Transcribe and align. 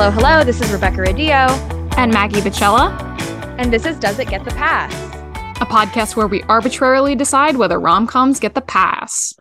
Hello, 0.00 0.10
hello. 0.10 0.44
This 0.44 0.62
is 0.62 0.72
Rebecca 0.72 0.96
Radillo. 0.96 1.50
And 1.98 2.10
Maggie 2.10 2.40
Bacella. 2.40 2.98
And 3.58 3.70
this 3.70 3.84
is 3.84 3.98
Does 3.98 4.18
It 4.18 4.30
Get 4.30 4.46
the 4.46 4.50
Pass? 4.52 4.94
A 5.60 5.66
podcast 5.66 6.16
where 6.16 6.26
we 6.26 6.42
arbitrarily 6.44 7.14
decide 7.14 7.58
whether 7.58 7.78
rom 7.78 8.06
coms 8.06 8.40
get 8.40 8.54
the 8.54 8.62
pass. 8.62 9.34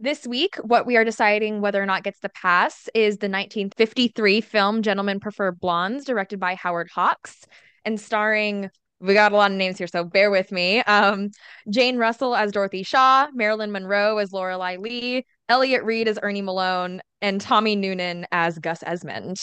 This 0.00 0.26
week, 0.26 0.56
what 0.64 0.84
we 0.84 0.96
are 0.96 1.04
deciding 1.04 1.60
whether 1.60 1.80
or 1.80 1.86
not 1.86 2.02
gets 2.02 2.18
the 2.18 2.28
pass 2.28 2.88
is 2.92 3.18
the 3.18 3.28
1953 3.28 4.40
film 4.40 4.82
Gentlemen 4.82 5.20
Prefer 5.20 5.52
Blondes, 5.52 6.04
directed 6.04 6.40
by 6.40 6.56
Howard 6.56 6.88
Hawks 6.92 7.44
and 7.84 8.00
starring 8.00 8.70
we 8.98 9.14
got 9.14 9.30
a 9.30 9.36
lot 9.36 9.52
of 9.52 9.56
names 9.56 9.78
here, 9.78 9.86
so 9.86 10.02
bear 10.02 10.28
with 10.28 10.50
me. 10.50 10.80
Um, 10.80 11.30
Jane 11.70 11.98
Russell 11.98 12.34
as 12.34 12.50
Dorothy 12.50 12.82
Shaw, 12.82 13.28
Marilyn 13.32 13.70
Monroe 13.70 14.18
as 14.18 14.32
Lorelei 14.32 14.76
Lee, 14.76 15.24
Elliott 15.48 15.84
Reid 15.84 16.08
as 16.08 16.18
Ernie 16.20 16.42
Malone, 16.42 17.00
and 17.22 17.40
Tommy 17.40 17.76
Noonan 17.76 18.26
as 18.32 18.58
Gus 18.58 18.82
Esmond. 18.84 19.36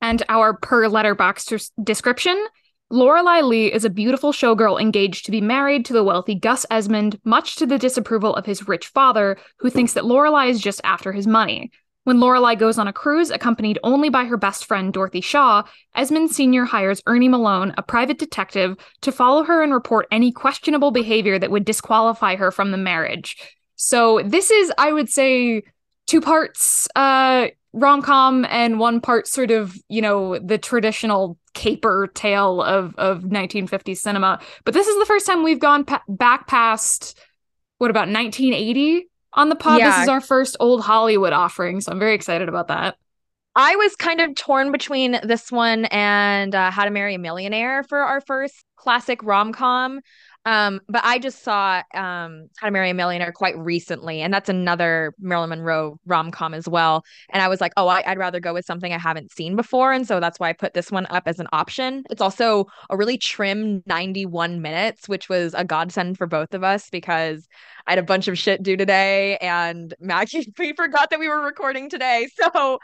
And 0.00 0.22
our 0.28 0.54
per 0.54 0.88
Letterboxd 0.88 1.70
description 1.82 2.46
Lorelei 2.92 3.40
Lee 3.42 3.72
is 3.72 3.84
a 3.84 3.90
beautiful 3.90 4.32
showgirl 4.32 4.80
engaged 4.80 5.24
to 5.24 5.30
be 5.30 5.40
married 5.40 5.84
to 5.84 5.92
the 5.92 6.02
wealthy 6.02 6.34
Gus 6.34 6.66
Esmond, 6.72 7.20
much 7.24 7.54
to 7.56 7.66
the 7.66 7.78
disapproval 7.78 8.34
of 8.34 8.46
his 8.46 8.66
rich 8.66 8.88
father, 8.88 9.36
who 9.58 9.70
thinks 9.70 9.92
that 9.92 10.04
Lorelei 10.04 10.46
is 10.46 10.60
just 10.60 10.80
after 10.82 11.12
his 11.12 11.24
money. 11.24 11.70
When 12.02 12.18
Lorelei 12.18 12.56
goes 12.56 12.78
on 12.78 12.88
a 12.88 12.92
cruise 12.92 13.30
accompanied 13.30 13.78
only 13.84 14.08
by 14.08 14.24
her 14.24 14.36
best 14.36 14.64
friend 14.64 14.92
Dorothy 14.92 15.20
Shaw, 15.20 15.62
Esmond 15.94 16.32
Sr. 16.32 16.64
hires 16.64 17.00
Ernie 17.06 17.28
Malone, 17.28 17.74
a 17.76 17.82
private 17.82 18.18
detective, 18.18 18.76
to 19.02 19.12
follow 19.12 19.44
her 19.44 19.62
and 19.62 19.72
report 19.72 20.08
any 20.10 20.32
questionable 20.32 20.90
behavior 20.90 21.38
that 21.38 21.52
would 21.52 21.64
disqualify 21.64 22.34
her 22.34 22.50
from 22.50 22.72
the 22.72 22.76
marriage. 22.76 23.36
So 23.76 24.20
this 24.24 24.50
is, 24.50 24.72
I 24.76 24.92
would 24.92 25.08
say, 25.08 25.62
two 26.06 26.20
parts 26.20 26.88
uh, 26.96 27.48
rom 27.72 28.02
com 28.02 28.46
and 28.48 28.78
one 28.78 29.00
part 29.00 29.26
sort 29.26 29.50
of, 29.50 29.76
you 29.88 30.02
know, 30.02 30.38
the 30.38 30.58
traditional 30.58 31.38
caper 31.54 32.08
tale 32.14 32.62
of 32.62 32.94
of 32.96 33.22
1950s 33.22 33.98
cinema. 33.98 34.40
But 34.64 34.74
this 34.74 34.86
is 34.86 34.98
the 34.98 35.06
first 35.06 35.26
time 35.26 35.42
we've 35.42 35.60
gone 35.60 35.84
pa- 35.84 36.02
back 36.08 36.46
past 36.46 37.18
what 37.78 37.90
about 37.90 38.08
1980 38.08 39.08
on 39.32 39.48
the 39.48 39.56
pod. 39.56 39.78
Yeah. 39.78 39.90
This 39.90 40.02
is 40.02 40.08
our 40.08 40.20
first 40.20 40.56
old 40.60 40.82
Hollywood 40.82 41.32
offering, 41.32 41.80
so 41.80 41.92
I'm 41.92 41.98
very 41.98 42.14
excited 42.14 42.48
about 42.48 42.68
that. 42.68 42.96
I 43.56 43.74
was 43.76 43.96
kind 43.96 44.20
of 44.20 44.34
torn 44.36 44.70
between 44.70 45.18
this 45.22 45.50
one 45.50 45.86
and 45.86 46.54
uh, 46.54 46.70
How 46.70 46.84
to 46.84 46.90
Marry 46.90 47.14
a 47.14 47.18
Millionaire 47.18 47.82
for 47.84 47.98
our 47.98 48.20
first 48.20 48.54
classic 48.76 49.22
rom 49.22 49.52
com. 49.52 50.00
Um, 50.46 50.80
but 50.88 51.02
I 51.04 51.18
just 51.18 51.42
saw 51.44 51.82
um 51.94 52.48
How 52.58 52.66
to 52.66 52.70
Marry 52.70 52.90
a 52.90 52.94
Millionaire 52.94 53.32
quite 53.32 53.58
recently, 53.58 54.22
and 54.22 54.32
that's 54.32 54.48
another 54.48 55.12
Marilyn 55.20 55.50
Monroe 55.50 55.98
rom 56.06 56.30
com 56.30 56.54
as 56.54 56.66
well. 56.66 57.04
And 57.30 57.42
I 57.42 57.48
was 57.48 57.60
like, 57.60 57.72
oh, 57.76 57.88
I, 57.88 58.02
would 58.08 58.18
rather 58.18 58.40
go 58.40 58.54
with 58.54 58.64
something 58.64 58.92
I 58.92 58.98
haven't 58.98 59.32
seen 59.32 59.54
before, 59.54 59.92
and 59.92 60.06
so 60.06 60.18
that's 60.18 60.40
why 60.40 60.48
I 60.48 60.52
put 60.54 60.72
this 60.72 60.90
one 60.90 61.06
up 61.10 61.24
as 61.26 61.40
an 61.40 61.48
option. 61.52 62.04
It's 62.10 62.22
also 62.22 62.66
a 62.88 62.96
really 62.96 63.18
trim 63.18 63.82
91 63.86 64.62
minutes, 64.62 65.08
which 65.08 65.28
was 65.28 65.54
a 65.54 65.64
godsend 65.64 66.16
for 66.16 66.26
both 66.26 66.54
of 66.54 66.64
us 66.64 66.88
because 66.90 67.46
I 67.86 67.92
had 67.92 67.98
a 67.98 68.02
bunch 68.02 68.26
of 68.28 68.38
shit 68.38 68.62
due 68.62 68.76
today, 68.76 69.36
and 69.38 69.92
Maggie 70.00 70.52
we 70.58 70.72
forgot 70.72 71.10
that 71.10 71.20
we 71.20 71.28
were 71.28 71.44
recording 71.44 71.90
today, 71.90 72.28
so 72.34 72.78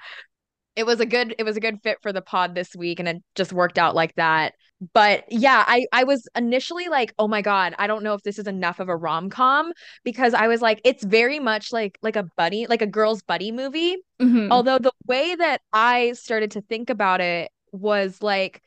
it 0.77 0.85
was 0.85 1.01
a 1.01 1.07
good 1.07 1.35
it 1.39 1.45
was 1.45 1.57
a 1.57 1.61
good 1.61 1.79
fit 1.83 1.99
for 2.03 2.13
the 2.13 2.21
pod 2.21 2.55
this 2.55 2.77
week 2.77 3.01
and 3.01 3.09
it 3.09 3.17
just 3.35 3.53
worked 3.53 3.79
out 3.79 3.95
like 3.95 4.15
that 4.17 4.53
but 4.93 5.25
yeah 5.31 5.65
i 5.67 5.87
i 5.93 6.05
was 6.05 6.29
initially 6.37 6.89
like 6.89 7.15
oh 7.19 7.27
my 7.27 7.41
god 7.41 7.75
i 7.79 7.87
don't 7.87 8.03
know 8.03 8.13
if 8.13 8.23
this 8.23 8.39
is 8.39 8.47
enough 8.47 8.79
of 8.79 8.89
a 8.89 8.97
rom-com 8.97 9.73
because 10.05 10.35
i 10.35 10.47
was 10.47 10.61
like 10.61 10.81
it's 10.85 11.03
very 11.05 11.39
much 11.39 11.73
like 11.73 11.99
like 12.03 12.17
a 12.17 12.25
buddy 12.37 12.67
like 12.67 12.83
a 12.83 12.87
girl's 12.87 13.23
buddy 13.23 13.51
movie 13.51 13.97
mm-hmm. 14.21 14.53
although 14.53 14.79
the 14.79 14.93
way 15.07 15.35
that 15.35 15.63
i 15.73 16.13
started 16.13 16.51
to 16.51 16.61
think 16.61 16.91
about 16.91 17.21
it 17.21 17.51
was 17.73 18.23
like 18.23 18.63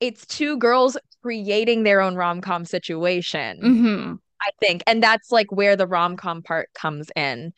it's 0.00 0.24
two 0.26 0.56
girls 0.58 0.96
creating 1.22 1.82
their 1.82 2.00
own 2.00 2.14
rom-com 2.14 2.64
situation 2.64 3.58
mm-hmm. 3.60 4.14
i 4.40 4.50
think 4.60 4.82
and 4.86 5.02
that's 5.02 5.32
like 5.32 5.50
where 5.50 5.74
the 5.74 5.88
rom-com 5.88 6.40
part 6.40 6.68
comes 6.72 7.10
in 7.16 7.52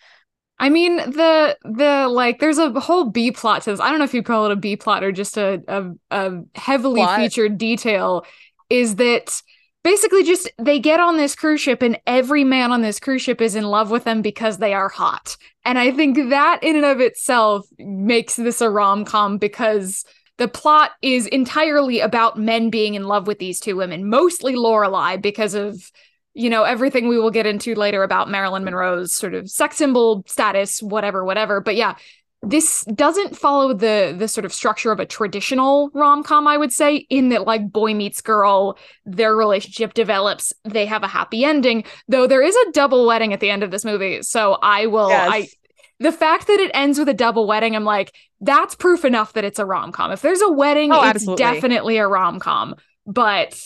I 0.60 0.68
mean 0.68 0.96
the 0.96 1.56
the 1.64 2.06
like 2.06 2.38
there's 2.38 2.58
a 2.58 2.78
whole 2.78 3.06
B 3.06 3.32
plot 3.32 3.62
to 3.62 3.70
this. 3.70 3.80
I 3.80 3.88
don't 3.88 3.98
know 3.98 4.04
if 4.04 4.12
you 4.12 4.22
call 4.22 4.44
it 4.44 4.52
a 4.52 4.56
B 4.56 4.76
plot 4.76 5.02
or 5.02 5.10
just 5.10 5.38
a 5.38 5.62
a, 5.66 5.90
a 6.10 6.42
heavily 6.54 7.00
plot. 7.00 7.18
featured 7.18 7.56
detail 7.56 8.26
is 8.68 8.96
that 8.96 9.42
basically 9.82 10.22
just 10.22 10.50
they 10.58 10.78
get 10.78 11.00
on 11.00 11.16
this 11.16 11.34
cruise 11.34 11.62
ship 11.62 11.80
and 11.80 11.98
every 12.06 12.44
man 12.44 12.72
on 12.72 12.82
this 12.82 13.00
cruise 13.00 13.22
ship 13.22 13.40
is 13.40 13.54
in 13.54 13.64
love 13.64 13.90
with 13.90 14.04
them 14.04 14.20
because 14.20 14.58
they 14.58 14.74
are 14.74 14.90
hot. 14.90 15.38
And 15.64 15.78
I 15.78 15.92
think 15.92 16.28
that 16.28 16.62
in 16.62 16.76
and 16.76 16.84
of 16.84 17.00
itself 17.00 17.66
makes 17.78 18.36
this 18.36 18.60
a 18.60 18.68
rom-com 18.68 19.38
because 19.38 20.04
the 20.36 20.48
plot 20.48 20.90
is 21.00 21.26
entirely 21.26 22.00
about 22.00 22.38
men 22.38 22.68
being 22.68 22.94
in 22.94 23.04
love 23.04 23.26
with 23.26 23.38
these 23.38 23.60
two 23.60 23.76
women, 23.76 24.10
mostly 24.10 24.56
Lorelei 24.56 25.16
because 25.16 25.54
of 25.54 25.90
you 26.34 26.48
know, 26.50 26.64
everything 26.64 27.08
we 27.08 27.18
will 27.18 27.30
get 27.30 27.46
into 27.46 27.74
later 27.74 28.02
about 28.02 28.30
Marilyn 28.30 28.64
Monroe's 28.64 29.12
sort 29.12 29.34
of 29.34 29.50
sex 29.50 29.76
symbol 29.76 30.22
status, 30.26 30.82
whatever, 30.82 31.24
whatever. 31.24 31.60
But 31.60 31.76
yeah, 31.76 31.96
this 32.42 32.84
doesn't 32.94 33.36
follow 33.36 33.74
the 33.74 34.14
the 34.16 34.26
sort 34.26 34.44
of 34.44 34.52
structure 34.52 34.92
of 34.92 34.98
a 34.98 35.04
traditional 35.04 35.90
rom-com 35.92 36.46
i 36.46 36.56
would 36.56 36.72
say 36.72 36.96
in 37.10 37.28
that 37.28 37.46
like 37.46 37.70
boy 37.70 37.92
meets 37.92 38.22
girl 38.22 38.78
their 39.04 39.36
relationship 39.36 39.92
develops 39.92 40.52
they 40.64 40.86
have 40.86 41.02
a 41.02 41.06
happy 41.06 41.44
ending 41.44 41.84
though 42.08 42.26
there 42.26 42.42
is 42.42 42.56
a 42.56 42.72
double 42.72 43.06
wedding 43.06 43.32
at 43.32 43.40
the 43.40 43.50
end 43.50 43.62
of 43.62 43.70
this 43.70 43.84
movie 43.84 44.22
so 44.22 44.54
i 44.62 44.86
will 44.86 45.10
yes. 45.10 45.28
i 45.30 45.48
the 45.98 46.12
fact 46.12 46.46
that 46.46 46.58
it 46.58 46.70
ends 46.72 46.98
with 46.98 47.10
a 47.10 47.14
double 47.14 47.46
wedding 47.46 47.76
i'm 47.76 47.84
like 47.84 48.14
that's 48.40 48.74
proof 48.74 49.04
enough 49.04 49.34
that 49.34 49.44
it's 49.44 49.58
a 49.58 49.66
rom-com 49.66 50.10
if 50.10 50.22
there's 50.22 50.40
a 50.40 50.50
wedding 50.50 50.92
oh, 50.92 51.02
it's 51.02 51.16
absolutely. 51.16 51.44
definitely 51.44 51.96
a 51.98 52.08
rom-com 52.08 52.74
but 53.06 53.60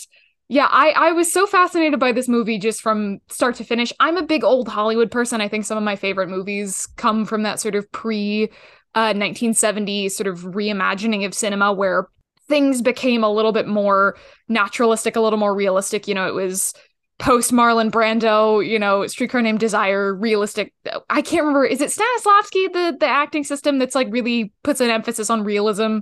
yeah, 0.47 0.67
I, 0.69 0.91
I 0.91 1.11
was 1.11 1.31
so 1.31 1.47
fascinated 1.47 1.99
by 1.99 2.11
this 2.11 2.27
movie 2.27 2.59
just 2.59 2.81
from 2.81 3.19
start 3.29 3.55
to 3.55 3.63
finish. 3.63 3.91
I'm 3.99 4.17
a 4.17 4.23
big 4.23 4.43
old 4.43 4.67
Hollywood 4.67 5.09
person. 5.09 5.41
I 5.41 5.47
think 5.47 5.65
some 5.65 5.77
of 5.77 5.83
my 5.83 5.95
favorite 5.95 6.29
movies 6.29 6.87
come 6.97 7.25
from 7.25 7.43
that 7.43 7.59
sort 7.59 7.73
of 7.75 7.91
pre 7.91 8.51
uh, 8.93 9.13
1970s 9.13 10.11
sort 10.11 10.27
of 10.27 10.39
reimagining 10.41 11.25
of 11.25 11.33
cinema 11.33 11.73
where 11.73 12.07
things 12.47 12.81
became 12.81 13.23
a 13.23 13.31
little 13.31 13.51
bit 13.51 13.67
more 13.67 14.17
naturalistic, 14.47 15.15
a 15.15 15.21
little 15.21 15.39
more 15.39 15.55
realistic. 15.55 16.07
You 16.07 16.13
know, 16.13 16.27
it 16.27 16.35
was 16.35 16.73
post 17.17 17.51
Marlon 17.51 17.89
Brando, 17.89 18.65
you 18.65 18.77
know, 18.77 19.07
Streetcar 19.07 19.41
Named 19.41 19.59
Desire, 19.59 20.13
realistic. 20.13 20.73
I 21.09 21.23
can't 21.23 21.43
remember. 21.43 21.65
Is 21.65 21.81
it 21.81 21.89
Stanislavski, 21.89 22.71
the 22.71 22.97
the 22.99 23.07
acting 23.07 23.43
system 23.43 23.79
that's 23.79 23.95
like 23.95 24.07
really 24.11 24.53
puts 24.63 24.79
an 24.79 24.91
emphasis 24.91 25.31
on 25.31 25.43
realism? 25.43 25.99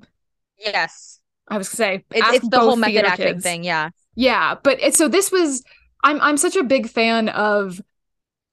Yes. 0.57 1.12
I 1.47 1.57
was 1.57 1.69
gonna 1.69 1.75
say 1.75 2.05
it's, 2.11 2.37
it's 2.37 2.49
the 2.49 2.59
whole 2.59 2.75
method 2.75 3.05
acting 3.05 3.27
kids. 3.27 3.43
thing. 3.43 3.63
Yeah. 3.63 3.89
Yeah, 4.15 4.55
but 4.61 4.93
so 4.93 5.07
this 5.07 5.31
was 5.31 5.63
I'm 6.03 6.19
I'm 6.21 6.37
such 6.37 6.55
a 6.55 6.63
big 6.63 6.87
fan 6.87 7.29
of 7.29 7.81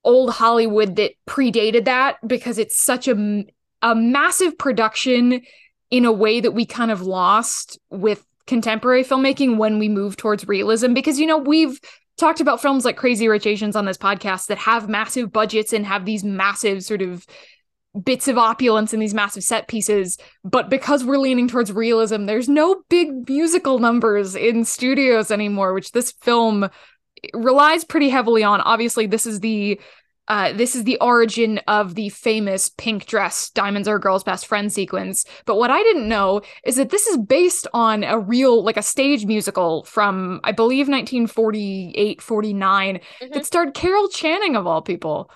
old 0.05 0.31
Hollywood 0.31 0.97
that 0.97 1.13
predated 1.29 1.85
that 1.85 2.17
because 2.27 2.59
it's 2.59 2.83
such 2.83 3.09
a 3.09 3.45
a 3.83 3.95
massive 3.95 4.57
production 4.59 5.43
in 5.91 6.05
a 6.05 6.13
way 6.13 6.41
that 6.41 6.53
we 6.53 6.65
kind 6.65 6.91
of 6.91 7.03
lost 7.03 7.79
with 7.91 8.25
contemporary 8.47 9.05
filmmaking 9.05 9.57
when 9.57 9.79
we 9.79 9.89
move 9.89 10.17
towards 10.17 10.47
realism 10.49 10.93
because 10.93 11.21
you 11.21 11.27
know 11.27 11.39
we've 11.39 11.81
talked 12.17 12.41
about 12.41 12.61
films 12.61 12.85
like 12.85 12.97
Crazy 12.97 13.29
Rich 13.29 13.47
Asians 13.47 13.77
on 13.77 13.87
this 13.87 13.97
podcast 13.97 14.47
that 14.47 14.59
have 14.59 14.89
massive 14.89 15.33
budgets 15.33 15.73
and 15.73 15.87
have 15.87 16.05
these 16.05 16.23
massive 16.23 16.85
sort 16.85 17.03
of 17.03 17.27
bits 18.05 18.29
of 18.29 18.39
opulence 18.39 18.95
in 18.95 19.01
these 19.01 19.15
massive 19.15 19.43
set 19.43 19.67
pieces 19.67 20.17
but 20.45 20.71
because 20.71 21.03
we're 21.03 21.19
leaning 21.19 21.49
towards 21.49 21.73
realism 21.73 22.27
there's 22.27 22.49
no 22.49 22.83
big 22.89 23.29
musical 23.29 23.81
numbers 23.81 24.37
in 24.37 24.65
studios 24.65 25.31
anymore 25.31 25.75
which 25.75 25.91
this 25.91 26.13
film 26.13 26.71
relies 27.35 27.85
pretty 27.85 28.09
heavily 28.09 28.43
on. 28.43 28.61
Obviously 28.61 29.07
this 29.07 29.27
is 29.27 29.41
the 29.41 29.81
uh, 30.29 30.53
this 30.53 30.77
is 30.77 30.85
the 30.85 30.97
origin 31.01 31.59
of 31.67 31.97
the 31.97 32.09
famous 32.11 32.69
pink 32.69 33.07
dress 33.07 33.51
diamonds 33.51 33.89
are 33.89 33.97
a 33.97 34.01
girl's 34.01 34.23
best 34.23 34.47
friend 34.47 34.73
sequence. 34.73 35.25
But 35.45 35.57
what 35.57 35.71
i 35.71 35.83
didn't 35.83 36.09
know 36.09 36.43
is 36.65 36.77
that 36.77 36.91
this 36.91 37.07
is 37.07 37.17
based 37.17 37.67
on 37.75 38.05
a 38.05 38.19
real 38.19 38.63
like 38.63 38.77
a 38.77 38.83
stage 38.83 39.27
musical 39.27 39.85
from 39.85 40.41
i 40.45 40.53
believe 40.53 40.89
1948 40.89 42.23
49 42.23 42.95
mm-hmm. 42.97 43.33
that 43.33 43.47
starred 43.47 43.75
carol 43.75 44.09
channing 44.09 44.57
of 44.57 44.67
all 44.67 44.83
people 44.83 45.31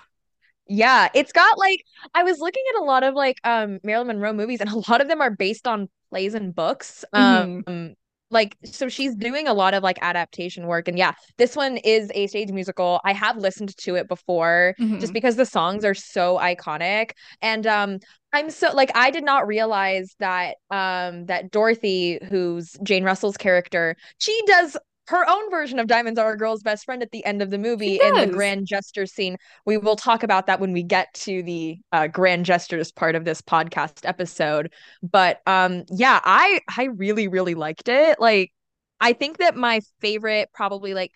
yeah, 0.67 1.09
it's 1.13 1.31
got 1.31 1.57
like 1.57 1.83
I 2.13 2.23
was 2.23 2.39
looking 2.39 2.63
at 2.73 2.81
a 2.81 2.83
lot 2.83 3.03
of 3.03 3.13
like 3.13 3.39
um 3.43 3.79
Marilyn 3.83 4.07
Monroe 4.07 4.33
movies 4.33 4.61
and 4.61 4.69
a 4.69 4.77
lot 4.89 5.01
of 5.01 5.07
them 5.07 5.21
are 5.21 5.31
based 5.31 5.67
on 5.67 5.89
plays 6.09 6.33
and 6.33 6.53
books. 6.53 7.05
Mm-hmm. 7.13 7.71
Um 7.71 7.95
like 8.31 8.57
so 8.63 8.89
she's 8.89 9.15
doing 9.15 9.47
a 9.47 9.53
lot 9.53 9.75
of 9.75 9.83
like 9.83 9.99
adaptation 10.01 10.65
work 10.65 10.87
and 10.87 10.97
yeah, 10.97 11.13
this 11.37 11.55
one 11.55 11.77
is 11.77 12.11
a 12.15 12.27
stage 12.27 12.51
musical. 12.51 12.99
I 13.05 13.13
have 13.13 13.37
listened 13.37 13.77
to 13.77 13.95
it 13.95 14.07
before 14.07 14.75
mm-hmm. 14.79 14.99
just 14.99 15.13
because 15.13 15.35
the 15.35 15.45
songs 15.45 15.85
are 15.85 15.93
so 15.93 16.37
iconic 16.39 17.11
and 17.41 17.67
um 17.67 17.99
I'm 18.33 18.49
so 18.49 18.73
like 18.73 18.91
I 18.95 19.11
did 19.11 19.23
not 19.23 19.47
realize 19.47 20.15
that 20.19 20.57
um 20.71 21.27
that 21.27 21.51
Dorothy 21.51 22.19
who's 22.29 22.75
Jane 22.83 23.03
Russell's 23.03 23.37
character, 23.37 23.95
she 24.17 24.37
does 24.47 24.75
her 25.07 25.27
own 25.29 25.51
version 25.51 25.79
of 25.79 25.87
Diamonds 25.87 26.19
Are 26.19 26.33
a 26.33 26.37
Girl's 26.37 26.63
Best 26.63 26.85
Friend 26.85 27.01
at 27.01 27.11
the 27.11 27.23
end 27.25 27.41
of 27.41 27.49
the 27.49 27.57
movie 27.57 27.99
in 28.01 28.13
the 28.15 28.27
grand 28.27 28.65
gesture 28.65 29.05
scene. 29.05 29.37
We 29.65 29.77
will 29.77 29.95
talk 29.95 30.23
about 30.23 30.47
that 30.47 30.59
when 30.59 30.71
we 30.71 30.83
get 30.83 31.13
to 31.15 31.43
the 31.43 31.77
uh, 31.91 32.07
grand 32.07 32.45
gestures 32.45 32.91
part 32.91 33.15
of 33.15 33.25
this 33.25 33.41
podcast 33.41 33.99
episode. 34.03 34.73
But 35.03 35.41
um, 35.45 35.83
yeah, 35.89 36.19
I 36.23 36.61
I 36.75 36.85
really 36.85 37.27
really 37.27 37.55
liked 37.55 37.87
it. 37.87 38.19
Like, 38.19 38.51
I 38.99 39.13
think 39.13 39.37
that 39.37 39.55
my 39.55 39.81
favorite 39.99 40.49
probably 40.53 40.93
like 40.93 41.11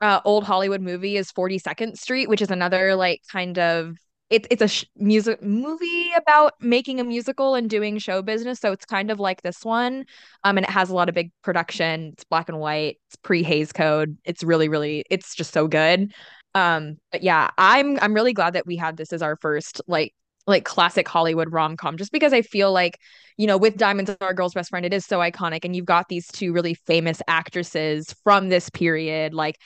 uh, 0.00 0.20
old 0.24 0.44
Hollywood 0.44 0.80
movie 0.80 1.16
is 1.16 1.30
42nd 1.32 1.96
Street, 1.96 2.28
which 2.28 2.42
is 2.42 2.50
another 2.50 2.94
like 2.94 3.20
kind 3.30 3.58
of 3.58 3.96
it's 4.32 4.48
it's 4.50 4.62
a 4.62 4.68
sh- 4.68 4.86
music 4.96 5.42
movie 5.42 6.10
about 6.16 6.54
making 6.60 6.98
a 7.00 7.04
musical 7.04 7.54
and 7.54 7.68
doing 7.68 7.98
show 7.98 8.22
business. 8.22 8.58
So 8.60 8.72
it's 8.72 8.86
kind 8.86 9.10
of 9.10 9.20
like 9.20 9.42
this 9.42 9.62
one, 9.62 10.06
um, 10.42 10.56
and 10.56 10.64
it 10.64 10.70
has 10.70 10.88
a 10.90 10.94
lot 10.94 11.08
of 11.08 11.14
big 11.14 11.30
production. 11.42 12.12
It's 12.14 12.24
black 12.24 12.48
and 12.48 12.58
white. 12.58 12.98
It's 13.08 13.16
pre 13.16 13.42
Hays 13.42 13.72
Code. 13.72 14.16
It's 14.24 14.42
really 14.42 14.68
really. 14.68 15.04
It's 15.10 15.34
just 15.34 15.52
so 15.52 15.68
good. 15.68 16.12
Um, 16.54 16.96
but 17.12 17.22
yeah, 17.22 17.50
I'm 17.58 17.98
I'm 18.00 18.14
really 18.14 18.32
glad 18.32 18.54
that 18.54 18.66
we 18.66 18.76
had 18.76 18.96
this 18.96 19.12
as 19.12 19.22
our 19.22 19.36
first 19.36 19.82
like 19.86 20.14
like 20.46 20.64
classic 20.64 21.06
Hollywood 21.06 21.52
rom 21.52 21.76
com, 21.76 21.96
just 21.96 22.10
because 22.10 22.32
I 22.32 22.42
feel 22.42 22.72
like 22.72 22.98
you 23.36 23.46
know 23.46 23.58
with 23.58 23.76
Diamonds 23.76 24.14
Are 24.20 24.34
Girl's 24.34 24.54
Best 24.54 24.70
Friend, 24.70 24.84
it 24.86 24.94
is 24.94 25.04
so 25.04 25.18
iconic, 25.18 25.64
and 25.64 25.76
you've 25.76 25.84
got 25.84 26.08
these 26.08 26.26
two 26.28 26.52
really 26.54 26.74
famous 26.74 27.20
actresses 27.28 28.14
from 28.24 28.48
this 28.48 28.70
period, 28.70 29.34
like 29.34 29.56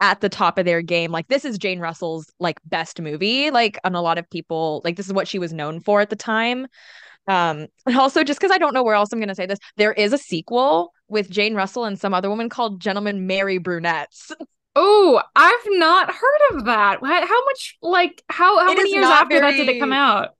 at 0.00 0.20
the 0.20 0.28
top 0.28 0.58
of 0.58 0.64
their 0.64 0.82
game. 0.82 1.10
Like 1.10 1.28
this 1.28 1.44
is 1.44 1.58
Jane 1.58 1.80
Russell's 1.80 2.30
like 2.38 2.60
best 2.64 3.00
movie. 3.00 3.50
Like 3.50 3.78
on 3.84 3.94
a 3.94 4.02
lot 4.02 4.18
of 4.18 4.28
people, 4.28 4.82
like 4.84 4.96
this 4.96 5.06
is 5.06 5.12
what 5.12 5.28
she 5.28 5.38
was 5.38 5.52
known 5.52 5.80
for 5.80 6.00
at 6.00 6.10
the 6.10 6.16
time. 6.16 6.66
Um, 7.28 7.66
and 7.86 7.96
also 7.96 8.22
just 8.22 8.38
because 8.38 8.52
I 8.52 8.58
don't 8.58 8.74
know 8.74 8.82
where 8.82 8.94
else 8.94 9.12
I'm 9.12 9.20
gonna 9.20 9.34
say 9.34 9.46
this, 9.46 9.58
there 9.76 9.92
is 9.92 10.12
a 10.12 10.18
sequel 10.18 10.92
with 11.08 11.30
Jane 11.30 11.54
Russell 11.54 11.84
and 11.84 11.98
some 11.98 12.14
other 12.14 12.28
woman 12.28 12.48
called 12.48 12.80
Gentlemen 12.80 13.26
Marry 13.26 13.58
Brunettes. 13.58 14.32
Oh, 14.78 15.22
I've 15.34 15.66
not 15.68 16.12
heard 16.12 16.40
of 16.50 16.66
that. 16.66 16.98
How 17.02 17.44
much 17.46 17.78
like 17.80 18.22
how 18.28 18.58
how 18.58 18.72
it 18.72 18.76
many 18.76 18.92
years 18.92 19.06
after 19.06 19.40
very... 19.40 19.52
that 19.52 19.56
did 19.56 19.74
it 19.74 19.80
come 19.80 19.94
out? 19.94 20.34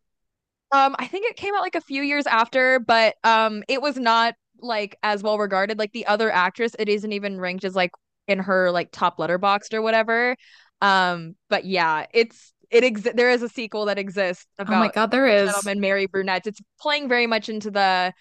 Um, 0.73 0.95
I 0.99 1.07
think 1.07 1.25
it 1.25 1.37
came 1.37 1.55
out 1.55 1.63
like 1.63 1.75
a 1.75 1.81
few 1.81 2.03
years 2.03 2.27
after, 2.27 2.79
but 2.79 3.15
um, 3.25 3.65
it 3.67 3.81
was 3.81 3.97
not 3.97 4.35
like 4.61 4.99
as 5.03 5.23
well 5.23 5.39
regarded. 5.39 5.79
Like 5.79 5.93
the 5.93 6.07
other 6.07 6.31
actress, 6.31 6.77
it 6.79 6.87
isn't 6.91 7.13
even 7.13 7.41
ranked 7.41 7.65
as 7.65 7.75
like 7.75 7.93
in 8.29 8.39
her 8.41 8.71
like 8.71 8.91
top 8.93 9.19
Letterboxd 9.19 9.75
or 9.75 9.83
whatever. 9.83 10.37
Um, 10.83 11.37
but 11.49 11.65
yeah, 11.65 12.07
it's 12.13 12.53
it 12.71 12.85
ex- 12.85 13.09
there 13.15 13.31
is 13.31 13.43
a 13.43 13.49
sequel 13.49 13.87
that 13.87 13.99
exists 13.99 14.47
about 14.59 14.77
oh 14.77 14.81
my 14.81 14.89
god 14.89 15.11
there 15.11 15.27
is 15.27 15.51
gentlemen 15.51 15.81
marry 15.81 16.07
brunettes 16.07 16.47
it's 16.47 16.61
playing 16.81 17.09
very 17.09 17.27
much 17.27 17.49
into 17.49 17.71
the 17.71 18.13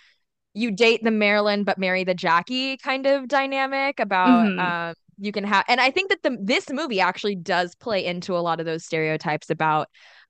you 0.53 0.71
date 0.71 1.03
the 1.03 1.11
marilyn 1.11 1.63
but 1.63 1.77
marry 1.77 2.03
the 2.03 2.13
jackie 2.13 2.77
kind 2.77 3.05
of 3.05 3.27
dynamic 3.27 3.99
about 3.99 4.45
mm-hmm. 4.45 4.59
um 4.59 4.93
you 5.17 5.31
can 5.31 5.43
have 5.43 5.65
and 5.67 5.81
i 5.81 5.89
think 5.89 6.09
that 6.09 6.21
the 6.23 6.37
this 6.41 6.69
movie 6.69 6.99
actually 6.99 7.35
does 7.35 7.75
play 7.75 8.05
into 8.05 8.35
a 8.35 8.39
lot 8.39 8.59
of 8.59 8.65
those 8.65 8.85
stereotypes 8.85 9.49
about 9.49 9.87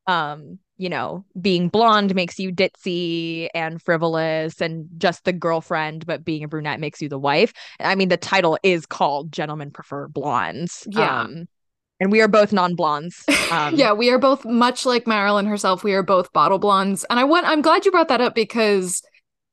um 0.07 0.59
you 0.77 0.89
know, 0.89 1.23
being 1.39 1.69
blonde 1.69 2.13
makes 2.15 2.37
you 2.37 2.51
ditzy 2.51 3.47
and 3.53 3.81
frivolous 3.81 4.61
and 4.61 4.87
just 4.97 5.23
the 5.23 5.33
girlfriend, 5.33 6.05
but 6.05 6.25
being 6.25 6.43
a 6.43 6.47
brunette 6.47 6.79
makes 6.79 7.01
you 7.01 7.09
the 7.09 7.19
wife. 7.19 7.53
I 7.79 7.95
mean, 7.95 8.09
the 8.09 8.17
title 8.17 8.57
is 8.63 8.85
called 8.85 9.31
Gentlemen 9.31 9.71
Prefer 9.71 10.07
Blondes. 10.07 10.87
Yeah. 10.89 11.21
Um, 11.21 11.47
and 11.99 12.11
we 12.11 12.21
are 12.21 12.27
both 12.27 12.51
non-blondes. 12.51 13.23
Um, 13.51 13.75
yeah, 13.75 13.93
we 13.93 14.09
are 14.09 14.17
both 14.17 14.43
much 14.43 14.87
like 14.87 15.05
Marilyn 15.05 15.45
herself. 15.45 15.83
We 15.83 15.93
are 15.93 16.01
both 16.01 16.33
bottle 16.33 16.57
blondes. 16.57 17.05
And 17.11 17.19
I 17.19 17.25
want 17.25 17.45
I'm 17.45 17.61
glad 17.61 17.85
you 17.85 17.91
brought 17.91 18.07
that 18.07 18.21
up 18.21 18.33
because 18.33 19.03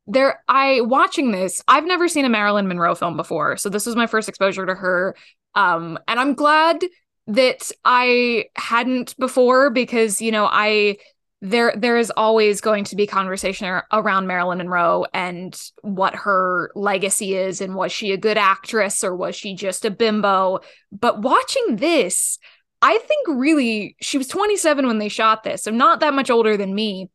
there 0.07 0.43
I 0.49 0.81
watching 0.81 1.31
this, 1.31 1.63
I've 1.69 1.85
never 1.85 2.09
seen 2.09 2.25
a 2.25 2.31
Marilyn 2.31 2.67
Monroe 2.67 2.95
film 2.95 3.19
before. 3.19 3.59
So 3.59 3.69
this 3.69 3.85
was 3.85 3.95
my 3.95 4.07
first 4.07 4.31
exposure 4.31 4.65
to 4.65 4.75
her. 4.75 5.15
Um, 5.55 5.99
and 6.09 6.19
I'm 6.19 6.33
glad 6.33 6.83
that 7.27 7.71
I 7.85 8.47
hadn't 8.57 9.15
before 9.19 9.69
because, 9.69 10.23
you 10.23 10.33
know, 10.33 10.49
I 10.51 10.97
there 11.45 11.75
there 11.77 11.99
is 11.99 12.13
always 12.17 12.61
going 12.61 12.85
to 12.85 12.95
be 12.95 13.05
conversation 13.05 13.83
around 13.91 14.29
Marilyn 14.29 14.59
Monroe 14.59 15.05
and 15.13 15.61
what 15.83 16.15
her 16.15 16.71
legacy 16.77 17.35
is 17.35 17.61
and 17.61 17.75
was 17.75 17.91
she 17.91 18.13
a 18.13 18.17
good 18.17 18.39
actress 18.39 19.03
or 19.03 19.17
was 19.17 19.35
she 19.35 19.57
just 19.57 19.85
a 19.85 19.91
bimbo. 19.91 20.61
But 20.93 21.21
watching 21.21 21.77
this 21.77 22.39
I 22.81 22.97
think 22.99 23.27
really 23.29 23.97
she 24.01 24.19
was 24.19 24.29
27 24.29 24.87
when 24.87 24.99
they 24.99 25.09
shot 25.09 25.43
this 25.43 25.65
so 25.65 25.73
not 25.73 25.99
that 25.99 26.15
much 26.15 26.31
older 26.31 26.57
than 26.57 26.77
me. 26.77 27.11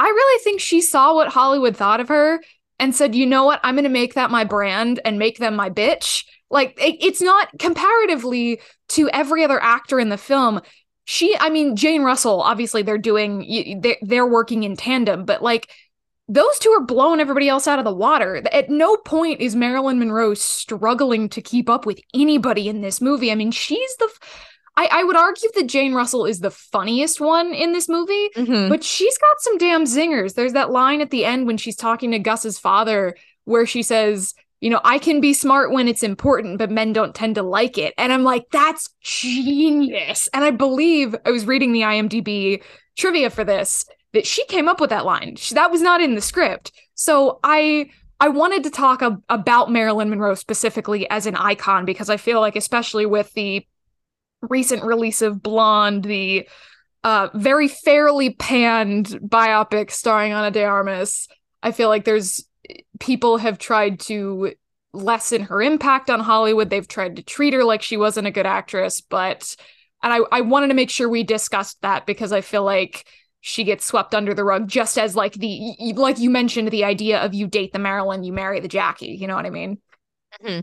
I 0.00 0.06
really 0.06 0.42
think 0.42 0.60
she 0.60 0.80
saw 0.80 1.14
what 1.14 1.28
Hollywood 1.28 1.76
thought 1.76 2.00
of 2.00 2.08
her 2.08 2.40
and 2.78 2.96
said 2.96 3.14
you 3.14 3.26
know 3.26 3.44
what? 3.44 3.60
I'm 3.62 3.74
going 3.74 3.84
to 3.84 3.90
make 3.90 4.14
that 4.14 4.30
my 4.30 4.44
brand 4.44 5.00
and 5.04 5.18
make 5.18 5.36
them 5.36 5.54
my 5.54 5.68
bitch. 5.68 6.24
Like 6.48 6.82
it, 6.82 6.96
it's 7.04 7.20
not 7.20 7.50
comparatively 7.58 8.60
to 8.90 9.10
every 9.10 9.44
other 9.44 9.62
actor 9.62 10.00
in 10.00 10.08
the 10.08 10.16
film 10.16 10.62
she 11.08 11.34
i 11.40 11.48
mean 11.48 11.74
jane 11.74 12.02
russell 12.02 12.42
obviously 12.42 12.82
they're 12.82 12.98
doing 12.98 13.80
they're, 13.80 13.96
they're 14.02 14.26
working 14.26 14.62
in 14.62 14.76
tandem 14.76 15.24
but 15.24 15.42
like 15.42 15.70
those 16.28 16.58
two 16.58 16.68
are 16.68 16.84
blowing 16.84 17.18
everybody 17.18 17.48
else 17.48 17.66
out 17.66 17.78
of 17.78 17.86
the 17.86 17.94
water 17.94 18.42
at 18.52 18.68
no 18.68 18.94
point 18.98 19.40
is 19.40 19.56
marilyn 19.56 19.98
monroe 19.98 20.34
struggling 20.34 21.26
to 21.30 21.40
keep 21.40 21.70
up 21.70 21.86
with 21.86 21.98
anybody 22.12 22.68
in 22.68 22.82
this 22.82 23.00
movie 23.00 23.32
i 23.32 23.34
mean 23.34 23.50
she's 23.50 23.96
the 23.96 24.08
I, 24.76 24.88
I 24.92 25.02
would 25.02 25.16
argue 25.16 25.48
that 25.56 25.66
Jane 25.66 25.92
Russell 25.92 26.24
is 26.24 26.38
the 26.38 26.52
funniest 26.52 27.20
one 27.20 27.52
in 27.52 27.72
this 27.72 27.88
movie, 27.88 28.28
mm-hmm. 28.36 28.68
but 28.68 28.84
she's 28.84 29.18
got 29.18 29.40
some 29.40 29.58
damn 29.58 29.86
zingers. 29.86 30.34
There's 30.34 30.52
that 30.52 30.70
line 30.70 31.00
at 31.00 31.10
the 31.10 31.24
end 31.24 31.48
when 31.48 31.56
she's 31.56 31.74
talking 31.74 32.12
to 32.12 32.20
Gus's 32.20 32.60
father 32.60 33.16
where 33.44 33.66
she 33.66 33.82
says, 33.82 34.34
you 34.60 34.70
know, 34.70 34.80
I 34.84 34.98
can 34.98 35.20
be 35.20 35.32
smart 35.32 35.72
when 35.72 35.86
it's 35.86 36.02
important, 36.02 36.58
but 36.58 36.70
men 36.70 36.92
don't 36.92 37.14
tend 37.14 37.36
to 37.36 37.42
like 37.42 37.78
it. 37.78 37.94
And 37.96 38.12
I'm 38.12 38.24
like, 38.24 38.46
that's 38.50 38.90
genius. 39.00 40.28
And 40.34 40.44
I 40.44 40.50
believe 40.50 41.14
I 41.24 41.30
was 41.30 41.46
reading 41.46 41.72
the 41.72 41.82
IMDb 41.82 42.62
trivia 42.96 43.30
for 43.30 43.44
this 43.44 43.84
that 44.12 44.26
she 44.26 44.44
came 44.46 44.68
up 44.68 44.80
with 44.80 44.90
that 44.90 45.04
line. 45.04 45.36
She, 45.36 45.54
that 45.54 45.70
was 45.70 45.80
not 45.80 46.00
in 46.00 46.14
the 46.14 46.20
script. 46.20 46.72
So 46.94 47.38
I 47.44 47.90
I 48.20 48.28
wanted 48.30 48.64
to 48.64 48.70
talk 48.70 49.00
about 49.28 49.70
Marilyn 49.70 50.10
Monroe 50.10 50.34
specifically 50.34 51.08
as 51.08 51.26
an 51.26 51.36
icon 51.36 51.84
because 51.84 52.10
I 52.10 52.16
feel 52.16 52.40
like 52.40 52.56
especially 52.56 53.06
with 53.06 53.32
the 53.34 53.64
recent 54.42 54.82
release 54.82 55.22
of 55.22 55.40
Blonde, 55.40 56.02
the 56.02 56.48
uh, 57.04 57.28
very 57.34 57.68
fairly 57.68 58.30
panned 58.30 59.06
biopic 59.06 59.92
starring 59.92 60.32
Ana 60.32 60.50
de 60.50 60.64
Armas, 60.64 61.28
I 61.62 61.70
feel 61.70 61.88
like 61.88 62.04
there's 62.04 62.47
people 63.00 63.38
have 63.38 63.58
tried 63.58 64.00
to 64.00 64.52
lessen 64.92 65.42
her 65.42 65.62
impact 65.62 66.10
on 66.10 66.20
Hollywood. 66.20 66.70
They've 66.70 66.86
tried 66.86 67.16
to 67.16 67.22
treat 67.22 67.54
her 67.54 67.64
like 67.64 67.82
she 67.82 67.96
wasn't 67.96 68.26
a 68.26 68.32
good 68.32 68.46
actress, 68.46 69.00
but 69.00 69.54
and 70.02 70.12
I, 70.12 70.18
I 70.30 70.40
wanted 70.42 70.68
to 70.68 70.74
make 70.74 70.90
sure 70.90 71.08
we 71.08 71.24
discussed 71.24 71.80
that 71.82 72.06
because 72.06 72.32
I 72.32 72.40
feel 72.40 72.64
like 72.64 73.06
she 73.40 73.64
gets 73.64 73.84
swept 73.84 74.14
under 74.14 74.34
the 74.34 74.44
rug 74.44 74.68
just 74.68 74.98
as 74.98 75.14
like 75.16 75.34
the 75.34 75.74
like 75.96 76.18
you 76.18 76.30
mentioned 76.30 76.70
the 76.70 76.84
idea 76.84 77.20
of 77.20 77.34
you 77.34 77.46
date 77.46 77.72
the 77.72 77.78
Marilyn, 77.78 78.24
you 78.24 78.32
marry 78.32 78.60
the 78.60 78.68
Jackie. 78.68 79.16
You 79.18 79.26
know 79.26 79.36
what 79.36 79.46
I 79.46 79.50
mean? 79.50 79.78
Mm-hmm. 80.42 80.60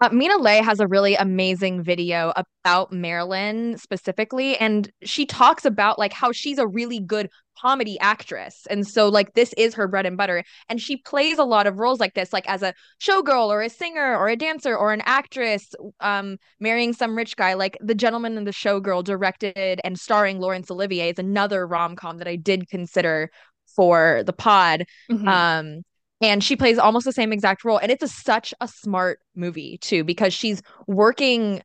Uh, 0.00 0.08
Mina 0.10 0.36
Le 0.36 0.62
has 0.62 0.80
a 0.80 0.86
really 0.86 1.14
amazing 1.14 1.82
video 1.82 2.32
about 2.36 2.92
Marilyn 2.92 3.76
specifically, 3.78 4.56
and 4.56 4.90
she 5.02 5.26
talks 5.26 5.64
about 5.64 5.98
like 5.98 6.12
how 6.12 6.32
she's 6.32 6.58
a 6.58 6.66
really 6.66 6.98
good 6.98 7.28
comedy 7.58 8.00
actress, 8.00 8.66
and 8.70 8.86
so 8.86 9.08
like 9.08 9.34
this 9.34 9.52
is 9.58 9.74
her 9.74 9.86
bread 9.86 10.06
and 10.06 10.16
butter, 10.16 10.42
and 10.68 10.80
she 10.80 10.96
plays 10.96 11.38
a 11.38 11.44
lot 11.44 11.66
of 11.66 11.78
roles 11.78 12.00
like 12.00 12.14
this, 12.14 12.32
like 12.32 12.48
as 12.48 12.62
a 12.62 12.74
showgirl 13.00 13.48
or 13.48 13.62
a 13.62 13.68
singer 13.68 14.16
or 14.16 14.28
a 14.28 14.36
dancer 14.36 14.76
or 14.76 14.92
an 14.92 15.02
actress, 15.04 15.74
um, 16.00 16.38
marrying 16.58 16.92
some 16.92 17.16
rich 17.16 17.36
guy. 17.36 17.54
Like 17.54 17.76
The 17.80 17.94
Gentleman 17.94 18.38
and 18.38 18.46
the 18.46 18.52
Showgirl, 18.52 19.04
directed 19.04 19.80
and 19.84 19.98
starring 19.98 20.40
Laurence 20.40 20.70
Olivier, 20.70 21.10
is 21.10 21.18
another 21.18 21.66
rom 21.66 21.96
com 21.96 22.18
that 22.18 22.28
I 22.28 22.36
did 22.36 22.68
consider 22.68 23.30
for 23.76 24.22
the 24.24 24.32
pod. 24.32 24.84
Mm-hmm. 25.10 25.28
Um, 25.28 25.82
and 26.22 26.42
she 26.42 26.56
plays 26.56 26.78
almost 26.78 27.04
the 27.04 27.12
same 27.12 27.32
exact 27.32 27.64
role 27.64 27.78
and 27.78 27.90
it's 27.90 28.02
a, 28.02 28.08
such 28.08 28.54
a 28.60 28.68
smart 28.68 29.18
movie 29.34 29.78
too 29.78 30.04
because 30.04 30.32
she's 30.32 30.62
working 30.86 31.60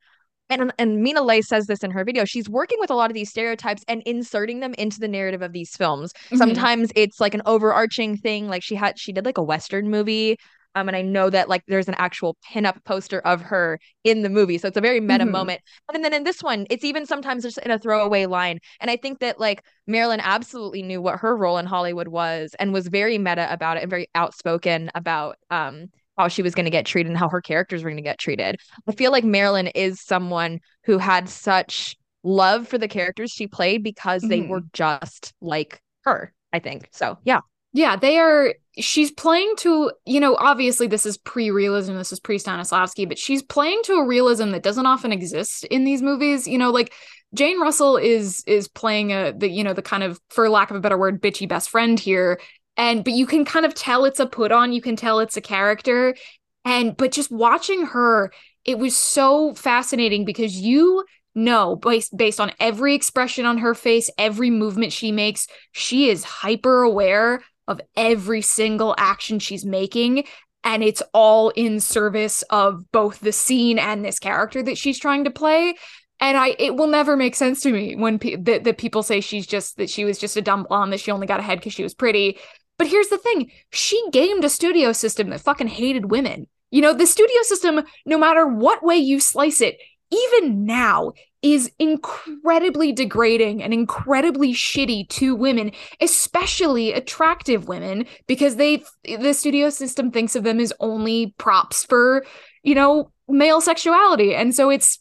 and 0.50 0.72
and 0.80 1.02
Mina 1.02 1.22
Le 1.22 1.42
says 1.42 1.66
this 1.68 1.84
in 1.84 1.92
her 1.92 2.06
video. 2.06 2.24
She's 2.24 2.50
working 2.50 2.78
with 2.80 2.90
a 2.90 2.96
lot 2.96 3.12
of 3.12 3.14
these 3.14 3.30
stereotypes 3.30 3.84
and 3.88 4.02
inserting 4.04 4.62
them 4.62 4.74
into 4.76 5.00
the 5.00 5.08
narrative 5.08 5.42
of 5.42 5.52
these 5.52 5.76
films. 5.76 6.14
Mm-hmm. 6.14 6.38
Sometimes 6.38 6.90
it's 6.96 7.20
like 7.20 7.34
an 7.34 7.42
overarching 7.46 8.16
thing, 8.18 8.48
like 8.48 8.64
she 8.64 8.76
had 8.76 8.98
she 8.98 9.12
did 9.12 9.26
like 9.26 9.38
a 9.38 9.44
western 9.44 9.90
movie 9.90 10.38
um, 10.77 10.88
and 10.88 10.96
I 10.96 11.01
know 11.01 11.31
that 11.31 11.50
like 11.50 11.63
there's 11.67 11.88
an 11.88 11.96
actual 11.98 12.38
pinup 12.48 12.84
poster 12.86 13.19
of 13.22 13.41
her 13.41 13.79
in 14.03 14.22
the 14.22 14.29
movie. 14.29 14.60
So 14.60 14.67
it's 14.67 14.77
a 14.77 14.81
very 14.81 15.00
meta 15.00 15.24
mm-hmm. 15.24 15.31
moment. 15.31 15.62
And 15.91 16.05
then 16.05 16.13
in 16.13 16.24
this 16.24 16.43
one, 16.43 16.67
it's 16.69 16.86
even 16.86 17.07
sometimes 17.07 17.41
just 17.41 17.57
in 17.57 17.72
a 17.72 17.79
throwaway 17.79 18.27
line. 18.27 18.60
And 18.79 18.91
I 18.91 18.96
think 18.96 19.19
that 19.19 19.39
like 19.39 19.63
Marilyn 19.88 20.19
absolutely 20.22 20.84
knew 20.84 21.01
what 21.01 21.19
her 21.19 21.36
role 21.36 21.57
in 21.57 21.65
Hollywood 21.65 22.10
was 22.10 22.55
and 22.60 22.74
was 22.74 22.88
very 22.89 23.17
meta 23.17 23.51
about 23.51 23.77
it 23.77 23.81
and 23.81 23.89
very 23.89 24.07
outspoken 24.13 24.91
about 24.93 25.38
um 25.50 25.88
how 26.15 26.27
she 26.27 26.43
was 26.43 26.53
going 26.53 26.65
to 26.65 26.72
get 26.72 26.86
treated 26.86 27.10
and 27.10 27.17
how 27.17 27.29
her 27.29 27.41
characters 27.41 27.84
were 27.84 27.89
going 27.89 27.98
to 27.98 28.03
get 28.03 28.19
treated. 28.19 28.60
I 28.88 28.91
feel 28.91 29.12
like 29.12 29.24
Marilyn 29.24 29.67
is 29.67 30.00
someone 30.00 30.60
who 30.84 31.00
had 31.00 31.27
such 31.27 31.96
love 32.24 32.67
for 32.67 32.77
the 32.77 32.88
characters 32.88 33.31
she 33.31 33.48
played 33.48 33.84
because 33.84 34.22
mm-hmm. 34.22 34.29
they 34.29 34.41
were 34.41 34.62
just 34.74 35.34
like 35.41 35.81
her, 36.05 36.34
I 36.53 36.60
think. 36.60 36.89
So, 36.91 37.17
yeah. 37.24 37.41
Yeah, 37.74 37.96
they 37.96 38.17
are 38.17 38.55
she's 38.79 39.12
playing 39.12 39.53
to 39.57 39.91
you 40.05 40.19
know 40.19 40.36
obviously 40.36 40.88
this 40.88 41.05
is 41.05 41.17
pre-realism 41.17 41.96
this 41.96 42.12
is 42.12 42.19
pre-stanislavski 42.19 43.07
but 43.07 43.17
she's 43.17 43.41
playing 43.41 43.81
to 43.84 43.93
a 43.93 44.05
realism 44.05 44.51
that 44.51 44.63
doesn't 44.63 44.86
often 44.86 45.12
exist 45.12 45.63
in 45.65 45.84
these 45.84 46.01
movies. 46.01 46.48
You 46.48 46.57
know 46.57 46.72
like 46.72 46.93
jane 47.34 47.60
russell 47.60 47.98
is 47.98 48.43
is 48.48 48.67
playing 48.67 49.12
a 49.12 49.34
the 49.34 49.50
you 49.50 49.63
know 49.63 49.74
the 49.74 49.81
kind 49.81 50.03
of 50.03 50.19
for 50.29 50.50
lack 50.50 50.69
of 50.69 50.77
a 50.77 50.79
better 50.79 50.98
word 50.98 51.22
bitchy 51.22 51.48
best 51.48 51.69
friend 51.69 52.00
here. 52.00 52.39
And 52.77 53.03
but 53.03 53.13
you 53.13 53.25
can 53.25 53.43
kind 53.43 53.65
of 53.65 53.74
tell 53.74 54.05
it's 54.05 54.19
a 54.19 54.25
put 54.25 54.51
on 54.51 54.74
you 54.74 54.81
can 54.81 54.96
tell 54.96 55.19
it's 55.19 55.38
a 55.38 55.41
character. 55.41 56.15
And 56.63 56.96
but 56.96 57.12
just 57.12 57.31
watching 57.31 57.86
her 57.88 58.31
it 58.65 58.77
was 58.77 58.96
so 58.96 59.53
fascinating 59.55 60.25
because 60.25 60.55
you 60.55 61.03
know 61.34 61.75
based 61.75 62.15
based 62.15 62.39
on 62.39 62.51
every 62.60 62.96
expression 62.96 63.46
on 63.46 63.60
her 63.60 63.75
face 63.75 64.10
every 64.17 64.50
movement 64.50 64.91
she 64.91 65.12
makes 65.12 65.48
she 65.72 66.10
is 66.10 66.24
hyper 66.24 66.81
aware 66.81 67.41
of 67.67 67.81
every 67.95 68.41
single 68.41 68.95
action 68.97 69.39
she's 69.39 69.65
making 69.65 70.24
and 70.63 70.83
it's 70.83 71.01
all 71.13 71.50
in 71.51 71.79
service 71.79 72.43
of 72.50 72.91
both 72.91 73.19
the 73.21 73.31
scene 73.31 73.79
and 73.79 74.03
this 74.03 74.19
character 74.19 74.62
that 74.62 74.77
she's 74.77 75.00
trying 75.00 75.24
to 75.24 75.31
play. 75.31 75.75
And 76.19 76.36
i 76.36 76.55
it 76.59 76.75
will 76.75 76.88
never 76.88 77.15
make 77.15 77.36
sense 77.36 77.62
to 77.62 77.71
me 77.71 77.95
when 77.95 78.19
pe- 78.19 78.36
that, 78.36 78.77
people 78.77 79.03
say 79.03 79.21
she's 79.21 79.47
just 79.47 79.77
that 79.77 79.89
she 79.89 80.03
was 80.03 80.17
just 80.17 80.36
a 80.36 80.41
dumb 80.41 80.65
blonde 80.67 80.91
that 80.91 81.00
she 81.00 81.12
only 81.12 81.27
got 81.27 81.39
ahead 81.39 81.59
because 81.59 81.74
she 81.74 81.83
was 81.83 81.93
pretty. 81.93 82.38
But 82.77 82.88
here's 82.88 83.07
the 83.07 83.17
thing 83.17 83.51
she 83.71 84.03
gamed 84.12 84.43
a 84.43 84.50
studio 84.50 84.91
system 84.91 85.29
that 85.29 85.41
fucking 85.41 85.67
hated 85.67 86.12
women. 86.12 86.47
You 86.71 86.81
know 86.81 86.93
the 86.93 87.07
studio 87.07 87.41
system 87.43 87.83
no 88.05 88.17
matter 88.17 88.45
what 88.45 88.83
way 88.83 88.97
you 88.97 89.19
slice 89.19 89.62
it 89.62 89.77
even 90.12 90.65
now 90.65 91.12
is 91.54 91.72
incredibly 91.80 92.92
degrading 92.92 93.62
and 93.62 93.74
incredibly 93.74 94.54
shitty 94.54 95.08
to 95.10 95.36
women, 95.36 95.72
especially 96.01 96.94
attractive 96.94 97.68
women, 97.68 98.06
because 98.27 98.56
they 98.56 98.84
the 99.04 99.34
studio 99.34 99.70
system 99.70 100.12
thinks 100.12 100.36
of 100.36 100.44
them 100.44 100.60
as 100.60 100.74
only 100.80 101.34
props 101.38 101.84
for, 101.86 102.25
you 102.63 102.75
know, 102.75 103.12
male 103.27 103.62
sexuality. 103.62 104.34
And 104.34 104.56
so 104.56 104.70
it's 104.70 105.00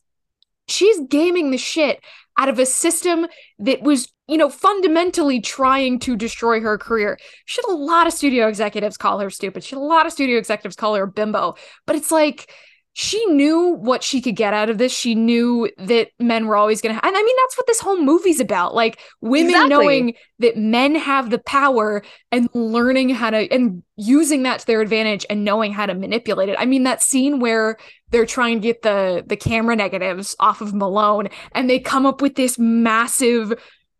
she's 0.69 1.01
gaming 1.09 1.51
the 1.51 1.59
shit 1.59 2.01
out 2.39 2.49
of 2.49 2.59
a 2.59 2.67
system 2.67 3.27
that 3.59 3.83
was, 3.83 4.13
you 4.29 4.37
know, 4.37 4.51
fundamentally 4.51 5.41
trying 5.41 5.99
to 6.01 6.17
destroy 6.17 6.61
her 6.61 6.77
career. 6.77 7.19
She 7.47 7.63
had 7.65 7.73
a 7.73 7.77
lot 7.77 8.07
of 8.07 8.13
studio 8.13 8.47
executives 8.49 8.97
call 8.99 9.21
her 9.21 9.31
stupid. 9.31 9.65
She 9.65 9.75
had 9.75 9.81
a 9.81 9.85
lot 9.85 10.07
of 10.07 10.13
studio 10.13 10.37
executives 10.39 10.77
call 10.77 10.95
her 10.97 11.07
bimbo. 11.07 11.55
But 11.87 11.97
it's 11.97 12.13
like 12.13 12.53
she 12.99 13.27
knew 13.27 13.75
what 13.75 14.03
she 14.03 14.23
could 14.23 14.37
get 14.37 14.55
out 14.55 14.71
of 14.71 14.79
this. 14.79 14.91
She 14.91 15.15
knew 15.15 15.71
that 15.77 16.09
men 16.19 16.47
were 16.47 16.57
always 16.57 16.81
going 16.81 16.95
to, 16.95 17.07
and 17.07 17.15
I 17.15 17.23
mean, 17.23 17.37
that's 17.43 17.59
what 17.59 17.67
this 17.67 17.79
whole 17.79 18.01
movie's 18.01 18.41
about. 18.41 18.75
Like 18.75 18.99
women 19.21 19.51
exactly. 19.51 19.69
knowing 19.69 20.15
that 20.39 20.57
men 20.57 20.95
have 20.95 21.29
the 21.29 21.39
power 21.41 22.03
and 22.33 22.49
learning 22.55 23.11
how 23.11 23.29
to, 23.29 23.53
and 23.53 23.83
using 23.97 24.45
that 24.45 24.61
to 24.61 24.67
their 24.67 24.81
advantage 24.81 25.27
and 25.29 25.45
knowing 25.45 25.75
how 25.75 25.85
to 25.85 25.93
manipulate 25.93 26.49
it. 26.49 26.57
I 26.59 26.65
mean, 26.65 26.85
that 26.85 27.03
scene 27.03 27.39
where 27.39 27.77
they're 28.13 28.25
trying 28.25 28.63
to 28.63 28.67
get 28.67 28.81
the, 28.81 29.23
the 29.27 29.37
camera 29.37 29.77
negatives 29.77 30.35
off 30.41 30.63
of 30.63 30.73
Malone 30.73 31.29
and 31.53 31.69
they 31.69 31.79
come 31.79 32.07
up 32.07 32.23
with 32.23 32.35
this 32.35 32.59
massive, 32.59 33.53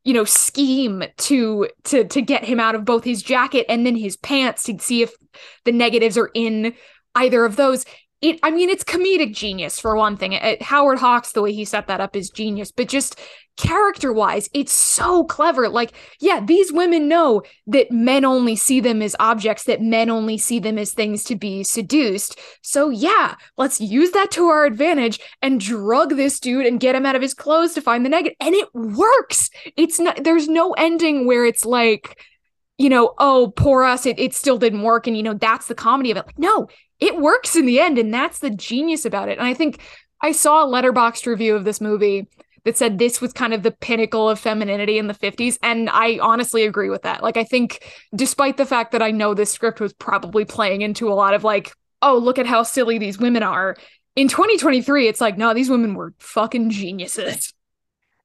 you 0.05 0.15
know, 0.15 0.25
scheme 0.25 1.05
to, 1.19 1.69
to, 1.85 2.05
to 2.05 2.23
get 2.23 2.47
him 2.47 2.59
out 2.59 2.75
of 2.75 2.87
both 2.87 3.05
his 3.05 3.23
jacket 3.23 3.67
and 3.69 3.85
then 3.85 3.95
his 3.95 4.17
pants 4.17 4.63
to 4.63 4.79
see 4.79 5.03
if 5.03 5.13
the 5.67 5.73
negatives 5.73 6.17
are 6.17 6.31
in 6.33 6.73
either 7.15 7.45
of 7.45 7.57
those 7.57 7.85
it 8.23 8.39
i 8.43 8.51
mean 8.51 8.71
it's 8.71 8.85
comedic 8.85 9.35
genius 9.35 9.79
for 9.79 9.95
one 9.97 10.17
thing 10.17 10.33
it, 10.33 10.63
howard 10.63 10.99
hawks 10.99 11.33
the 11.33 11.43
way 11.43 11.53
he 11.53 11.65
set 11.65 11.87
that 11.87 12.01
up 12.01 12.17
is 12.17 12.31
genius 12.31 12.73
but 12.73 12.89
just 12.89 13.19
character 13.57 14.13
wise 14.13 14.51
it's 14.53 14.73
so 14.73 15.25
clever 15.25 15.69
like 15.69 15.93
yeah 16.21 16.41
these 16.41 16.73
women 16.73 17.09
know 17.09 17.43
that 17.67 17.91
men 17.91 18.25
only 18.25 18.55
see 18.55 18.81
them 18.81 19.01
as 19.01 19.17
objects 19.19 19.65
that 19.65 19.81
men 19.81 20.11
only 20.11 20.37
see 20.37 20.59
them 20.59 20.77
as 20.79 20.93
things 20.93 21.25
to 21.25 21.35
be 21.35 21.63
seduced 21.63 22.39
so 22.63 22.91
yeah 22.91 23.35
let's 23.57 23.81
use 23.81 24.11
that 24.11 24.31
to 24.31 24.47
our 24.47 24.67
advantage 24.67 25.19
and 25.41 25.61
drug 25.61 26.17
this 26.17 26.39
dude 26.39 26.67
and 26.67 26.81
get 26.81 26.95
him 26.95 27.07
out 27.07 27.17
of 27.17 27.23
his 27.23 27.35
clothes 27.35 27.73
to 27.73 27.81
find 27.81 28.05
the 28.05 28.11
negative. 28.11 28.37
and 28.41 28.55
it 28.55 28.69
works 28.75 29.49
it's 29.77 29.99
not 29.99 30.23
there's 30.23 30.49
no 30.49 30.73
ending 30.73 31.27
where 31.27 31.47
it's 31.47 31.65
like 31.65 32.19
you 32.79 32.91
know, 32.91 33.15
oh, 33.19 33.53
poor 33.57 33.85
us, 33.85 34.05
it, 34.05 34.19
it 34.19 34.35
still 34.35 34.59
didn't 34.59 34.83
work. 34.83 35.07
And, 35.07 35.17
you 35.17 35.23
know, 35.23 35.35
that's 35.35 35.67
the 35.67 35.75
comedy 35.75 36.11
of 36.11 36.19
it. 36.19 36.27
Like, 36.27 36.39
no, 36.39 36.69
it 37.01 37.19
works 37.19 37.57
in 37.57 37.67
the 37.67 37.81
end 37.81 37.99
and 37.99 38.13
that's 38.13 38.39
the 38.39 38.51
genius 38.51 39.05
about 39.05 39.29
it 39.29 39.39
and 39.39 39.47
i 39.47 39.55
think 39.55 39.81
i 40.23 40.33
saw 40.33 40.65
a 40.65 40.67
Letterboxd 40.67 41.27
review 41.27 41.55
of 41.55 41.65
this 41.65 41.81
movie 41.81 42.29
that 42.65 42.77
said 42.77 42.99
this 42.99 43.21
was 43.21 43.33
kind 43.33 43.55
of 43.55 43.63
the 43.63 43.71
pinnacle 43.71 44.29
of 44.29 44.41
femininity 44.41 44.99
in 44.99 45.07
the 45.07 45.15
50s 45.15 45.59
and 45.63 45.89
i 45.91 46.19
honestly 46.21 46.65
agree 46.65 46.91
with 46.91 47.03
that 47.03 47.23
like 47.23 47.37
i 47.37 47.45
think 47.45 47.85
despite 48.15 48.57
the 48.57 48.67
fact 48.67 48.93
that 48.93 49.03
i 49.03 49.11
know 49.11 49.35
this 49.35 49.53
script 49.53 49.81
was 49.81 49.93
probably 49.93 50.45
playing 50.45 50.83
into 50.83 51.09
a 51.09 51.15
lot 51.15 51.35
of 51.35 51.45
like 51.45 51.73
oh 52.03 52.17
look 52.19 52.39
at 52.39 52.47
how 52.47 52.63
silly 52.63 52.99
these 52.99 53.19
women 53.19 53.43
are 53.43 53.77
in 54.15 54.29
2023 54.29 55.09
it's 55.09 55.21
like 55.21 55.37
no 55.39 55.55
these 55.55 55.71
women 55.71 55.95
were 55.95 56.15
fucking 56.19 56.71
geniuses 56.71 57.53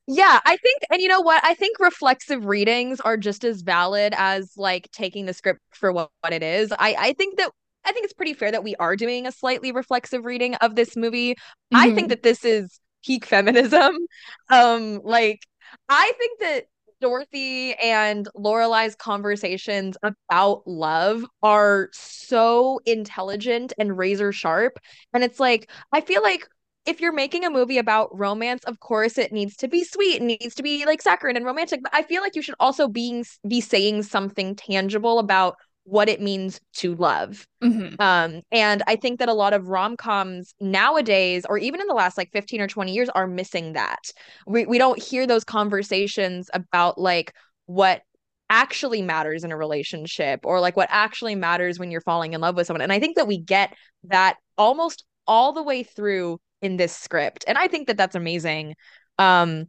yeah, 0.08 0.40
I 0.44 0.58
think, 0.58 0.82
and 0.90 1.02
you 1.02 1.08
know 1.08 1.22
what? 1.22 1.42
I 1.46 1.54
think 1.54 1.80
reflexive 1.80 2.46
readings 2.46 3.00
are 3.00 3.16
just 3.16 3.46
as 3.46 3.62
valid 3.62 4.14
as 4.18 4.52
like 4.58 4.90
taking 4.92 5.26
the 5.26 5.34
script 5.34 5.62
for 5.72 5.94
what, 5.94 6.10
what 6.22 6.34
it 6.34 6.44
is. 6.44 6.74
I, 6.74 6.96
I 7.00 7.14
think 7.14 7.38
that 7.38 7.52
I 7.86 7.92
think 7.92 8.06
it's 8.06 8.14
pretty 8.14 8.34
fair 8.34 8.52
that 8.52 8.64
we 8.64 8.76
are 8.76 8.96
doing 8.96 9.26
a 9.26 9.32
slightly 9.32 9.72
reflexive 9.72 10.26
reading 10.26 10.56
of 10.56 10.76
this 10.76 10.96
movie. 10.96 11.34
Mm-hmm. 11.34 11.78
I 11.78 11.86
think 11.86 12.00
mm-hmm. 12.00 12.08
that 12.10 12.24
this 12.24 12.46
is 12.46 12.80
peak 13.06 13.26
feminism. 13.26 13.98
Um, 14.50 15.00
like 15.06 15.40
I 15.88 16.12
think 16.18 16.40
that 16.42 16.66
Dorothy 17.02 17.74
and 17.76 18.28
Lorelei's 18.36 18.96
conversations 18.96 19.98
about 20.04 20.64
love 20.66 21.26
are 21.42 21.90
so 21.94 22.80
intelligent 22.86 23.74
and 23.78 23.98
razor 23.98 24.32
sharp. 24.32 24.78
And 25.14 25.24
it's 25.24 25.40
like, 25.40 25.70
I 25.92 26.02
feel 26.02 26.22
like 26.22 26.48
if 26.86 27.02
you're 27.02 27.14
making 27.14 27.46
a 27.46 27.50
movie 27.50 27.78
about 27.78 28.18
romance, 28.18 28.64
of 28.66 28.80
course 28.80 29.18
it 29.18 29.32
needs 29.32 29.56
to 29.58 29.68
be 29.68 29.84
sweet, 29.84 30.18
it 30.18 30.22
needs 30.22 30.56
to 30.56 30.64
be 30.64 30.86
like 30.86 31.02
saccharine 31.02 31.38
and 31.38 31.46
romantic. 31.46 31.82
But 31.84 31.94
I 31.94 32.04
feel 32.04 32.22
like 32.22 32.36
you 32.36 32.42
should 32.42 32.56
also 32.60 32.88
be 32.88 33.24
be 33.48 33.62
saying 33.62 34.04
something 34.04 34.56
tangible 34.56 35.20
about 35.20 35.56
what 35.84 36.10
it 36.10 36.22
means 36.22 36.62
to 36.74 36.96
love. 36.96 37.48
Mm-hmm. 37.64 38.00
Um, 38.00 38.42
and 38.52 38.84
I 38.88 38.96
think 38.96 39.20
that 39.20 39.30
a 39.30 39.34
lot 39.34 39.54
of 39.54 39.68
rom 39.68 39.98
coms 39.98 40.54
nowadays, 40.60 41.46
or 41.50 41.58
even 41.58 41.82
in 41.82 41.88
the 41.88 41.94
last 41.94 42.18
like 42.18 42.32
15 42.32 42.62
or 42.62 42.68
20 42.68 42.94
years, 42.94 43.10
are 43.10 43.28
missing 43.28 43.74
that. 43.74 44.12
We, 44.46 44.66
we 44.66 44.78
don't 44.78 45.02
hear 45.02 45.26
those 45.26 45.44
conversations 45.44 46.50
about 46.54 47.00
like 47.00 47.34
what 47.66 48.04
actually 48.50 49.02
matters 49.02 49.44
in 49.44 49.52
a 49.52 49.58
relationship 49.58 50.42
or 50.44 50.60
like 50.60 50.76
what 50.76 50.90
actually 50.92 51.36
matters 51.36 51.80
when 51.80 51.90
you're 51.90 52.02
falling 52.02 52.34
in 52.34 52.42
love 52.42 52.56
with 52.56 52.68
someone. 52.68 52.82
And 52.82 52.94
I 52.94 53.00
think 53.00 53.16
that 53.16 53.28
we 53.28 53.40
get 53.40 53.74
that 54.04 54.36
almost 54.58 55.06
all 55.26 55.54
the 55.54 55.64
way 55.64 55.84
through 55.84 56.40
in 56.62 56.78
this 56.78 56.96
script. 56.96 57.46
And 57.48 57.58
I 57.58 57.68
think 57.68 57.88
that 57.88 57.98
that's 57.98 58.16
amazing. 58.16 58.76
Um, 59.18 59.68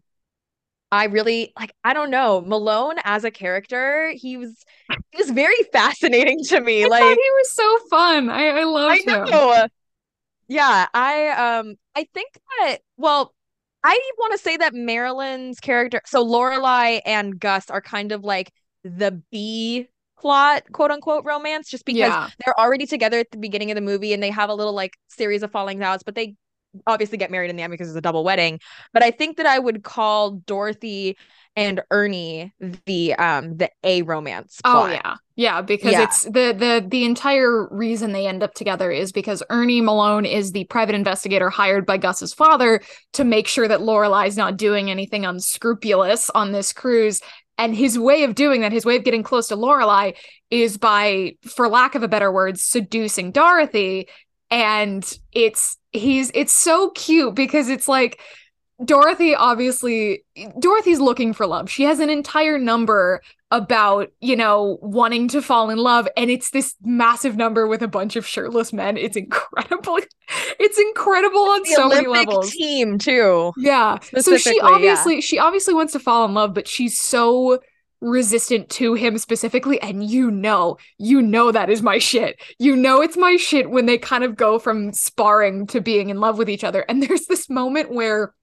I 0.93 1.05
really 1.07 1.55
like 1.59 1.73
I 1.83 1.95
don't 1.95 2.11
know 2.11 2.43
Malone 2.43 2.97
as 3.05 3.25
a 3.25 3.31
character 3.31 4.13
he 4.15 4.37
was 4.37 4.65
he 5.11 5.19
was 5.19 5.31
very 5.31 5.63
fascinating 5.73 6.45
to 6.45 6.61
me 6.61 6.85
I 6.85 6.89
like 6.89 7.03
he 7.03 7.09
was 7.15 7.51
so 7.51 7.79
fun 7.89 8.29
I 8.29 8.49
I 8.49 8.65
loved 8.65 9.09
I 9.09 9.25
know. 9.25 9.53
him 9.53 9.71
yeah 10.49 10.87
I 10.93 11.29
um 11.29 11.77
I 11.97 12.07
think 12.13 12.29
that 12.61 12.79
well 12.99 13.35
I 13.83 13.99
want 14.19 14.33
to 14.33 14.39
say 14.39 14.57
that 14.59 14.75
Marilyn's 14.75 15.61
character 15.61 16.03
so 16.05 16.23
Lorelei 16.23 17.01
and 17.07 17.41
Gus 17.41 17.71
are 17.71 17.81
kind 17.81 18.13
of 18.13 18.23
like 18.23 18.53
the 18.85 19.23
B 19.33 19.89
plot 20.21 20.65
quote 20.73 20.91
unquote 20.91 21.25
romance 21.25 21.71
just 21.71 21.87
because 21.87 21.99
yeah. 21.99 22.29
they're 22.45 22.59
already 22.61 22.87
together 22.87 23.19
at 23.19 23.31
the 23.31 23.39
beginning 23.39 23.71
of 23.71 23.77
the 23.77 23.81
movie 23.81 24.13
and 24.13 24.23
they 24.23 24.31
have 24.31 24.51
a 24.51 24.55
little 24.55 24.75
like 24.75 24.99
series 25.09 25.43
of 25.43 25.51
falling 25.51 25.83
outs 25.83 26.03
but 26.03 26.15
they 26.15 26.37
obviously 26.87 27.19
get 27.19 27.31
married 27.31 27.51
in 27.51 27.57
the 27.57 27.63
end 27.63 27.71
because 27.71 27.89
it's 27.89 27.97
a 27.97 28.03
double 28.03 28.25
wedding. 28.25 28.61
But 28.93 29.03
I 29.03 29.11
think 29.11 29.37
that 29.37 29.47
I 29.47 29.59
would 29.59 29.83
call 29.83 30.33
Dorothy 30.33 31.17
and 31.55 31.83
Ernie 31.91 32.53
the 32.87 33.15
um 33.15 33.57
the 33.57 33.71
A 33.85 34.03
romance. 34.03 34.61
Oh, 34.65 34.71
plot. 34.71 34.91
Oh 34.91 34.93
yeah. 34.93 35.15
Yeah, 35.35 35.63
because 35.63 35.93
yeah. 35.93 36.03
it's 36.03 36.25
the 36.25 36.55
the 36.57 36.85
the 36.87 37.05
entire 37.05 37.67
reason 37.71 38.13
they 38.13 38.27
end 38.27 38.43
up 38.43 38.55
together 38.55 38.91
is 38.91 39.13
because 39.13 39.43
Ernie 39.49 39.81
Malone 39.81 40.27
is 40.27 40.53
the 40.53 40.65
private 40.65 40.95
investigator 40.95 41.49
hired 41.49 41.87
by 41.87 41.97
Gus's 41.97 42.35
father 42.35 42.81
to 43.15 43.25
make 43.25 43.49
sure 43.49 43.67
that 43.67 43.81
Lorelei's 43.81 44.37
not 44.37 44.59
doing 44.59 44.91
anything 44.91 45.25
unscrupulous 45.25 46.29
on 46.31 46.53
this 46.53 46.73
cruise. 46.73 47.21
And 47.59 47.75
his 47.77 47.99
way 47.99 48.25
of 48.25 48.35
doing 48.35 48.63
that, 48.63 48.73
his 48.73 48.85
way 48.85 48.97
of 48.97 49.05
getting 49.05 49.23
close 49.23 49.49
to 49.49 49.57
Lorelei, 49.57 50.13
is 50.51 50.79
by, 50.79 51.37
for 51.47 51.69
lack 51.69 51.95
of 51.95 52.03
a 52.03 52.09
better 52.09 52.33
word, 52.33 52.59
seducing 52.59 53.31
Dorothy. 53.31 54.09
And 54.53 55.19
it's 55.33 55.79
he's 55.93 56.31
it's 56.35 56.53
so 56.53 56.91
cute 56.91 57.35
because 57.35 57.71
it's 57.71 57.89
like 57.89 58.21
Dorothy 58.85 59.35
obviously 59.35 60.25
Dorothy's 60.59 61.01
looking 61.01 61.33
for 61.33 61.47
love. 61.47 61.71
She 61.71 61.85
has 61.85 62.01
an 62.01 62.11
entire 62.11 62.59
number 62.59 63.23
about, 63.51 64.11
you 64.21 64.37
know, 64.37 64.79
wanting 64.83 65.29
to 65.29 65.41
fall 65.41 65.71
in 65.71 65.79
love 65.79 66.07
and 66.19 66.31
it's 66.31 66.51
this 66.51 66.75
massive 66.83 67.37
number 67.37 67.67
with 67.67 67.83
a 67.83 67.89
bunch 67.89 68.15
of 68.15 68.27
shirtless 68.27 68.73
men. 68.73 68.97
It's 68.97 69.17
incredible. 69.17 69.99
It's 70.59 70.79
incredible 70.79 71.41
on 71.41 71.67
so 71.67 71.87
Olympic 71.87 72.09
many 72.11 72.27
levels. 72.27 72.53
Team 72.53 72.97
too. 72.97 73.53
Yeah. 73.59 73.99
So 74.19 74.39
she 74.39 74.61
obviously 74.61 75.17
yeah. 75.17 75.21
she 75.21 75.39
obviously 75.39 75.75
wants 75.75 75.93
to 75.93 75.99
fall 75.99 76.25
in 76.25 76.35
love, 76.35 76.55
but 76.55 76.69
she's 76.69 76.97
so 76.99 77.59
resistant 78.03 78.69
to 78.69 78.95
him 78.95 79.17
specifically 79.17 79.81
and 79.81 80.11
you 80.11 80.31
know 80.31 80.77
you 80.99 81.23
know 81.23 81.53
that 81.53 81.71
is 81.71 81.83
my 81.83 81.99
shit. 81.99 82.41
You 82.59 82.77
know 82.77 83.01
it's 83.01 83.17
my 83.17 83.37
shit 83.37 83.71
when 83.71 83.87
they 83.87 83.97
kind 83.97 84.25
of 84.25 84.37
go 84.37 84.59
from 84.59 84.93
sparring 84.93 85.67
to 85.69 85.81
being 85.81 86.11
in 86.11 86.21
love 86.21 86.37
with 86.37 86.51
each 86.51 86.65
other. 86.65 86.85
And 86.89 87.03
there's 87.03 87.27
this 87.27 87.49
moment 87.49 87.93
where 87.93 88.35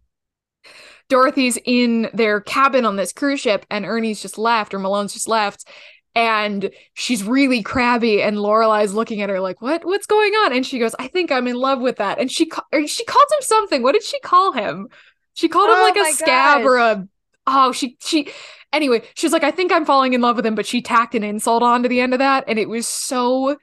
dorothy's 1.09 1.57
in 1.65 2.09
their 2.13 2.39
cabin 2.39 2.85
on 2.85 2.95
this 2.95 3.11
cruise 3.11 3.39
ship 3.39 3.65
and 3.69 3.83
ernie's 3.83 4.21
just 4.21 4.37
left 4.37 4.73
or 4.75 4.79
malone's 4.79 5.13
just 5.13 5.27
left 5.27 5.67
and 6.15 6.69
she's 6.93 7.23
really 7.23 7.61
crabby 7.61 8.21
and 8.21 8.37
Lorelei's 8.37 8.93
looking 8.93 9.21
at 9.21 9.29
her 9.29 9.39
like 9.39 9.61
what? 9.61 9.85
What's 9.85 10.07
going 10.07 10.33
on? 10.33 10.53
And 10.53 10.65
she 10.65 10.79
goes 10.79 10.95
I 10.97 11.07
think 11.07 11.31
I'm 11.31 11.47
in 11.47 11.55
love 11.55 11.79
with 11.79 11.97
that. 11.97 12.19
And 12.19 12.31
she 12.31 12.47
ca- 12.47 12.65
she 12.87 13.05
called 13.05 13.27
him 13.31 13.41
something. 13.41 13.83
What 13.83 13.93
did 13.93 14.03
she 14.03 14.19
call 14.19 14.51
him? 14.51 14.87
She 15.33 15.47
called 15.47 15.69
him 15.69 15.77
Oh 15.77 15.81
like 15.81 15.95
a 15.95 16.13
scab 16.13 16.59
gosh. 16.59 16.65
or 16.65 16.77
a 16.77 17.07
oh 17.47 17.71
she 17.71 17.97
she 18.01 18.29
anyway 18.73 19.01
she's 19.15 19.31
like 19.33 19.43
I 19.43 19.51
think 19.51 19.71
I'm 19.71 19.85
falling 19.85 20.13
in 20.13 20.21
love 20.21 20.35
with 20.35 20.45
him 20.45 20.55
but 20.55 20.65
she 20.65 20.81
tacked 20.81 21.15
an 21.15 21.23
insult 21.23 21.63
on 21.63 21.83
to 21.83 21.89
the 21.89 21.99
end 21.99 22.13
of 22.13 22.19
that 22.19 22.43
and 22.47 22.59
it 22.59 22.69
was 22.69 22.87
so 22.87 23.57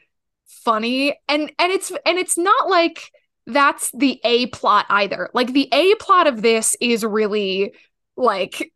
funny. 0.66 1.18
And 1.28 1.52
and 1.58 1.72
it's 1.72 1.90
and 2.04 2.18
it's 2.18 2.36
not 2.36 2.68
like 2.68 3.10
that's 3.46 3.90
the 3.92 4.20
A 4.24 4.46
plot 4.46 4.84
either. 4.90 5.30
Like 5.32 5.52
the 5.52 5.68
A 5.72 5.94
plot 5.94 6.26
of 6.26 6.42
this 6.42 6.76
is 6.80 7.04
really 7.04 7.72
like 8.16 8.72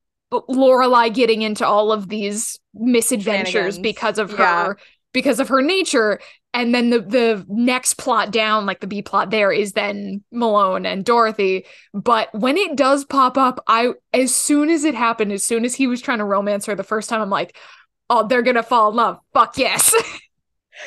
Lorelei 0.49 1.09
getting 1.09 1.43
into 1.43 1.67
all 1.67 1.93
of 1.93 2.09
these 2.09 2.59
misadventures 2.73 3.79
because 3.79 4.19
of 4.19 4.31
her 4.33 4.79
because 5.13 5.41
of 5.41 5.49
her 5.49 5.61
nature 5.61 6.21
and 6.53 6.75
then 6.75 6.91
the 6.91 7.01
the 7.01 7.47
next 7.49 7.95
plot 7.95 8.31
down 8.31 8.67
like 8.67 8.81
the 8.81 8.87
B 8.87 9.03
plot 9.03 9.31
there 9.31 9.53
is 9.53 9.73
then 9.73 10.23
Malone 10.33 10.87
and 10.87 11.05
Dorothy 11.05 11.67
but 11.95 12.29
when 12.35 12.57
it 12.57 12.77
does 12.77 13.05
pop 13.05 13.39
up 13.39 13.63
I 13.67 13.93
as 14.13 14.35
soon 14.35 14.71
as 14.71 14.85
it 14.85 14.95
happened 14.95 15.33
as 15.33 15.45
soon 15.45 15.65
as 15.65 15.75
he 15.75 15.87
was 15.87 16.01
trying 16.01 16.19
to 16.19 16.25
romance 16.25 16.67
her 16.67 16.75
the 16.75 16.83
first 16.85 17.09
time 17.09 17.21
I'm 17.21 17.31
like 17.31 17.57
oh 18.09 18.27
they're 18.27 18.43
going 18.43 18.57
to 18.57 18.63
fall 18.63 18.91
in 18.91 18.97
love 18.97 19.19
fuck 19.33 19.57
yes 19.59 19.95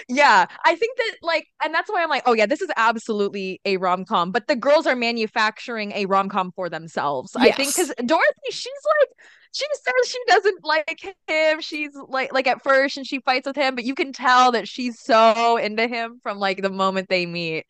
Yeah, 0.10 0.46
I 0.66 0.76
think 0.76 0.98
that 0.98 1.16
like, 1.22 1.48
and 1.64 1.74
that's 1.74 1.90
why 1.90 2.04
I'm 2.04 2.10
like, 2.10 2.24
oh 2.26 2.34
yeah, 2.34 2.46
this 2.46 2.62
is 2.62 2.70
absolutely 2.76 3.62
a 3.66 3.78
rom 3.78 4.06
com. 4.06 4.32
But 4.32 4.48
the 4.48 4.56
girls 4.56 4.88
are 4.88 4.96
manufacturing 4.96 5.92
a 5.94 6.06
rom 6.06 6.30
com 6.30 6.52
for 6.52 6.70
themselves. 6.70 7.36
I 7.36 7.52
think 7.52 7.76
because 7.76 7.94
Dorothy, 7.98 8.50
she's 8.50 8.66
like, 9.00 9.10
she 9.54 9.66
says 9.74 10.10
she 10.10 10.20
doesn't 10.28 10.66
like 10.66 11.02
him. 11.28 11.62
She's 11.62 11.92
like, 12.10 12.34
like 12.34 12.48
at 12.48 12.64
first, 12.64 12.98
and 12.98 13.08
she 13.08 13.20
fights 13.22 13.48
with 13.48 13.56
him, 13.56 13.76
but 13.76 13.86
you 13.86 13.96
can 13.96 14.14
tell 14.14 14.52
that 14.54 14.68
she's 14.68 15.00
so 15.00 15.58
into 15.58 15.88
him 15.88 16.20
from 16.24 16.40
like 16.40 16.62
the 16.62 16.72
moment 16.72 17.10
they 17.10 17.26
meet. 17.26 17.66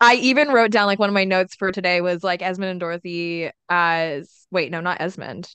I 0.00 0.16
even 0.16 0.48
wrote 0.50 0.70
down 0.72 0.86
like 0.86 0.98
one 0.98 1.10
of 1.10 1.14
my 1.14 1.24
notes 1.24 1.54
for 1.56 1.72
today 1.72 2.00
was 2.00 2.24
like 2.24 2.42
Esmond 2.42 2.70
and 2.72 2.80
Dorothy 2.80 3.50
as 3.68 4.46
wait, 4.50 4.70
no, 4.70 4.80
not 4.80 5.00
Esmond. 5.00 5.48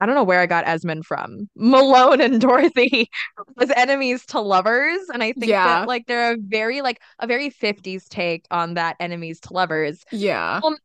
I 0.00 0.06
don't 0.06 0.14
know 0.14 0.24
where 0.24 0.40
I 0.40 0.46
got 0.46 0.66
Esmond 0.66 1.04
from. 1.06 1.48
Malone 1.56 2.20
and 2.20 2.40
Dorothy 2.40 3.08
as 3.60 3.70
enemies 3.76 4.24
to 4.26 4.40
lovers. 4.40 5.00
And 5.12 5.22
I 5.22 5.32
think 5.32 5.50
Yeah. 5.50 5.64
that 5.64 5.86
like 5.86 6.06
they're 6.06 6.32
a 6.32 6.36
very 6.38 6.80
like 6.82 7.00
a 7.18 7.26
very 7.26 7.50
50s 7.50 8.08
take 8.08 8.46
on 8.50 8.74
that 8.74 8.96
enemies 9.00 9.40
to 9.40 9.52
lovers. 9.52 10.04
yeah 10.10 10.62
I'm 10.64 10.76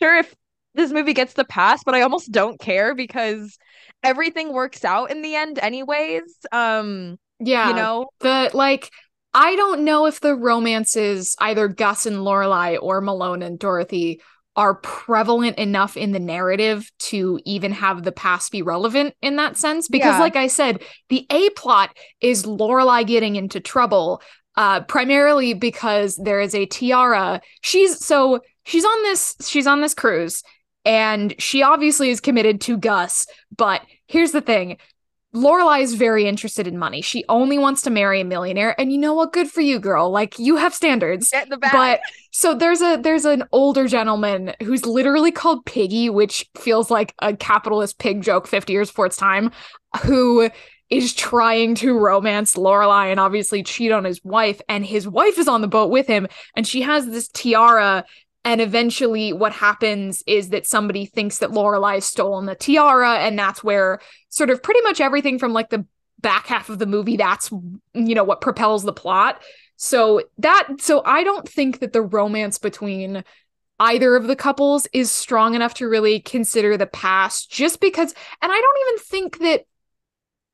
Sure 0.00 0.16
if 0.18 0.34
this 0.74 0.92
movie 0.92 1.14
gets 1.14 1.34
the 1.34 1.44
pass, 1.44 1.82
but 1.84 1.94
I 1.94 2.02
almost 2.02 2.30
don't 2.30 2.60
care 2.60 2.94
because 2.94 3.58
everything 4.02 4.52
works 4.52 4.84
out 4.84 5.10
in 5.10 5.22
the 5.22 5.34
end 5.34 5.58
anyways. 5.58 6.22
Um, 6.52 7.18
yeah 7.40 7.68
you 7.68 7.74
know, 7.74 8.06
the 8.20 8.50
like 8.54 8.90
I 9.34 9.56
don't 9.56 9.84
know 9.84 10.06
if 10.06 10.20
the 10.20 10.34
romances 10.34 11.36
either 11.38 11.68
Gus 11.68 12.06
and 12.06 12.24
Lorelei 12.24 12.76
or 12.76 13.00
Malone 13.00 13.42
and 13.42 13.58
Dorothy 13.58 14.20
are 14.56 14.74
prevalent 14.76 15.56
enough 15.58 15.96
in 15.96 16.10
the 16.10 16.18
narrative 16.18 16.90
to 16.98 17.38
even 17.44 17.70
have 17.70 18.02
the 18.02 18.10
past 18.10 18.50
be 18.50 18.60
relevant 18.62 19.14
in 19.22 19.36
that 19.36 19.56
sense 19.56 19.86
because 19.86 20.14
Yeah. 20.14 20.20
like 20.20 20.34
I 20.36 20.48
said 20.48 20.82
the 21.10 21.26
A 21.30 21.50
plot 21.50 21.96
is 22.20 22.44
Lorelei 22.46 23.04
getting 23.04 23.36
into 23.36 23.60
trouble 23.60 24.20
uh 24.56 24.80
primarily 24.80 25.54
because 25.54 26.16
there 26.16 26.40
is 26.40 26.54
a 26.54 26.66
tiara 26.66 27.40
she's 27.62 28.04
so 28.04 28.40
she's 28.66 28.84
on 28.84 29.02
this 29.04 29.36
she's 29.46 29.66
on 29.68 29.80
this 29.80 29.94
cruise 29.94 30.42
and 30.88 31.34
she 31.38 31.62
obviously 31.62 32.10
is 32.10 32.20
committed 32.20 32.60
to 32.62 32.76
Gus 32.76 33.26
but 33.56 33.82
here's 34.06 34.32
the 34.32 34.40
thing 34.40 34.78
Lorelei 35.34 35.80
is 35.80 35.94
very 35.94 36.26
interested 36.26 36.66
in 36.66 36.78
money. 36.78 37.02
She 37.02 37.24
only 37.28 37.58
wants 37.58 37.82
to 37.82 37.90
marry 37.90 38.22
a 38.22 38.24
millionaire, 38.24 38.74
and 38.80 38.90
you 38.90 38.96
know 38.96 39.12
what? 39.12 39.32
Good 39.32 39.50
for 39.50 39.60
you, 39.60 39.78
girl. 39.78 40.10
Like 40.10 40.38
you 40.38 40.56
have 40.56 40.72
standards. 40.72 41.30
get 41.30 41.50
the. 41.50 41.58
But 41.58 42.00
so 42.30 42.54
there's 42.54 42.80
a 42.80 42.96
there's 42.96 43.26
an 43.26 43.44
older 43.52 43.86
gentleman 43.86 44.54
who's 44.62 44.86
literally 44.86 45.30
called 45.30 45.66
Piggy, 45.66 46.08
which 46.08 46.48
feels 46.56 46.90
like 46.90 47.14
a 47.20 47.36
capitalist 47.36 47.98
pig 47.98 48.22
joke 48.22 48.46
50 48.46 48.72
years 48.72 48.88
before 48.88 49.06
its 49.06 49.16
time, 49.16 49.50
who 50.02 50.48
is 50.88 51.12
trying 51.12 51.74
to 51.74 51.98
romance 51.98 52.56
Lorelei 52.56 53.08
and 53.08 53.20
obviously 53.20 53.62
cheat 53.62 53.92
on 53.92 54.04
his 54.04 54.24
wife, 54.24 54.62
and 54.66 54.86
his 54.86 55.06
wife 55.06 55.38
is 55.38 55.46
on 55.46 55.60
the 55.60 55.68
boat 55.68 55.90
with 55.90 56.06
him, 56.06 56.26
and 56.56 56.66
she 56.66 56.80
has 56.82 57.06
this 57.06 57.28
tiara. 57.28 58.04
And 58.44 58.60
eventually, 58.60 59.32
what 59.32 59.52
happens 59.52 60.22
is 60.26 60.50
that 60.50 60.66
somebody 60.66 61.04
thinks 61.04 61.38
that 61.38 61.52
Lorelei 61.52 61.98
stolen 61.98 62.46
the 62.46 62.54
tiara, 62.54 63.18
and 63.18 63.38
that's 63.38 63.62
where 63.62 64.00
sort 64.30 64.50
of 64.50 64.62
pretty 64.62 64.80
much 64.82 65.00
everything 65.00 65.38
from 65.38 65.52
like 65.52 65.70
the 65.70 65.84
back 66.20 66.46
half 66.46 66.68
of 66.68 66.78
the 66.78 66.86
movie 66.86 67.16
that's 67.16 67.48
you 67.94 68.14
know 68.14 68.24
what 68.24 68.40
propels 68.40 68.82
the 68.82 68.92
plot. 68.92 69.40
So 69.76 70.22
that 70.38 70.68
so 70.80 71.02
i 71.04 71.22
don't 71.22 71.48
think 71.48 71.78
that 71.78 71.92
the 71.92 72.02
romance 72.02 72.58
between 72.58 73.22
either 73.80 74.16
of 74.16 74.26
the 74.26 74.34
couples 74.34 74.88
is 74.92 75.10
strong 75.10 75.54
enough 75.54 75.74
to 75.74 75.88
really 75.88 76.20
consider 76.20 76.76
the 76.76 76.86
past 76.86 77.50
just 77.50 77.80
because 77.80 78.12
and 78.42 78.52
i 78.52 78.60
don't 78.60 78.88
even 78.88 78.98
think 79.04 79.38
that 79.38 79.66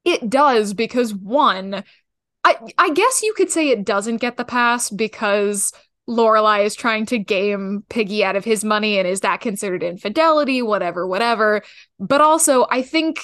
it 0.05 0.29
does 0.29 0.75
because 0.75 1.15
one 1.15 1.85
i 2.45 2.57
i 2.77 2.91
guess 2.91 3.23
you 3.23 3.33
could 3.35 3.51
say 3.51 3.71
it 3.71 3.85
doesn't 3.85 4.19
get 4.19 4.37
the 4.37 4.45
pass 4.45 4.91
because 4.91 5.73
Lorelei 6.07 6.61
is 6.61 6.75
trying 6.75 7.07
to 7.07 7.19
game 7.19 7.85
Piggy 7.89 8.25
out 8.25 8.37
of 8.37 8.45
his 8.45 8.65
money 8.65 8.99
and 8.99 9.09
is 9.09 9.21
that 9.21 9.41
considered 9.41 9.83
infidelity? 9.83 10.63
Whatever 10.63 11.07
whatever. 11.07 11.63
But 11.99 12.21
also 12.21 12.67
i 12.71 12.83
think 12.83 13.21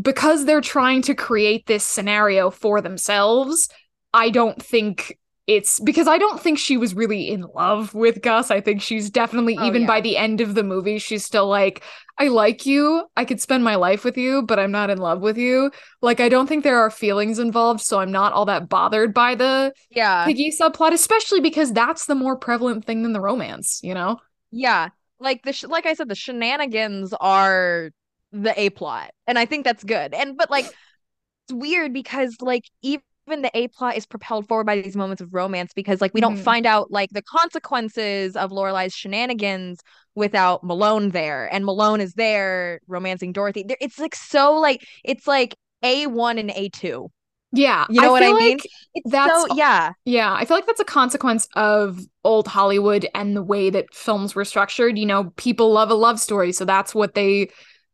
because 0.00 0.44
they're 0.44 0.60
trying 0.60 1.02
to 1.02 1.14
create 1.14 1.66
this 1.66 1.84
scenario 1.84 2.50
for 2.50 2.80
themselves, 2.80 3.68
I 4.12 4.30
don't 4.30 4.62
think 4.62 5.18
it's 5.46 5.80
because 5.80 6.06
I 6.06 6.18
don't 6.18 6.40
think 6.40 6.58
she 6.58 6.76
was 6.76 6.94
really 6.94 7.28
in 7.28 7.42
love 7.54 7.92
with 7.94 8.22
Gus. 8.22 8.50
I 8.50 8.60
think 8.60 8.80
she's 8.82 9.10
definitely, 9.10 9.56
Oh, 9.56 9.64
even 9.64 9.82
yeah. 9.82 9.86
by 9.86 10.00
the 10.00 10.16
end 10.16 10.40
of 10.40 10.54
the 10.54 10.62
movie, 10.62 10.98
she's 10.98 11.24
still 11.24 11.48
like, 11.48 11.82
I 12.18 12.28
like 12.28 12.66
you. 12.66 13.04
I 13.16 13.24
could 13.24 13.40
spend 13.40 13.64
my 13.64 13.74
life 13.76 14.04
with 14.04 14.16
you, 14.16 14.42
but 14.42 14.58
I'm 14.58 14.70
not 14.70 14.90
in 14.90 14.98
love 14.98 15.20
with 15.22 15.36
you. 15.38 15.70
Like, 16.02 16.20
I 16.20 16.28
don't 16.28 16.46
think 16.46 16.62
there 16.62 16.78
are 16.78 16.90
feelings 16.90 17.38
involved. 17.38 17.80
So 17.80 17.98
I'm 17.98 18.12
not 18.12 18.32
all 18.32 18.44
that 18.46 18.68
bothered 18.68 19.12
by 19.12 19.34
the 19.34 19.72
yeah. 19.90 20.24
Piggy 20.24 20.50
subplot, 20.52 20.92
especially 20.92 21.40
because 21.40 21.72
that's 21.72 22.06
the 22.06 22.14
more 22.14 22.36
prevalent 22.36 22.84
thing 22.84 23.02
than 23.02 23.12
the 23.12 23.20
romance, 23.20 23.80
you 23.82 23.94
know? 23.94 24.18
Yeah. 24.50 24.90
Like 25.18 25.42
the 25.42 25.52
sh- 25.52 25.64
like 25.64 25.86
I 25.86 25.94
said, 25.94 26.08
the 26.08 26.14
shenanigans 26.14 27.12
are 27.20 27.90
the 28.32 28.58
A 28.58 28.70
plot. 28.70 29.12
And 29.26 29.38
I 29.38 29.46
think 29.46 29.64
that's 29.64 29.84
good. 29.84 30.14
And 30.14 30.36
but 30.36 30.50
like 30.50 30.66
it's 31.44 31.52
weird 31.52 31.92
because 31.92 32.36
like 32.40 32.64
even 32.82 33.02
the 33.42 33.50
A 33.56 33.68
plot 33.68 33.96
is 33.96 34.04
propelled 34.06 34.46
forward 34.48 34.64
by 34.66 34.80
these 34.82 34.96
moments 34.96 35.22
of 35.22 35.32
romance 35.32 35.72
because 35.74 36.00
like 36.00 36.12
we 36.14 36.20
don't 36.20 36.36
Mhm. 36.36 36.42
find 36.42 36.66
out 36.66 36.90
like 36.90 37.10
the 37.10 37.22
consequences 37.22 38.36
of 38.36 38.50
Lorelei's 38.52 38.94
shenanigans 38.94 39.80
without 40.14 40.64
Malone 40.64 41.10
there. 41.10 41.48
And 41.52 41.64
Malone 41.64 42.00
is 42.00 42.14
there 42.14 42.80
romancing 42.88 43.32
Dorothy. 43.32 43.64
It's 43.80 43.98
like 43.98 44.14
so 44.14 44.54
like 44.54 44.84
it's 45.04 45.26
like 45.26 45.54
A1 45.84 46.38
and 46.38 46.50
A2. 46.50 47.08
Yeah. 47.52 47.86
You 47.90 48.00
know 48.00 48.12
what 48.12 48.22
I 48.22 48.32
mean? 48.32 48.50
like 48.58 48.66
It's 48.94 49.10
That's- 49.10 49.46
so 49.48 49.54
yeah. 49.56 49.92
Yeah, 50.04 50.32
I 50.32 50.44
feel 50.44 50.56
like 50.56 50.66
that's 50.66 50.80
a 50.80 50.84
consequence 50.84 51.48
of 51.56 51.98
old 52.24 52.46
Hollywood 52.46 53.08
and 53.14 53.36
the 53.36 53.42
way 53.42 53.70
that 53.70 53.92
films 53.94 54.34
were 54.34 54.44
structured. 54.44 54.98
You 54.98 55.06
know, 55.06 55.32
people 55.36 55.72
love 55.72 55.90
a 55.90 55.94
love 55.94 56.20
story, 56.20 56.52
so 56.52 56.64
that's 56.64 56.94
what 56.94 57.14
they 57.14 57.50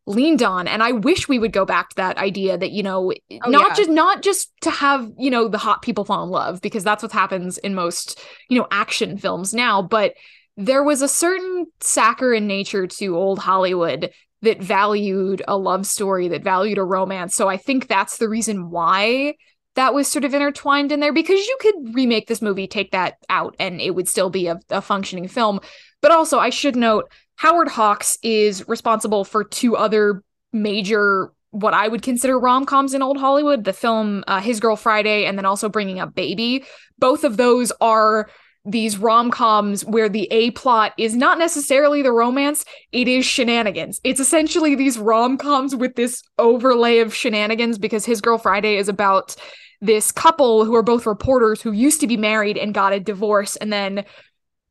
leaned 0.07 0.43
on. 0.43 0.69
And 0.69 0.83
I 0.83 0.93
wish 0.93 1.29
we 1.29 1.39
would 1.39 1.53
go 1.53 1.65
back 1.65 1.91
to 1.91 1.97
that 1.97 2.17
idea 2.17 2.57
that, 2.57 2.71
you 2.71 2.83
know, 2.83 3.13
Oh, 3.45 3.51
not 3.51 3.71
yeah. 3.71 3.75
just 3.75 3.91
not 3.91 4.23
just 4.23 4.53
to 4.63 4.71
have, 4.71 5.11
you 5.19 5.31
know, 5.31 5.49
the 5.49 5.59
hot 5.59 5.83
people 5.83 6.05
fall 6.05 6.23
in 6.23 6.31
love 6.31 6.61
because 6.61 6.85
that's 6.85 7.03
what 7.03 7.13
happens 7.13 7.59
in 7.59 7.75
most, 7.75 8.21
you 8.49 8.59
know, 8.59 8.69
action 8.71 9.19
films 9.19 9.53
now, 9.53 9.83
but 9.83 10.15
there 10.57 10.83
was 10.83 11.03
a 11.03 11.09
certain 11.09 11.67
saccharine 11.81 12.47
nature 12.47 12.87
to 12.87 13.17
old 13.17 13.39
Hollywood 13.39 14.11
that 14.43 14.63
valued 14.63 15.43
a 15.49 15.57
love 15.57 15.87
story, 15.87 16.29
that 16.29 16.45
valued 16.45 16.79
a 16.79 16.85
romance. 16.85 17.35
So 17.35 17.49
I 17.49 17.57
think 17.57 17.89
that's 17.89 18.19
the 18.19 18.29
reason 18.29 18.71
why 18.71 19.35
that 19.75 19.93
was 19.93 20.09
sort 20.09 20.25
of 20.25 20.33
intertwined 20.33 20.93
in 20.93 21.01
there 21.01 21.13
because 21.13 21.45
you 21.47 21.57
could 21.61 21.95
remake 21.95 22.29
this 22.29 22.41
movie, 22.41 22.67
take 22.67 22.93
that 22.93 23.17
out, 23.29 23.57
and 23.59 23.81
it 23.81 23.95
would 23.95 24.09
still 24.09 24.31
be 24.31 24.47
a, 24.47 24.59
a 24.71 24.81
functioning 24.81 25.29
film. 25.29 25.61
But 26.01 26.13
also, 26.13 26.39
I 26.39 26.51
should 26.51 26.77
note 26.77 27.11
Howard 27.37 27.69
Hawks 27.69 28.19
is 28.23 28.67
responsible 28.69 29.25
for 29.25 29.45
two 29.45 29.77
other 29.77 30.23
major, 30.53 31.33
what 31.51 31.75
I 31.75 31.89
would 31.89 32.03
consider 32.03 32.39
rom 32.39 32.67
coms 32.67 32.95
in 32.95 33.03
old 33.03 33.19
Hollywood 33.19 33.65
the 33.65 33.73
film 33.73 34.25
uh, 34.27 34.41
His 34.41 34.61
Girl 34.61 34.77
Friday, 34.77 35.27
and 35.27 35.39
then 35.39 35.47
also 35.47 35.69
Bringing 35.69 36.01
Up 36.01 36.15
Baby. 36.15 36.65
Both 36.99 37.25
of 37.25 37.37
those 37.37 37.73
are 37.81 38.29
these 38.67 38.99
rom-coms 38.99 39.85
where 39.85 40.09
the 40.09 40.27
A 40.33 40.51
plot 40.51 40.93
is 40.99 41.15
not 41.15 41.39
necessarily 41.39 42.03
the 42.03 42.13
romance, 42.13 42.65
it 42.91 43.07
is 43.07 43.25
shenanigans. 43.25 44.01
It's 44.03 44.19
essentially 44.19 44.75
these 44.75 44.99
rom-coms 44.99 45.77
with 45.77 45.95
this 45.95 46.23
overlay 46.39 46.99
of 46.99 47.15
shenanigans 47.15 47.79
because 47.79 48.05
His 48.05 48.21
Girl 48.21 48.39
Friday 48.39 48.77
is 48.77 48.89
about 48.89 49.37
this 49.81 50.11
couple 50.11 50.65
who 50.65 50.75
are 50.75 50.83
both 50.83 51.07
reporters 51.07 51.63
who 51.63 51.71
used 51.71 52.01
to 52.01 52.07
be 52.07 52.17
married 52.17 52.57
and 52.57 52.75
got 52.75 52.93
a 52.93 52.99
divorce 52.99 53.57
and 53.57 53.73
then 53.73 54.05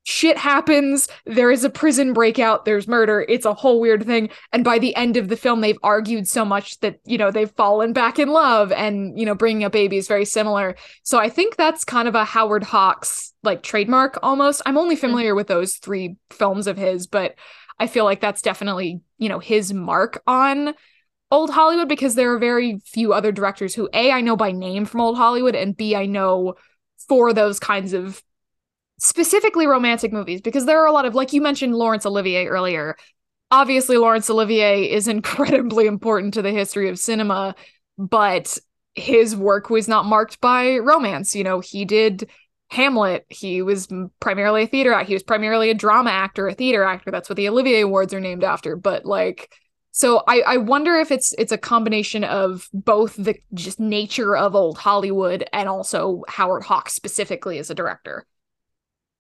shit 0.05 0.37
happens 0.37 1.07
there 1.25 1.49
is 1.49 1.63
a 1.63 1.69
prison 1.69 2.13
breakout 2.13 2.63
there's 2.63 2.87
murder 2.87 3.25
it's 3.27 3.45
a 3.45 3.53
whole 3.53 3.81
weird 3.81 4.05
thing. 4.05 4.29
And 4.53 4.63
by 4.63 4.79
the 4.79 4.95
end 4.95 5.17
of 5.17 5.27
the 5.29 5.35
film 5.35 5.61
they've 5.61 5.77
argued 5.81 6.27
so 6.27 6.45
much 6.45 6.79
that 6.79 6.99
you 7.05 7.17
know 7.17 7.31
they've 7.31 7.51
fallen 7.51 7.91
back 7.91 8.19
in 8.19 8.29
love 8.29 8.71
and 8.71 9.19
you 9.19 9.25
know 9.25 9.35
bringing 9.35 9.63
up 9.63 9.71
baby 9.71 9.97
is 9.97 10.07
very 10.07 10.25
similar. 10.25 10.75
So 11.03 11.17
i 11.17 11.27
think 11.27 11.55
that's 11.55 11.83
kind 11.83 12.07
of 12.07 12.15
a 12.15 12.23
howard 12.23 12.63
hawks 12.63 13.33
like 13.43 13.63
trademark 13.63 14.17
almost. 14.23 14.61
I'm 14.65 14.77
only 14.77 14.95
familiar 14.95 15.31
mm-hmm. 15.31 15.37
with 15.37 15.47
those 15.47 15.75
three 15.75 16.17
films 16.29 16.67
of 16.67 16.77
his 16.77 17.07
but 17.07 17.35
i 17.79 17.87
feel 17.87 18.05
like 18.05 18.21
that's 18.21 18.41
definitely 18.41 19.01
you 19.17 19.29
know 19.29 19.39
his 19.39 19.73
mark 19.73 20.21
on 20.27 20.73
old 21.31 21.49
hollywood 21.49 21.89
because 21.89 22.15
there 22.15 22.31
are 22.33 22.39
very 22.39 22.79
few 22.85 23.11
other 23.13 23.31
directors 23.31 23.73
who 23.73 23.89
a 23.93 24.11
i 24.11 24.21
know 24.21 24.35
by 24.35 24.51
name 24.51 24.85
from 24.85 25.01
old 25.01 25.17
hollywood 25.17 25.55
and 25.55 25.75
b 25.75 25.95
i 25.95 26.05
know 26.05 26.55
for 27.07 27.33
those 27.33 27.59
kinds 27.59 27.93
of 27.93 28.21
specifically 28.99 29.67
romantic 29.67 30.13
movies 30.13 30.41
because 30.41 30.65
there 30.65 30.81
are 30.81 30.87
a 30.87 30.91
lot 30.91 31.05
of 31.05 31.15
like 31.15 31.33
you 31.33 31.41
mentioned 31.41 31.75
Laurence 31.75 32.05
Olivier 32.05 32.47
earlier. 32.47 32.95
Obviously 33.51 33.97
Laurence 33.97 34.29
Olivier 34.29 34.89
is 34.89 35.07
incredibly 35.09 35.87
important 35.87 36.33
to 36.35 36.41
the 36.41 36.51
history 36.51 36.89
of 36.89 36.99
cinema, 36.99 37.55
but 37.97 38.57
his 38.95 39.35
work 39.35 39.69
was 39.69 39.87
not 39.87 40.05
marked 40.05 40.39
by 40.39 40.77
romance. 40.77 41.35
You 41.35 41.43
know, 41.43 41.59
he 41.59 41.85
did 41.85 42.29
Hamlet. 42.69 43.25
He 43.29 43.61
was 43.61 43.87
primarily 44.19 44.63
a 44.63 44.67
theater 44.67 44.93
actor. 44.93 45.07
He 45.07 45.13
was 45.13 45.23
primarily 45.23 45.69
a 45.69 45.75
drama 45.75 46.09
actor, 46.09 46.47
a 46.47 46.53
theater 46.53 46.83
actor. 46.83 47.11
That's 47.11 47.29
what 47.29 47.35
the 47.35 47.49
Olivier 47.49 47.81
Awards 47.81 48.13
are 48.13 48.19
named 48.19 48.43
after. 48.43 48.75
But 48.75 49.05
like 49.05 49.53
so 49.91 50.23
I, 50.27 50.41
I 50.41 50.57
wonder 50.57 50.95
if 50.95 51.09
it's 51.09 51.33
it's 51.37 51.53
a 51.53 51.57
combination 51.57 52.25
of 52.25 52.67
both 52.73 53.15
the 53.15 53.35
just 53.53 53.79
nature 53.79 54.35
of 54.35 54.53
old 54.53 54.77
Hollywood 54.77 55.47
and 55.53 55.69
also 55.69 56.23
Howard 56.27 56.63
Hawks 56.63 56.93
specifically 56.93 57.59
as 57.59 57.69
a 57.69 57.75
director. 57.75 58.25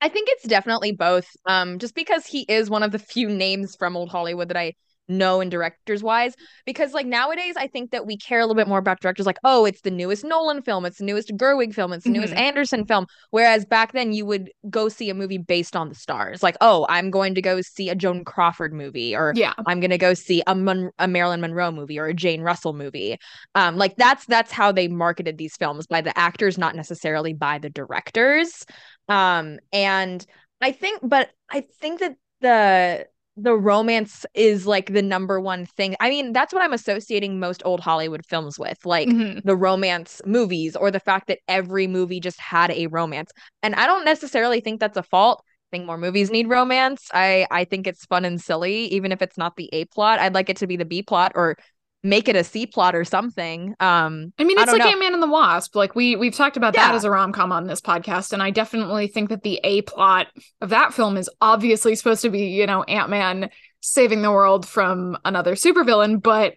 I 0.01 0.09
think 0.09 0.29
it's 0.31 0.47
definitely 0.47 0.91
both. 0.91 1.27
Um, 1.45 1.79
just 1.79 1.95
because 1.95 2.25
he 2.25 2.41
is 2.47 2.69
one 2.69 2.83
of 2.83 2.91
the 2.91 2.99
few 2.99 3.29
names 3.29 3.75
from 3.75 3.95
old 3.95 4.09
Hollywood 4.09 4.49
that 4.49 4.57
I 4.57 4.73
know 5.07 5.41
and 5.41 5.51
directors 5.51 6.01
wise 6.01 6.35
because 6.65 6.93
like 6.93 7.05
nowadays 7.05 7.55
i 7.57 7.67
think 7.67 7.91
that 7.91 8.05
we 8.05 8.17
care 8.17 8.39
a 8.39 8.43
little 8.43 8.55
bit 8.55 8.67
more 8.67 8.79
about 8.79 8.99
directors 8.99 9.25
like 9.25 9.37
oh 9.43 9.65
it's 9.65 9.81
the 9.81 9.91
newest 9.91 10.23
nolan 10.23 10.61
film 10.61 10.85
it's 10.85 10.97
the 10.97 11.03
newest 11.03 11.29
gerwig 11.37 11.73
film 11.73 11.93
it's 11.93 12.03
the 12.03 12.09
mm-hmm. 12.09 12.19
newest 12.21 12.33
anderson 12.33 12.85
film 12.85 13.05
whereas 13.29 13.65
back 13.65 13.93
then 13.93 14.11
you 14.13 14.25
would 14.25 14.49
go 14.69 14.89
see 14.89 15.09
a 15.09 15.13
movie 15.13 15.37
based 15.37 15.75
on 15.75 15.89
the 15.89 15.95
stars 15.95 16.41
like 16.41 16.57
oh 16.61 16.85
i'm 16.89 17.11
going 17.11 17.35
to 17.35 17.41
go 17.41 17.61
see 17.61 17.89
a 17.89 17.95
joan 17.95 18.23
crawford 18.23 18.73
movie 18.73 19.15
or 19.15 19.31
yeah 19.35 19.53
i'm 19.67 19.79
going 19.79 19.91
to 19.91 19.97
go 19.97 20.13
see 20.13 20.41
a, 20.47 20.55
Mon- 20.55 20.91
a 20.97 21.07
marilyn 21.07 21.41
monroe 21.41 21.71
movie 21.71 21.99
or 21.99 22.07
a 22.07 22.13
jane 22.13 22.41
russell 22.41 22.73
movie 22.73 23.17
um 23.53 23.77
like 23.77 23.95
that's 23.97 24.25
that's 24.25 24.51
how 24.51 24.71
they 24.71 24.87
marketed 24.87 25.37
these 25.37 25.55
films 25.55 25.85
by 25.85 26.01
the 26.01 26.17
actors 26.17 26.57
not 26.57 26.75
necessarily 26.75 27.33
by 27.33 27.59
the 27.59 27.69
directors 27.69 28.65
um 29.09 29.59
and 29.71 30.25
i 30.61 30.71
think 30.71 30.99
but 31.03 31.29
i 31.49 31.61
think 31.61 31.99
that 31.99 32.15
the 32.41 33.05
the 33.37 33.53
romance 33.53 34.25
is 34.33 34.65
like 34.65 34.93
the 34.93 35.01
number 35.01 35.41
one 35.41 35.65
thing. 35.65 35.95
I 35.99 36.09
mean, 36.09 36.31
that's 36.31 36.53
what 36.53 36.63
I'm 36.63 36.73
associating 36.73 37.39
most 37.39 37.61
old 37.65 37.81
Hollywood 37.81 38.25
films 38.25 38.57
with, 38.57 38.77
like 38.85 39.09
mm-hmm. 39.09 39.45
the 39.45 39.57
romance 39.57 40.21
movies 40.25 40.75
or 40.75 40.89
the 40.89 41.01
fact 41.01 41.27
that 41.27 41.39
every 41.47 41.87
movie 41.87 42.21
just 42.21 42.39
had 42.39 42.71
a 42.71 42.87
romance. 42.87 43.31
And 43.61 43.75
I 43.75 43.87
don't 43.87 44.05
necessarily 44.05 44.61
think 44.61 44.79
that's 44.79 44.97
a 44.97 45.03
fault. 45.03 45.43
I 45.45 45.77
think 45.77 45.85
more 45.85 45.97
movies 45.97 46.31
need 46.31 46.47
romance. 46.47 47.09
I 47.13 47.45
I 47.51 47.65
think 47.65 47.87
it's 47.87 48.05
fun 48.05 48.23
and 48.23 48.39
silly 48.39 48.85
even 48.85 49.11
if 49.11 49.21
it's 49.21 49.37
not 49.37 49.57
the 49.57 49.69
A 49.73 49.85
plot. 49.85 50.19
I'd 50.19 50.33
like 50.33 50.49
it 50.49 50.57
to 50.57 50.67
be 50.67 50.77
the 50.77 50.85
B 50.85 51.01
plot 51.01 51.33
or 51.35 51.57
make 52.05 52.29
it 52.29 52.35
a 52.35 52.43
C 52.43 52.67
plot 52.67 52.95
or 52.95 53.03
something. 53.03 53.75
Um, 53.79 54.31
I 54.37 54.43
mean, 54.43 54.59
it's 54.59 54.69
I 54.69 54.73
like 54.77 54.85
Ant 54.85 54.99
Man 54.99 55.13
and 55.13 55.23
the 55.23 55.27
Wasp. 55.27 55.75
Like 55.75 55.95
we 55.95 56.15
we've 56.15 56.35
talked 56.35 56.55
about 56.55 56.75
yeah. 56.75 56.87
that 56.87 56.95
as 56.95 57.03
a 57.03 57.09
rom 57.09 57.33
com 57.33 57.51
on 57.51 57.65
this 57.65 57.81
podcast, 57.81 58.31
and 58.31 58.41
I 58.41 58.51
definitely 58.51 59.07
think 59.07 59.29
that 59.29 59.43
the 59.43 59.59
A 59.63 59.81
plot 59.81 60.27
of 60.61 60.69
that 60.69 60.93
film 60.93 61.17
is 61.17 61.29
obviously 61.41 61.95
supposed 61.95 62.21
to 62.21 62.29
be, 62.29 62.47
you 62.47 62.67
know, 62.67 62.83
Ant 62.83 63.09
Man 63.09 63.49
saving 63.81 64.21
the 64.21 64.31
world 64.31 64.67
from 64.67 65.17
another 65.25 65.55
supervillain, 65.55 66.21
but 66.21 66.53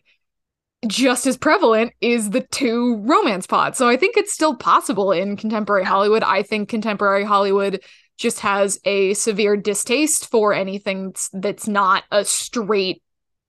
just 0.86 1.26
as 1.26 1.36
prevalent 1.36 1.92
is 2.00 2.30
the 2.30 2.42
two 2.42 2.98
romance 2.98 3.46
plots. 3.46 3.78
So 3.78 3.88
I 3.88 3.96
think 3.96 4.16
it's 4.16 4.32
still 4.32 4.54
possible 4.54 5.10
in 5.10 5.36
contemporary 5.36 5.84
Hollywood. 5.84 6.22
I 6.22 6.42
think 6.42 6.68
contemporary 6.68 7.24
Hollywood 7.24 7.82
just 8.16 8.40
has 8.40 8.78
a 8.84 9.14
severe 9.14 9.56
distaste 9.56 10.30
for 10.30 10.52
anything 10.52 11.14
that's 11.32 11.66
not 11.66 12.04
a 12.12 12.24
straight 12.24 13.02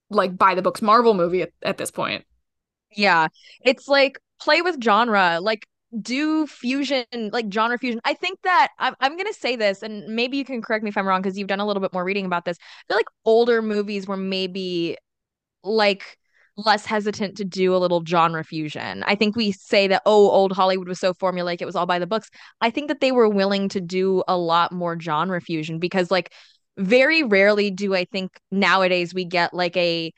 like 0.10 0.38
by 0.38 0.56
the 0.56 0.62
books 0.62 0.82
Marvel 0.82 1.14
movie 1.14 1.42
at, 1.42 1.52
at 1.64 1.78
this 1.78 1.92
point. 1.92 2.26
Yeah. 2.92 3.28
It's 3.64 3.88
like 3.88 4.20
play 4.42 4.62
with 4.62 4.82
genre, 4.84 5.40
like 5.42 5.68
do 6.02 6.48
fusion, 6.48 7.06
like 7.32 7.52
genre 7.52 7.78
fusion. 7.78 8.00
I 8.06 8.14
think 8.14 8.40
that 8.44 8.70
I'm, 8.80 8.96
I'm 9.00 9.14
going 9.14 9.26
to 9.26 9.40
say 9.40 9.56
this, 9.56 9.82
and 9.82 10.16
maybe 10.16 10.38
you 10.38 10.46
can 10.46 10.62
correct 10.62 10.84
me 10.84 10.90
if 10.90 10.98
I'm 10.98 11.08
wrong 11.08 11.22
because 11.22 11.38
you've 11.38 11.48
done 11.48 11.60
a 11.60 11.66
little 11.66 11.82
bit 11.82 11.94
more 11.94 12.04
reading 12.04 12.26
about 12.26 12.46
this. 12.46 12.58
I 12.60 12.94
feel 12.94 12.98
like 12.98 13.08
older 13.26 13.62
movies 13.62 14.08
were 14.08 14.18
maybe 14.18 14.98
like 15.64 16.18
less 16.58 16.86
hesitant 16.86 17.38
to 17.38 17.46
do 17.46 17.76
a 17.76 17.78
little 17.78 18.04
genre 18.06 18.44
fusion. 18.44 19.04
I 19.04 19.16
think 19.16 19.36
we 19.36 19.52
say 19.52 19.88
that, 19.88 20.02
oh, 20.06 20.30
old 20.30 20.52
Hollywood 20.52 20.88
was 20.88 21.00
so 21.00 21.14
formulaic, 21.14 21.62
it 21.62 21.66
was 21.66 21.76
all 21.76 21.86
by 21.86 22.00
the 22.00 22.08
books. 22.08 22.30
I 22.62 22.70
think 22.70 22.88
that 22.90 23.00
they 23.02 23.12
were 23.12 23.30
willing 23.30 23.70
to 23.70 23.82
do 23.82 24.24
a 24.28 24.38
lot 24.38 24.72
more 24.72 25.00
genre 25.00 25.42
fusion 25.42 25.80
because, 25.80 26.12
like, 26.12 26.34
very 26.80 27.24
rarely 27.24 27.70
do 27.70 27.94
I 27.94 28.06
think 28.06 28.40
nowadays 28.52 29.14
we 29.14 29.26
get 29.26 29.54
like 29.54 29.78
a 29.78 30.12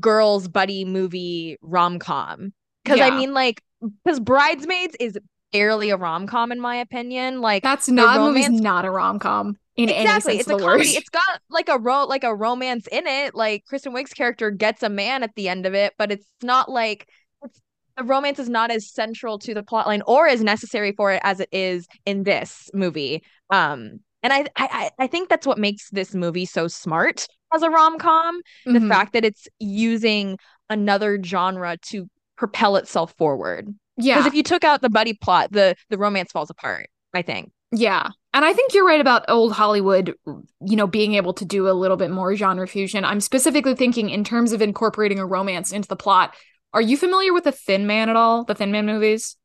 girls 0.00 0.48
buddy 0.48 0.84
movie 0.84 1.56
rom 1.62 1.98
com. 1.98 2.52
Because 2.84 2.98
yeah. 2.98 3.06
I 3.06 3.10
mean, 3.10 3.34
like, 3.34 3.62
because 4.04 4.18
Bridesmaids 4.18 4.96
is 4.98 5.18
barely 5.52 5.90
a 5.90 5.96
rom 5.96 6.26
com 6.26 6.52
in 6.52 6.60
my 6.60 6.76
opinion. 6.76 7.40
Like 7.40 7.62
that's 7.62 7.88
not 7.88 8.16
romance- 8.16 8.48
movie's 8.48 8.60
not 8.60 8.84
a 8.84 8.90
rom 8.90 9.18
com 9.18 9.56
in 9.76 9.88
exactly. 9.88 10.00
any 10.00 10.20
sense 10.20 10.40
it's 10.40 10.50
a 10.50 10.64
comedy. 10.64 10.88
It's 10.90 11.08
got 11.08 11.40
like 11.50 11.68
a 11.68 11.78
ro 11.78 12.04
like 12.04 12.24
a 12.24 12.34
romance 12.34 12.86
in 12.88 13.06
it. 13.06 13.34
Like 13.34 13.64
Kristen 13.66 13.92
Wiig's 13.92 14.12
character 14.12 14.50
gets 14.50 14.82
a 14.82 14.88
man 14.88 15.22
at 15.22 15.34
the 15.36 15.48
end 15.48 15.66
of 15.66 15.74
it, 15.74 15.94
but 15.98 16.10
it's 16.10 16.26
not 16.42 16.70
like 16.70 17.08
it's, 17.42 17.60
the 17.96 18.04
romance 18.04 18.38
is 18.38 18.48
not 18.48 18.70
as 18.70 18.90
central 18.90 19.38
to 19.40 19.54
the 19.54 19.62
plotline 19.62 20.02
or 20.06 20.26
as 20.28 20.42
necessary 20.42 20.92
for 20.92 21.12
it 21.12 21.20
as 21.24 21.40
it 21.40 21.48
is 21.52 21.86
in 22.04 22.24
this 22.24 22.70
movie. 22.74 23.22
Um, 23.50 24.00
and 24.28 24.48
I, 24.56 24.64
I 24.64 24.90
I 24.98 25.06
think 25.06 25.28
that's 25.28 25.46
what 25.46 25.58
makes 25.58 25.90
this 25.90 26.14
movie 26.14 26.44
so 26.44 26.68
smart 26.68 27.26
as 27.54 27.62
a 27.62 27.70
rom 27.70 27.98
com. 27.98 28.40
Mm-hmm. 28.66 28.74
The 28.74 28.88
fact 28.88 29.12
that 29.14 29.24
it's 29.24 29.48
using 29.58 30.38
another 30.68 31.22
genre 31.22 31.76
to 31.88 32.08
propel 32.36 32.76
itself 32.76 33.14
forward. 33.16 33.74
Yeah. 33.96 34.16
Because 34.16 34.26
if 34.26 34.34
you 34.34 34.42
took 34.42 34.64
out 34.64 34.80
the 34.80 34.90
buddy 34.90 35.14
plot, 35.14 35.52
the 35.52 35.74
the 35.90 35.98
romance 35.98 36.32
falls 36.32 36.50
apart. 36.50 36.88
I 37.14 37.22
think. 37.22 37.50
Yeah. 37.72 38.10
And 38.32 38.44
I 38.44 38.52
think 38.52 38.72
you're 38.72 38.86
right 38.86 39.00
about 39.00 39.24
old 39.28 39.52
Hollywood, 39.52 40.14
you 40.26 40.76
know, 40.76 40.86
being 40.86 41.14
able 41.14 41.32
to 41.34 41.44
do 41.44 41.68
a 41.68 41.72
little 41.72 41.96
bit 41.96 42.10
more 42.10 42.34
genre 42.36 42.66
fusion. 42.66 43.04
I'm 43.04 43.20
specifically 43.20 43.74
thinking 43.74 44.10
in 44.10 44.24
terms 44.24 44.52
of 44.52 44.62
incorporating 44.62 45.18
a 45.18 45.26
romance 45.26 45.72
into 45.72 45.88
the 45.88 45.96
plot. 45.96 46.34
Are 46.72 46.82
you 46.82 46.96
familiar 46.96 47.32
with 47.32 47.44
the 47.44 47.52
Thin 47.52 47.86
Man 47.86 48.08
at 48.08 48.16
all? 48.16 48.44
The 48.44 48.54
Thin 48.54 48.70
Man 48.70 48.86
movies? 48.86 49.36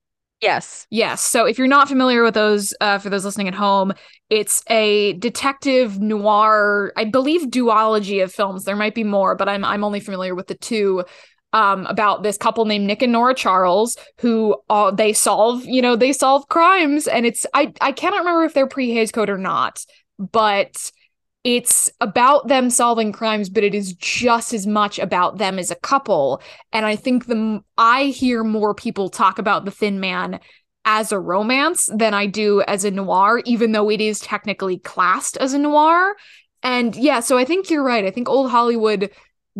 Yes. 0.43 0.87
Yes. 0.89 1.21
So 1.21 1.45
if 1.45 1.57
you're 1.57 1.67
not 1.67 1.87
familiar 1.87 2.21
with 2.21 2.33
those, 2.33 2.73
uh, 2.81 2.97
for 2.97 3.09
those 3.09 3.23
listening 3.23 3.47
at 3.47 3.53
home, 3.53 3.93
it's 4.29 4.61
a 4.69 5.13
detective 5.13 6.01
noir, 6.01 6.91
I 6.97 7.05
believe, 7.05 7.43
duology 7.49 8.21
of 8.21 8.33
films. 8.33 8.65
There 8.65 8.75
might 8.75 8.93
be 8.93 9.05
more, 9.05 9.35
but 9.35 9.47
I'm 9.47 9.63
I'm 9.63 9.85
only 9.85 10.01
familiar 10.01 10.35
with 10.35 10.47
the 10.47 10.55
two. 10.55 11.05
Um, 11.53 11.85
about 11.85 12.23
this 12.23 12.35
couple 12.35 12.65
named 12.65 12.87
Nick 12.87 13.03
and 13.03 13.11
Nora 13.13 13.35
Charles, 13.35 13.95
who 14.17 14.55
uh, 14.71 14.89
they 14.89 15.13
solve, 15.13 15.63
you 15.65 15.83
know, 15.83 15.95
they 15.95 16.11
solve 16.11 16.47
crimes, 16.47 17.07
and 17.07 17.27
it's 17.27 17.45
I 17.53 17.71
I 17.79 17.91
cannot 17.91 18.17
remember 18.21 18.43
if 18.43 18.55
they're 18.55 18.65
pre 18.65 18.91
Hays 18.91 19.11
Code 19.11 19.29
or 19.29 19.37
not, 19.37 19.85
but 20.17 20.91
it's 21.43 21.91
about 21.99 22.47
them 22.47 22.69
solving 22.69 23.11
crimes 23.11 23.49
but 23.49 23.63
it 23.63 23.75
is 23.75 23.93
just 23.93 24.53
as 24.53 24.65
much 24.65 24.97
about 24.97 25.37
them 25.37 25.59
as 25.59 25.71
a 25.71 25.75
couple. 25.75 26.41
And 26.71 26.85
i 26.85 26.95
think 26.95 27.25
the 27.25 27.61
i 27.77 28.05
hear 28.05 28.43
more 28.43 28.73
people 28.73 29.09
talk 29.09 29.39
about 29.39 29.65
the 29.65 29.71
thin 29.71 29.99
man 29.99 30.39
as 30.85 31.11
a 31.11 31.19
romance 31.19 31.89
than 31.93 32.13
i 32.13 32.25
do 32.25 32.61
as 32.61 32.83
a 32.83 32.91
noir 32.91 33.41
even 33.45 33.71
though 33.71 33.89
it 33.89 34.01
is 34.01 34.19
technically 34.19 34.79
classed 34.79 35.37
as 35.37 35.53
a 35.53 35.59
noir. 35.59 36.15
And 36.61 36.95
yeah 36.95 37.19
so 37.19 37.37
i 37.37 37.45
think 37.45 37.69
you're 37.69 37.83
right. 37.83 38.05
I 38.05 38.11
think 38.11 38.29
old 38.29 38.51
hollywood 38.51 39.11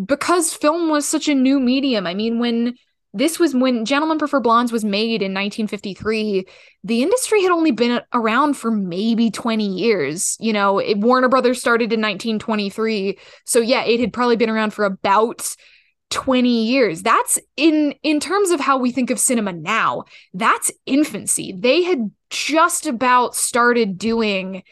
because 0.02 0.52
film 0.52 0.88
was 0.88 1.06
such 1.06 1.28
a 1.28 1.34
new 1.34 1.60
medium 1.60 2.06
i 2.06 2.14
mean 2.14 2.38
when 2.38 2.74
this 3.14 3.38
was 3.38 3.54
when 3.54 3.84
Gentlemen 3.84 4.18
Prefer 4.18 4.40
Blondes 4.40 4.72
was 4.72 4.84
made 4.84 5.22
in 5.22 5.32
1953. 5.32 6.46
The 6.82 7.02
industry 7.02 7.42
had 7.42 7.52
only 7.52 7.70
been 7.70 8.00
around 8.12 8.54
for 8.54 8.72
maybe 8.72 9.30
20 9.30 9.64
years. 9.64 10.36
You 10.40 10.52
know, 10.52 10.80
it, 10.80 10.98
Warner 10.98 11.28
Brothers 11.28 11.60
started 11.60 11.92
in 11.92 12.00
1923. 12.00 13.16
So 13.44 13.60
yeah, 13.60 13.84
it 13.84 14.00
had 14.00 14.12
probably 14.12 14.36
been 14.36 14.50
around 14.50 14.74
for 14.74 14.84
about 14.84 15.54
20 16.10 16.66
years. 16.66 17.02
That's 17.02 17.38
in 17.56 17.94
in 18.02 18.18
terms 18.18 18.50
of 18.50 18.60
how 18.60 18.78
we 18.78 18.90
think 18.90 19.10
of 19.10 19.20
cinema 19.20 19.52
now. 19.52 20.04
That's 20.32 20.72
infancy. 20.84 21.54
They 21.56 21.84
had 21.84 22.10
just 22.30 22.86
about 22.86 23.36
started 23.36 23.96
doing 23.96 24.64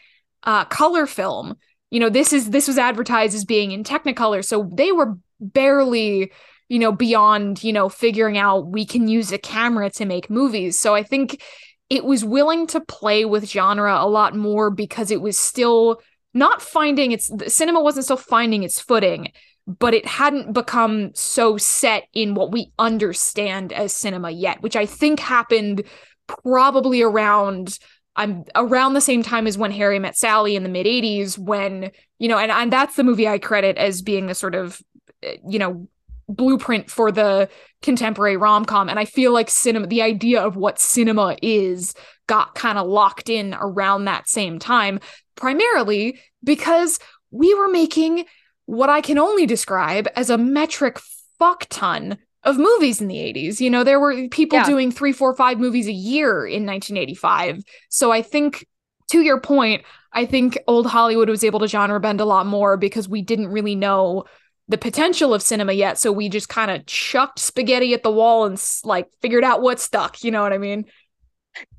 uh, 0.43 0.65
color 0.65 1.05
film. 1.05 1.55
You 1.91 2.01
know, 2.01 2.09
this 2.09 2.33
is 2.33 2.49
this 2.49 2.67
was 2.67 2.77
advertised 2.77 3.35
as 3.35 3.45
being 3.45 3.71
in 3.71 3.83
Technicolor, 3.83 4.43
so 4.43 4.69
they 4.73 4.91
were 4.91 5.17
barely 5.39 6.31
you 6.69 6.79
know 6.79 6.91
beyond 6.91 7.63
you 7.63 7.73
know 7.73 7.89
figuring 7.89 8.37
out 8.37 8.67
we 8.67 8.85
can 8.85 9.07
use 9.07 9.31
a 9.31 9.37
camera 9.37 9.89
to 9.91 10.05
make 10.05 10.29
movies. 10.29 10.79
So 10.79 10.95
i 10.95 11.03
think 11.03 11.41
it 11.89 12.05
was 12.05 12.25
willing 12.25 12.65
to 12.67 12.81
play 12.81 13.25
with 13.25 13.49
genre 13.49 13.95
a 13.99 14.07
lot 14.07 14.35
more 14.35 14.71
because 14.71 15.11
it 15.11 15.21
was 15.21 15.37
still 15.37 16.01
not 16.33 16.61
finding 16.61 17.11
its 17.11 17.29
the 17.29 17.49
cinema 17.49 17.81
wasn't 17.81 18.05
still 18.05 18.17
finding 18.17 18.63
its 18.63 18.79
footing 18.79 19.31
but 19.65 19.93
it 19.93 20.05
hadn't 20.05 20.51
become 20.51 21.11
so 21.13 21.55
set 21.55 22.03
in 22.13 22.33
what 22.33 22.51
we 22.51 22.71
understand 22.79 23.71
as 23.71 23.95
cinema 23.95 24.31
yet 24.31 24.61
which 24.61 24.75
i 24.75 24.85
think 24.85 25.19
happened 25.19 25.83
probably 26.27 27.01
around 27.01 27.77
I'm 28.15 28.43
around 28.55 28.93
the 28.93 29.01
same 29.01 29.23
time 29.23 29.47
as 29.47 29.57
when 29.57 29.71
Harry 29.71 29.97
met 29.97 30.15
Sally 30.15 30.55
in 30.55 30.63
the 30.63 30.69
mid 30.69 30.85
80s 30.85 31.37
when 31.37 31.91
you 32.19 32.27
know 32.27 32.37
and, 32.37 32.51
and 32.51 32.71
that's 32.71 32.95
the 32.95 33.03
movie 33.03 33.27
I 33.27 33.39
credit 33.39 33.77
as 33.77 34.01
being 34.01 34.27
the 34.27 34.35
sort 34.35 34.55
of 34.55 34.79
eh, 35.23 35.37
you 35.49 35.57
know 35.57 35.87
blueprint 36.29 36.89
for 36.89 37.11
the 37.11 37.49
contemporary 37.81 38.37
rom-com 38.37 38.89
and 38.89 38.99
i 38.99 39.05
feel 39.05 39.33
like 39.33 39.49
cinema 39.49 39.87
the 39.87 40.01
idea 40.01 40.41
of 40.41 40.55
what 40.55 40.79
cinema 40.79 41.35
is 41.41 41.93
got 42.27 42.55
kind 42.55 42.77
of 42.77 42.87
locked 42.87 43.29
in 43.29 43.55
around 43.59 44.05
that 44.05 44.29
same 44.29 44.57
time 44.57 44.99
primarily 45.35 46.17
because 46.43 46.99
we 47.31 47.53
were 47.55 47.67
making 47.67 48.25
what 48.65 48.89
i 48.89 49.01
can 49.01 49.17
only 49.17 49.45
describe 49.45 50.07
as 50.15 50.29
a 50.29 50.37
metric 50.37 50.99
fuck 51.37 51.65
ton 51.69 52.17
of 52.43 52.57
movies 52.57 53.01
in 53.01 53.07
the 53.07 53.15
80s 53.15 53.59
you 53.59 53.69
know 53.69 53.83
there 53.83 53.99
were 53.99 54.27
people 54.29 54.59
yeah. 54.59 54.65
doing 54.65 54.91
three 54.91 55.11
four 55.11 55.35
five 55.35 55.59
movies 55.59 55.87
a 55.87 55.93
year 55.93 56.45
in 56.45 56.65
1985 56.65 57.63
so 57.89 58.11
i 58.11 58.21
think 58.21 58.65
to 59.09 59.21
your 59.21 59.39
point 59.39 59.83
i 60.13 60.25
think 60.25 60.57
old 60.67 60.87
hollywood 60.87 61.29
was 61.29 61.43
able 61.43 61.59
to 61.59 61.67
genre 61.67 61.99
bend 61.99 62.21
a 62.21 62.25
lot 62.25 62.45
more 62.45 62.77
because 62.77 63.09
we 63.09 63.21
didn't 63.21 63.47
really 63.47 63.75
know 63.75 64.23
the 64.67 64.77
potential 64.77 65.33
of 65.33 65.41
cinema 65.41 65.73
yet 65.73 65.97
so 65.97 66.11
we 66.11 66.29
just 66.29 66.49
kind 66.49 66.71
of 66.71 66.85
chucked 66.85 67.39
spaghetti 67.39 67.93
at 67.93 68.03
the 68.03 68.11
wall 68.11 68.45
and 68.45 68.63
like 68.83 69.07
figured 69.21 69.43
out 69.43 69.61
what 69.61 69.79
stuck 69.79 70.23
you 70.23 70.31
know 70.31 70.41
what 70.41 70.53
i 70.53 70.57
mean? 70.57 70.85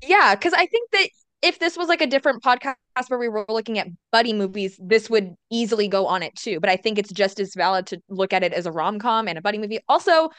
Yeah 0.01 0.35
because 0.35 0.53
i 0.53 0.65
think 0.65 0.91
that 0.91 1.07
if 1.41 1.59
this 1.59 1.77
was 1.77 1.87
like 1.87 2.01
a 2.01 2.07
different 2.07 2.43
podcast 2.43 2.75
where 3.07 3.19
we 3.19 3.27
were 3.29 3.45
looking 3.49 3.77
at 3.77 3.87
buddy 4.11 4.33
movies 4.33 4.79
this 4.81 5.09
would 5.09 5.33
easily 5.51 5.87
go 5.87 6.07
on 6.07 6.23
it 6.23 6.35
too 6.35 6.59
but 6.59 6.69
i 6.69 6.75
think 6.75 6.97
it's 6.97 7.11
just 7.11 7.39
as 7.39 7.53
valid 7.55 7.87
to 7.87 8.01
look 8.09 8.33
at 8.33 8.43
it 8.43 8.53
as 8.53 8.65
a 8.65 8.71
rom-com 8.71 9.27
and 9.27 9.37
a 9.37 9.41
buddy 9.41 9.57
movie. 9.57 9.79
Also 9.89 10.29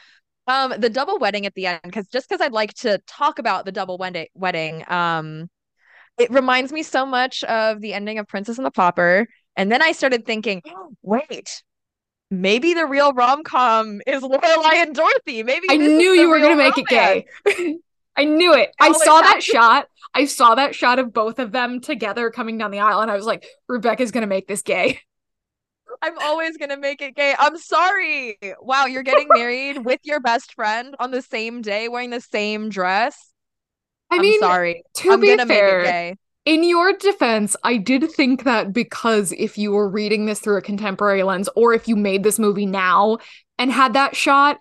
um 0.47 0.73
the 0.79 0.89
double 0.89 1.19
wedding 1.19 1.45
at 1.45 1.53
the 1.55 1.65
end 1.67 1.81
because 1.83 2.07
just 2.07 2.27
because 2.27 2.41
i'd 2.41 2.53
like 2.53 2.73
to 2.73 2.99
talk 3.07 3.39
about 3.39 3.65
the 3.65 3.71
double 3.71 3.97
wedding 3.97 4.27
wedding 4.33 4.83
um 4.87 5.49
it 6.17 6.31
reminds 6.31 6.71
me 6.71 6.81
so 6.81 7.05
much 7.05 7.43
of 7.43 7.79
the 7.81 7.93
ending 7.93 8.17
of 8.17 8.27
princess 8.27 8.57
and 8.57 8.65
the 8.65 8.71
pauper 8.71 9.27
and 9.55 9.71
then 9.71 9.81
i 9.81 9.91
started 9.91 10.25
thinking 10.25 10.61
oh, 10.67 10.89
wait 11.01 11.61
maybe 12.29 12.73
the 12.73 12.85
real 12.85 13.13
rom 13.13 13.43
com 13.43 14.01
is 14.05 14.21
Lorelei 14.23 14.75
and 14.75 14.95
Dorothy. 14.95 15.43
Maybe 15.43 15.67
I 15.69 15.77
knew 15.77 16.11
you 16.11 16.29
were 16.29 16.39
gonna 16.39 16.55
make 16.55 16.77
it 16.77 16.87
gay. 16.87 17.25
I 18.15 18.25
knew 18.25 18.53
it. 18.55 18.71
I 18.79 18.91
saw 18.93 19.21
that 19.21 19.43
shot. 19.43 19.87
I 20.13 20.25
saw 20.25 20.55
that 20.55 20.73
shot 20.73 20.97
of 20.97 21.13
both 21.13 21.37
of 21.37 21.51
them 21.51 21.79
together 21.81 22.31
coming 22.31 22.57
down 22.57 22.71
the 22.71 22.79
aisle, 22.79 23.01
and 23.01 23.11
I 23.11 23.15
was 23.15 23.25
like, 23.25 23.45
Rebecca's 23.67 24.11
gonna 24.11 24.27
make 24.27 24.47
this 24.47 24.61
gay. 24.61 25.01
I'm 26.01 26.17
always 26.19 26.57
gonna 26.57 26.77
make 26.77 27.01
it 27.01 27.15
gay. 27.15 27.33
I'm 27.37 27.57
sorry. 27.57 28.37
Wow, 28.61 28.85
you're 28.85 29.03
getting 29.03 29.27
married 29.29 29.83
with 29.83 29.99
your 30.03 30.19
best 30.19 30.53
friend 30.53 30.95
on 30.99 31.11
the 31.11 31.21
same 31.21 31.61
day, 31.61 31.87
wearing 31.87 32.09
the 32.09 32.21
same 32.21 32.69
dress. 32.69 33.31
I 34.11 34.15
I'm 34.15 34.21
mean, 34.21 34.39
sorry. 34.39 34.83
To 34.95 35.11
I'm 35.11 35.19
be 35.19 35.27
gonna 35.27 35.45
fair, 35.45 35.79
make 35.79 35.87
it 35.87 35.91
gay 35.91 36.15
in 36.47 36.63
your 36.63 36.93
defense, 36.93 37.57
I 37.65 37.75
did 37.75 38.09
think 38.09 38.45
that 38.45 38.71
because 38.71 39.33
if 39.33 39.57
you 39.57 39.73
were 39.73 39.89
reading 39.89 40.27
this 40.27 40.39
through 40.39 40.55
a 40.55 40.61
contemporary 40.61 41.21
lens, 41.23 41.49
or 41.57 41.73
if 41.73 41.89
you 41.89 41.97
made 41.97 42.23
this 42.23 42.39
movie 42.39 42.65
now 42.65 43.17
and 43.59 43.69
had 43.69 43.91
that 43.95 44.15
shot, 44.15 44.57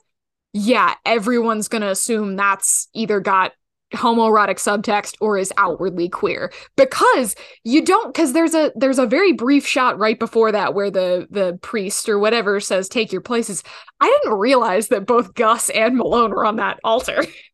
yeah, 0.52 0.94
everyone's 1.04 1.68
gonna 1.68 1.90
assume 1.90 2.34
that's 2.34 2.88
either 2.92 3.20
got 3.20 3.52
homoerotic 3.94 4.56
subtext 4.56 5.14
or 5.20 5.38
is 5.38 5.52
outwardly 5.58 6.08
queer. 6.08 6.52
Because 6.76 7.36
you 7.62 7.84
don't 7.84 8.12
because 8.12 8.32
there's 8.32 8.56
a 8.56 8.72
there's 8.74 8.98
a 8.98 9.06
very 9.06 9.32
brief 9.32 9.64
shot 9.64 9.96
right 9.96 10.18
before 10.18 10.50
that 10.50 10.74
where 10.74 10.90
the 10.90 11.28
the 11.30 11.56
priest 11.62 12.08
or 12.08 12.18
whatever 12.18 12.58
says 12.58 12.88
take 12.88 13.12
your 13.12 13.20
places. 13.20 13.62
I 14.00 14.06
didn't 14.24 14.38
realize 14.38 14.88
that 14.88 15.06
both 15.06 15.34
gus 15.34 15.70
and 15.70 15.96
malone 15.96 16.32
were 16.32 16.44
on 16.44 16.56
that 16.56 16.80
altar 16.82 17.24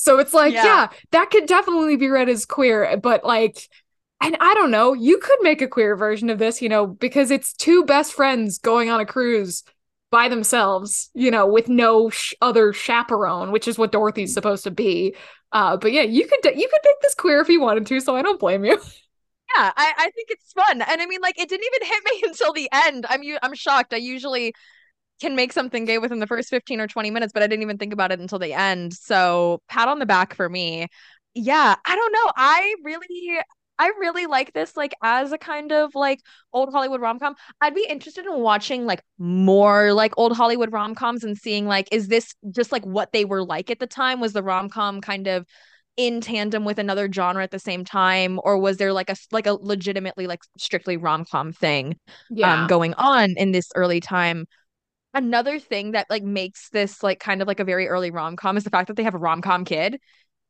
So 0.00 0.20
it's 0.20 0.32
like, 0.32 0.54
yeah. 0.54 0.64
yeah, 0.64 0.88
that 1.10 1.30
could 1.30 1.46
definitely 1.46 1.96
be 1.96 2.08
read 2.08 2.28
as 2.28 2.46
queer, 2.46 2.96
but 3.02 3.24
like, 3.24 3.68
and 4.20 4.36
I 4.40 4.54
don't 4.54 4.70
know, 4.70 4.92
you 4.92 5.18
could 5.18 5.38
make 5.42 5.60
a 5.60 5.66
queer 5.66 5.96
version 5.96 6.30
of 6.30 6.38
this, 6.38 6.62
you 6.62 6.68
know, 6.68 6.86
because 6.86 7.32
it's 7.32 7.52
two 7.52 7.84
best 7.84 8.12
friends 8.12 8.58
going 8.58 8.90
on 8.90 9.00
a 9.00 9.06
cruise 9.06 9.64
by 10.12 10.28
themselves, 10.28 11.10
you 11.14 11.32
know, 11.32 11.48
with 11.48 11.68
no 11.68 12.10
sh- 12.10 12.32
other 12.40 12.72
chaperone, 12.72 13.50
which 13.50 13.66
is 13.66 13.76
what 13.76 13.90
Dorothy's 13.90 14.32
supposed 14.32 14.62
to 14.64 14.70
be. 14.70 15.16
Uh, 15.50 15.76
but 15.76 15.90
yeah, 15.90 16.02
you 16.02 16.28
could 16.28 16.44
you 16.44 16.68
could 16.68 16.80
make 16.84 17.00
this 17.02 17.16
queer 17.16 17.40
if 17.40 17.48
you 17.48 17.60
wanted 17.60 17.86
to, 17.86 18.00
so 18.00 18.14
I 18.14 18.22
don't 18.22 18.38
blame 18.40 18.64
you. 18.64 18.80
Yeah, 19.56 19.72
I, 19.76 19.92
I 19.96 20.10
think 20.10 20.28
it's 20.30 20.52
fun, 20.52 20.82
and 20.82 21.00
I 21.00 21.06
mean, 21.06 21.20
like, 21.22 21.38
it 21.38 21.48
didn't 21.48 21.66
even 21.74 21.88
hit 21.88 22.04
me 22.04 22.22
until 22.28 22.52
the 22.52 22.68
end. 22.70 23.06
I'm 23.08 23.22
I'm 23.42 23.54
shocked. 23.54 23.94
I 23.94 23.96
usually 23.96 24.54
can 25.20 25.36
make 25.36 25.52
something 25.52 25.84
gay 25.84 25.98
within 25.98 26.20
the 26.20 26.26
first 26.26 26.48
15 26.48 26.80
or 26.80 26.86
20 26.86 27.10
minutes, 27.10 27.32
but 27.32 27.42
I 27.42 27.46
didn't 27.46 27.62
even 27.62 27.78
think 27.78 27.92
about 27.92 28.12
it 28.12 28.20
until 28.20 28.38
the 28.38 28.52
end. 28.52 28.94
So 28.94 29.60
pat 29.68 29.88
on 29.88 29.98
the 29.98 30.06
back 30.06 30.34
for 30.34 30.48
me. 30.48 30.88
Yeah, 31.34 31.76
I 31.84 31.96
don't 31.96 32.12
know. 32.12 32.32
I 32.36 32.74
really 32.84 33.40
I 33.78 33.92
really 34.00 34.26
like 34.26 34.52
this 34.52 34.76
like 34.76 34.92
as 35.02 35.30
a 35.30 35.38
kind 35.38 35.70
of 35.72 35.94
like 35.94 36.20
old 36.52 36.72
Hollywood 36.72 37.00
rom-com. 37.00 37.36
I'd 37.60 37.74
be 37.74 37.86
interested 37.88 38.26
in 38.26 38.40
watching 38.40 38.86
like 38.86 39.02
more 39.18 39.92
like 39.92 40.12
old 40.16 40.36
Hollywood 40.36 40.72
rom-coms 40.72 41.22
and 41.22 41.36
seeing 41.36 41.66
like 41.66 41.88
is 41.92 42.08
this 42.08 42.34
just 42.50 42.72
like 42.72 42.84
what 42.84 43.12
they 43.12 43.24
were 43.24 43.44
like 43.44 43.70
at 43.70 43.78
the 43.78 43.86
time? 43.86 44.20
Was 44.20 44.32
the 44.32 44.42
rom-com 44.42 45.00
kind 45.00 45.28
of 45.28 45.46
in 45.96 46.20
tandem 46.20 46.64
with 46.64 46.78
another 46.78 47.10
genre 47.12 47.42
at 47.42 47.50
the 47.50 47.58
same 47.58 47.84
time 47.84 48.40
or 48.44 48.56
was 48.56 48.76
there 48.76 48.92
like 48.92 49.10
a 49.10 49.16
like 49.32 49.46
a 49.46 49.52
legitimately 49.54 50.28
like 50.28 50.40
strictly 50.56 50.96
rom-com 50.96 51.52
thing 51.52 51.98
yeah. 52.30 52.62
um 52.62 52.68
going 52.68 52.94
on 52.94 53.34
in 53.36 53.50
this 53.50 53.72
early 53.74 53.98
time 53.98 54.46
another 55.18 55.58
thing 55.58 55.92
that 55.92 56.06
like 56.08 56.22
makes 56.22 56.70
this 56.70 57.02
like 57.02 57.20
kind 57.20 57.42
of 57.42 57.48
like 57.48 57.60
a 57.60 57.64
very 57.64 57.88
early 57.88 58.10
rom 58.10 58.36
com 58.36 58.56
is 58.56 58.64
the 58.64 58.70
fact 58.70 58.88
that 58.88 58.96
they 58.96 59.02
have 59.02 59.14
a 59.14 59.18
rom 59.18 59.42
com 59.42 59.64
kid. 59.64 60.00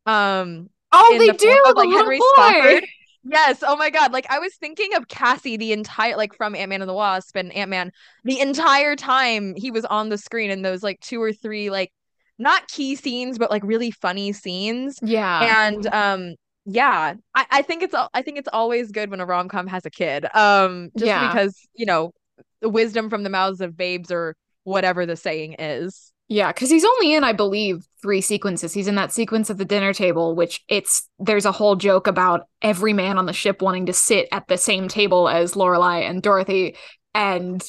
Um, 0.06 0.70
oh, 0.92 1.16
they 1.18 1.28
the 1.28 1.32
do, 1.34 1.64
of, 1.66 1.76
like 1.76 1.90
Henry 1.90 2.20
Spofford. 2.34 2.84
Yes. 3.24 3.62
Oh 3.66 3.76
my 3.76 3.90
god. 3.90 4.12
Like 4.12 4.26
I 4.30 4.38
was 4.38 4.54
thinking 4.54 4.94
of 4.94 5.08
Cassie 5.08 5.56
the 5.56 5.72
entire 5.72 6.16
like 6.16 6.34
from 6.34 6.54
Ant 6.54 6.70
Man 6.70 6.80
and 6.80 6.88
the 6.88 6.94
Wasp 6.94 7.36
and 7.36 7.52
Ant 7.52 7.70
Man 7.70 7.90
the 8.24 8.40
entire 8.40 8.96
time 8.96 9.54
he 9.56 9.70
was 9.70 9.84
on 9.84 10.08
the 10.08 10.16
screen 10.16 10.50
in 10.50 10.62
those 10.62 10.82
like 10.82 11.00
two 11.00 11.20
or 11.20 11.32
three 11.32 11.68
like 11.68 11.92
not 12.38 12.68
key 12.68 12.94
scenes 12.94 13.36
but 13.38 13.50
like 13.50 13.62
really 13.64 13.90
funny 13.90 14.32
scenes. 14.32 14.98
Yeah. 15.02 15.66
And 15.66 15.86
um 15.88 16.34
yeah, 16.70 17.14
I, 17.34 17.46
I 17.50 17.62
think 17.62 17.82
it's 17.82 17.94
I 18.12 18.22
think 18.22 18.38
it's 18.38 18.48
always 18.52 18.92
good 18.92 19.10
when 19.10 19.20
a 19.20 19.26
rom 19.26 19.48
com 19.48 19.66
has 19.68 19.86
a 19.86 19.90
kid. 19.90 20.26
Um, 20.34 20.90
just 20.96 21.06
yeah. 21.06 21.26
because 21.26 21.56
you 21.74 21.86
know 21.86 22.12
the 22.60 22.68
wisdom 22.68 23.08
from 23.08 23.22
the 23.22 23.30
mouths 23.30 23.62
of 23.62 23.76
babes 23.76 24.10
or 24.10 24.36
whatever 24.68 25.06
the 25.06 25.16
saying 25.16 25.56
is. 25.58 26.12
Yeah, 26.28 26.52
because 26.52 26.68
he's 26.68 26.84
only 26.84 27.14
in, 27.14 27.24
I 27.24 27.32
believe, 27.32 27.86
three 28.02 28.20
sequences. 28.20 28.74
He's 28.74 28.86
in 28.86 28.96
that 28.96 29.12
sequence 29.12 29.48
at 29.48 29.56
the 29.56 29.64
dinner 29.64 29.94
table, 29.94 30.36
which 30.36 30.62
it's 30.68 31.08
there's 31.18 31.46
a 31.46 31.52
whole 31.52 31.74
joke 31.74 32.06
about 32.06 32.48
every 32.60 32.92
man 32.92 33.16
on 33.16 33.24
the 33.24 33.32
ship 33.32 33.62
wanting 33.62 33.86
to 33.86 33.94
sit 33.94 34.28
at 34.30 34.46
the 34.46 34.58
same 34.58 34.88
table 34.88 35.26
as 35.28 35.56
Lorelei 35.56 36.00
and 36.00 36.22
Dorothy, 36.22 36.76
and 37.14 37.66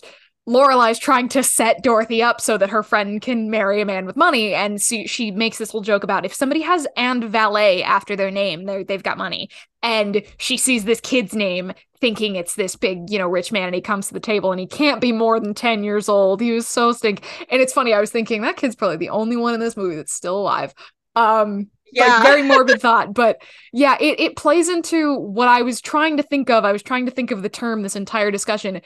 Lorelei's 0.50 0.98
trying 0.98 1.30
to 1.30 1.44
set 1.44 1.84
Dorothy 1.84 2.24
up 2.24 2.42
so 2.42 2.58
that 2.58 2.72
her 2.72 2.82
friend 2.82 3.22
can 3.22 3.52
marry 3.52 3.82
a 3.82 3.86
man 3.86 4.08
with 4.08 4.16
money, 4.16 4.56
and 4.56 4.82
she, 4.82 5.06
she 5.06 5.30
makes 5.30 5.60
this 5.60 5.70
whole 5.70 5.82
joke 5.82 6.04
about 6.04 6.26
if 6.26 6.34
somebody 6.34 6.62
has 6.62 6.88
and 6.98 7.24
valet 7.26 7.84
after 7.84 8.16
their 8.16 8.32
name, 8.32 8.66
they've 8.66 9.04
got 9.04 9.20
money. 9.20 9.52
And 9.84 10.24
she 10.40 10.58
sees 10.58 10.86
this 10.86 11.00
kid's 11.02 11.36
name, 11.36 11.72
thinking 12.02 12.36
it's 12.36 12.56
this 12.56 12.76
big, 12.76 13.12
you 13.12 13.20
know, 13.20 13.28
rich 13.28 13.52
man, 13.52 13.68
and 13.68 13.76
he 13.76 13.82
comes 13.82 14.08
to 14.08 14.16
the 14.16 14.20
table, 14.20 14.52
and 14.52 14.60
he 14.60 14.66
can't 14.66 15.00
be 15.00 15.12
more 15.12 15.40
than 15.40 15.54
ten 15.54 15.84
years 15.84 16.10
old. 16.10 16.42
He 16.42 16.52
was 16.52 16.68
so 16.68 16.94
stink. 16.94 17.24
And 17.52 17.62
it's 17.62 17.74
funny, 17.74 17.94
I 17.94 18.00
was 18.00 18.10
thinking 18.10 18.42
that 18.42 18.58
kid's 18.58 18.76
probably 18.76 18.98
the 18.98 19.10
only 19.10 19.38
one 19.38 19.54
in 19.54 19.60
this 19.60 19.78
movie 19.78 19.98
that's 19.98 20.14
still 20.14 20.40
alive. 20.40 20.74
Um, 21.16 21.68
yeah, 21.92 22.18
like, 22.18 22.24
very 22.24 22.42
morbid 22.48 22.82
thought, 22.82 23.14
but 23.14 23.40
yeah, 23.72 23.98
it 24.00 24.20
it 24.20 24.36
plays 24.36 24.68
into 24.68 25.16
what 25.16 25.48
I 25.48 25.62
was 25.62 25.80
trying 25.80 26.18
to 26.18 26.24
think 26.24 26.50
of. 26.50 26.66
I 26.66 26.72
was 26.72 26.82
trying 26.82 27.06
to 27.06 27.12
think 27.12 27.30
of 27.30 27.44
the 27.44 27.50
term 27.50 27.84
this 27.84 27.96
entire 27.96 28.32
discussion 28.32 28.82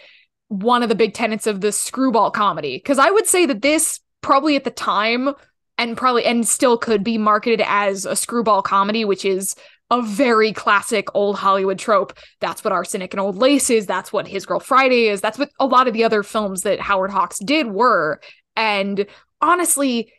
one 0.53 0.83
of 0.83 0.89
the 0.89 0.95
big 0.95 1.13
tenets 1.13 1.47
of 1.47 1.61
the 1.61 1.71
screwball 1.71 2.29
comedy. 2.29 2.77
Because 2.77 2.99
I 2.99 3.09
would 3.09 3.25
say 3.25 3.45
that 3.47 3.61
this 3.61 3.99
probably 4.21 4.55
at 4.55 4.63
the 4.63 4.71
time 4.71 5.33
and 5.77 5.97
probably 5.97 6.23
and 6.25 6.47
still 6.47 6.77
could 6.77 7.03
be 7.03 7.17
marketed 7.17 7.63
as 7.65 8.05
a 8.05 8.15
screwball 8.15 8.61
comedy, 8.61 9.03
which 9.03 9.25
is 9.25 9.55
a 9.89 10.01
very 10.01 10.53
classic 10.53 11.07
old 11.15 11.37
Hollywood 11.37 11.79
trope. 11.79 12.17
That's 12.39 12.63
what 12.63 12.71
Arsenic 12.71 13.13
and 13.13 13.19
Old 13.19 13.35
Lace 13.35 13.69
is. 13.69 13.87
That's 13.87 14.13
what 14.13 14.27
His 14.27 14.45
Girl 14.45 14.59
Friday 14.59 15.07
is. 15.07 15.21
That's 15.21 15.39
what 15.39 15.49
a 15.59 15.65
lot 15.65 15.87
of 15.87 15.93
the 15.93 16.03
other 16.03 16.23
films 16.23 16.61
that 16.61 16.79
Howard 16.79 17.11
Hawks 17.11 17.39
did 17.39 17.67
were. 17.67 18.21
And 18.55 19.07
honestly, 19.41 20.13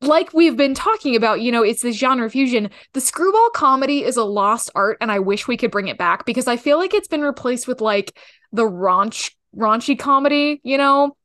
like 0.00 0.32
we've 0.32 0.56
been 0.56 0.74
talking 0.74 1.16
about, 1.16 1.40
you 1.40 1.52
know, 1.52 1.62
it's 1.62 1.82
this 1.82 1.96
genre 1.96 2.28
fusion. 2.30 2.70
The 2.92 3.00
screwball 3.00 3.50
comedy 3.50 4.02
is 4.04 4.16
a 4.16 4.24
lost 4.24 4.70
art, 4.74 4.98
and 5.00 5.12
I 5.12 5.18
wish 5.18 5.46
we 5.46 5.56
could 5.56 5.70
bring 5.70 5.88
it 5.88 5.98
back 5.98 6.24
because 6.24 6.48
I 6.48 6.56
feel 6.56 6.78
like 6.78 6.94
it's 6.94 7.08
been 7.08 7.22
replaced 7.22 7.68
with 7.68 7.80
like 7.80 8.18
the 8.52 8.64
raunch 8.64 9.32
raunchy 9.56 9.98
comedy, 9.98 10.60
you 10.62 10.78
know? 10.78 11.16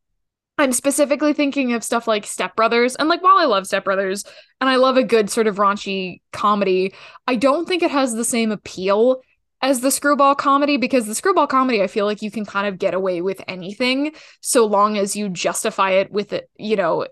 I'm 0.57 0.73
specifically 0.73 1.31
thinking 1.31 1.71
of 1.71 1.85
stuff 1.85 2.05
like 2.05 2.25
Step 2.25 2.55
Brothers. 2.55 2.95
And 2.97 3.07
like 3.07 3.23
while 3.23 3.37
I 3.37 3.45
love 3.45 3.65
Step 3.65 3.85
Brothers 3.85 4.25
and 4.59 4.69
I 4.69 4.75
love 4.75 4.97
a 4.97 5.03
good 5.03 5.29
sort 5.29 5.47
of 5.47 5.55
raunchy 5.55 6.21
comedy, 6.33 6.93
I 7.27 7.37
don't 7.37 7.65
think 7.65 7.81
it 7.81 7.91
has 7.91 8.13
the 8.13 8.25
same 8.25 8.51
appeal 8.51 9.21
as 9.61 9.81
the 9.81 9.91
screwball 9.91 10.35
comedy 10.35 10.77
because 10.77 11.05
the 11.05 11.15
screwball 11.15 11.47
comedy 11.47 11.81
I 11.81 11.87
feel 11.87 12.05
like 12.05 12.21
you 12.21 12.31
can 12.31 12.45
kind 12.45 12.67
of 12.67 12.77
get 12.77 12.93
away 12.93 13.21
with 13.21 13.41
anything 13.47 14.13
so 14.41 14.65
long 14.65 14.97
as 14.97 15.15
you 15.15 15.29
justify 15.29 15.91
it 15.91 16.11
with 16.11 16.33
it, 16.33 16.49
you 16.57 16.75
know, 16.75 17.05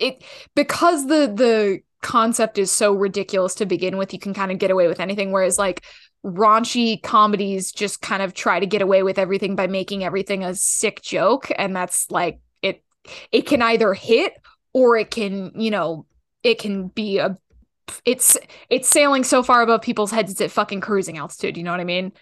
it 0.00 0.22
because 0.54 1.06
the 1.06 1.32
the 1.32 1.80
concept 2.02 2.58
is 2.58 2.70
so 2.70 2.92
ridiculous 2.92 3.54
to 3.54 3.66
begin 3.66 3.96
with, 3.96 4.12
you 4.12 4.18
can 4.18 4.34
kind 4.34 4.50
of 4.50 4.58
get 4.58 4.70
away 4.70 4.88
with 4.88 5.00
anything 5.00 5.30
whereas 5.30 5.58
like 5.58 5.84
raunchy 6.24 7.02
comedies 7.02 7.72
just 7.72 8.00
kind 8.00 8.22
of 8.22 8.34
try 8.34 8.60
to 8.60 8.66
get 8.66 8.82
away 8.82 9.02
with 9.02 9.18
everything 9.18 9.56
by 9.56 9.66
making 9.66 10.04
everything 10.04 10.44
a 10.44 10.54
sick 10.54 11.02
joke. 11.02 11.50
And 11.56 11.74
that's 11.74 12.10
like 12.10 12.40
it 12.62 12.82
it 13.30 13.42
can 13.42 13.62
either 13.62 13.94
hit 13.94 14.34
or 14.72 14.96
it 14.96 15.10
can 15.10 15.52
you 15.54 15.70
know 15.70 16.06
it 16.42 16.58
can 16.58 16.88
be 16.88 17.18
a 17.18 17.36
it's 18.04 18.36
it's 18.70 18.88
sailing 18.88 19.24
so 19.24 19.42
far 19.42 19.62
above 19.62 19.82
people's 19.82 20.12
heads 20.12 20.30
it's 20.30 20.40
at 20.40 20.50
fucking 20.50 20.80
cruising 20.80 21.18
altitude. 21.18 21.56
You 21.56 21.64
know 21.64 21.72
what 21.72 21.80
i 21.80 21.84
mean? 21.84 22.12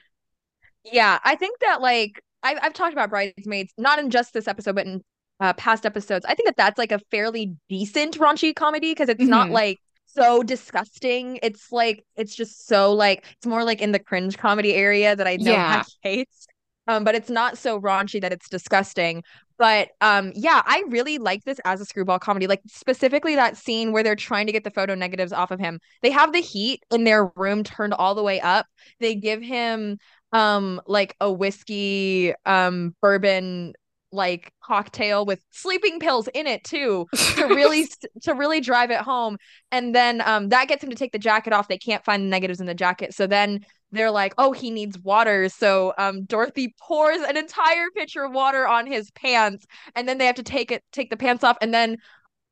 Yeah 0.84 1.18
i 1.22 1.36
think 1.36 1.58
that 1.60 1.82
like 1.82 2.22
i've, 2.42 2.58
I've 2.62 2.72
talked 2.72 2.94
about 2.94 3.10
bridesmaids 3.10 3.74
not 3.76 3.98
in 3.98 4.08
just 4.08 4.32
this 4.32 4.48
episode 4.48 4.74
but 4.74 4.86
in 4.86 5.04
uh, 5.40 5.54
past 5.54 5.86
episodes. 5.86 6.24
I 6.26 6.34
think 6.34 6.48
that 6.48 6.56
that's 6.56 6.78
like 6.78 6.92
a 6.92 7.00
fairly 7.10 7.56
decent 7.68 8.18
raunchy 8.18 8.54
comedy 8.54 8.92
because 8.92 9.08
it's 9.08 9.20
mm-hmm. 9.22 9.30
not 9.30 9.50
like 9.50 9.80
so 10.12 10.42
disgusting. 10.42 11.38
It's 11.42 11.70
like 11.72 12.04
it's 12.16 12.34
just 12.34 12.66
so 12.66 12.92
like 12.92 13.24
it's 13.36 13.46
more 13.46 13.64
like 13.64 13.80
in 13.80 13.92
the 13.92 13.98
cringe 13.98 14.38
comedy 14.38 14.74
area 14.74 15.14
that 15.16 15.26
I 15.26 15.36
know 15.36 15.52
yeah. 15.52 15.82
I 15.84 16.08
hate. 16.08 16.28
Um, 16.88 17.04
but 17.04 17.14
it's 17.14 17.30
not 17.30 17.56
so 17.56 17.80
raunchy 17.80 18.20
that 18.20 18.32
it's 18.32 18.48
disgusting. 18.48 19.22
But 19.58 19.90
um, 20.00 20.32
yeah, 20.34 20.62
I 20.64 20.82
really 20.88 21.18
like 21.18 21.44
this 21.44 21.60
as 21.64 21.80
a 21.80 21.84
screwball 21.84 22.18
comedy. 22.18 22.48
Like 22.48 22.62
specifically 22.66 23.36
that 23.36 23.56
scene 23.56 23.92
where 23.92 24.02
they're 24.02 24.16
trying 24.16 24.46
to 24.46 24.52
get 24.52 24.64
the 24.64 24.70
photo 24.70 24.96
negatives 24.96 25.32
off 25.32 25.52
of 25.52 25.60
him. 25.60 25.78
They 26.02 26.10
have 26.10 26.32
the 26.32 26.40
heat 26.40 26.82
in 26.90 27.04
their 27.04 27.26
room 27.36 27.62
turned 27.62 27.94
all 27.94 28.16
the 28.16 28.24
way 28.24 28.40
up. 28.40 28.66
They 28.98 29.14
give 29.14 29.40
him 29.40 29.98
um 30.32 30.80
like 30.86 31.14
a 31.20 31.30
whiskey 31.30 32.32
um 32.46 32.94
bourbon 33.02 33.74
like 34.12 34.52
cocktail 34.62 35.24
with 35.24 35.40
sleeping 35.50 36.00
pills 36.00 36.28
in 36.34 36.46
it 36.46 36.64
too 36.64 37.06
to 37.36 37.46
really 37.46 37.86
to 38.22 38.34
really 38.34 38.60
drive 38.60 38.90
it 38.90 39.00
home. 39.00 39.36
And 39.70 39.94
then 39.94 40.22
um 40.26 40.48
that 40.48 40.68
gets 40.68 40.82
him 40.82 40.90
to 40.90 40.96
take 40.96 41.12
the 41.12 41.18
jacket 41.18 41.52
off. 41.52 41.68
They 41.68 41.78
can't 41.78 42.04
find 42.04 42.24
the 42.24 42.28
negatives 42.28 42.60
in 42.60 42.66
the 42.66 42.74
jacket. 42.74 43.14
So 43.14 43.26
then 43.26 43.64
they're 43.92 44.10
like 44.10 44.34
oh 44.38 44.52
he 44.52 44.70
needs 44.70 44.98
water. 44.98 45.48
So 45.48 45.94
um 45.98 46.24
dorothy 46.24 46.74
pours 46.80 47.20
an 47.20 47.36
entire 47.36 47.86
pitcher 47.94 48.24
of 48.24 48.32
water 48.32 48.66
on 48.66 48.86
his 48.86 49.10
pants 49.12 49.66
and 49.94 50.08
then 50.08 50.18
they 50.18 50.26
have 50.26 50.36
to 50.36 50.42
take 50.42 50.70
it 50.70 50.82
take 50.92 51.10
the 51.10 51.16
pants 51.16 51.44
off. 51.44 51.56
And 51.60 51.72
then 51.72 51.96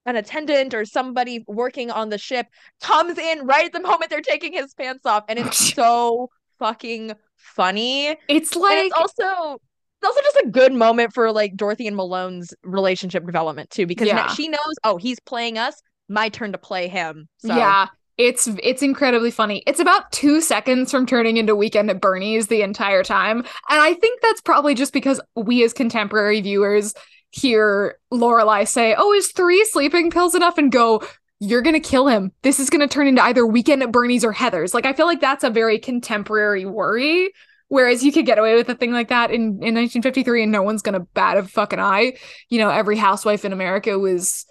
an 0.06 0.16
attendant 0.16 0.72
or 0.72 0.84
somebody 0.84 1.44
working 1.46 1.90
on 1.90 2.08
the 2.08 2.18
ship 2.18 2.46
comes 2.80 3.18
in 3.18 3.46
right 3.46 3.66
at 3.66 3.72
the 3.72 3.80
moment 3.80 4.10
they're 4.10 4.20
taking 4.20 4.52
his 4.52 4.74
pants 4.74 5.04
off. 5.04 5.24
And 5.28 5.38
it's 5.38 5.56
so 5.74 6.30
fucking 6.58 7.12
funny. 7.36 8.16
It's 8.28 8.56
like 8.56 8.78
and 8.78 8.86
it's 8.86 8.96
also 8.96 9.60
also 10.04 10.20
just 10.22 10.36
a 10.46 10.50
good 10.50 10.72
moment 10.72 11.12
for 11.12 11.32
like 11.32 11.56
Dorothy 11.56 11.86
and 11.86 11.96
Malone's 11.96 12.54
relationship 12.62 13.24
development 13.24 13.70
too, 13.70 13.86
because 13.86 14.08
yeah. 14.08 14.28
she 14.28 14.48
knows, 14.48 14.74
oh, 14.84 14.96
he's 14.96 15.20
playing 15.20 15.58
us. 15.58 15.80
My 16.08 16.28
turn 16.28 16.52
to 16.52 16.58
play 16.58 16.88
him. 16.88 17.28
So. 17.38 17.54
Yeah, 17.54 17.88
it's 18.18 18.48
it's 18.62 18.82
incredibly 18.82 19.30
funny. 19.30 19.62
It's 19.66 19.78
about 19.78 20.10
two 20.10 20.40
seconds 20.40 20.90
from 20.90 21.06
turning 21.06 21.36
into 21.36 21.54
Weekend 21.54 21.88
at 21.88 22.00
Bernie's 22.00 22.48
the 22.48 22.62
entire 22.62 23.04
time, 23.04 23.38
and 23.38 23.46
I 23.68 23.94
think 23.94 24.20
that's 24.20 24.40
probably 24.40 24.74
just 24.74 24.92
because 24.92 25.20
we 25.36 25.62
as 25.62 25.72
contemporary 25.72 26.40
viewers 26.40 26.94
hear 27.30 27.98
Lorelei 28.10 28.64
say, 28.64 28.94
"Oh, 28.98 29.12
is 29.12 29.28
three 29.28 29.64
sleeping 29.66 30.10
pills 30.10 30.34
enough?" 30.34 30.58
and 30.58 30.72
go, 30.72 31.00
"You're 31.38 31.62
gonna 31.62 31.78
kill 31.78 32.08
him. 32.08 32.32
This 32.42 32.58
is 32.58 32.70
gonna 32.70 32.88
turn 32.88 33.06
into 33.06 33.22
either 33.22 33.46
Weekend 33.46 33.84
at 33.84 33.92
Bernie's 33.92 34.24
or 34.24 34.34
Heathers." 34.34 34.74
Like 34.74 34.86
I 34.86 34.94
feel 34.94 35.06
like 35.06 35.20
that's 35.20 35.44
a 35.44 35.50
very 35.50 35.78
contemporary 35.78 36.64
worry 36.64 37.30
Whereas 37.68 38.02
you 38.02 38.12
could 38.12 38.26
get 38.26 38.38
away 38.38 38.54
with 38.54 38.68
a 38.70 38.74
thing 38.74 38.92
like 38.92 39.08
that 39.08 39.30
in, 39.30 39.42
in 39.42 39.74
1953 39.74 40.44
and 40.44 40.52
no 40.52 40.62
one's 40.62 40.82
gonna 40.82 41.00
bat 41.00 41.36
a 41.36 41.42
fucking 41.42 41.78
eye. 41.78 42.16
You 42.48 42.58
know, 42.58 42.70
every 42.70 42.96
housewife 42.96 43.44
in 43.44 43.52
America 43.52 43.98
was 43.98 44.46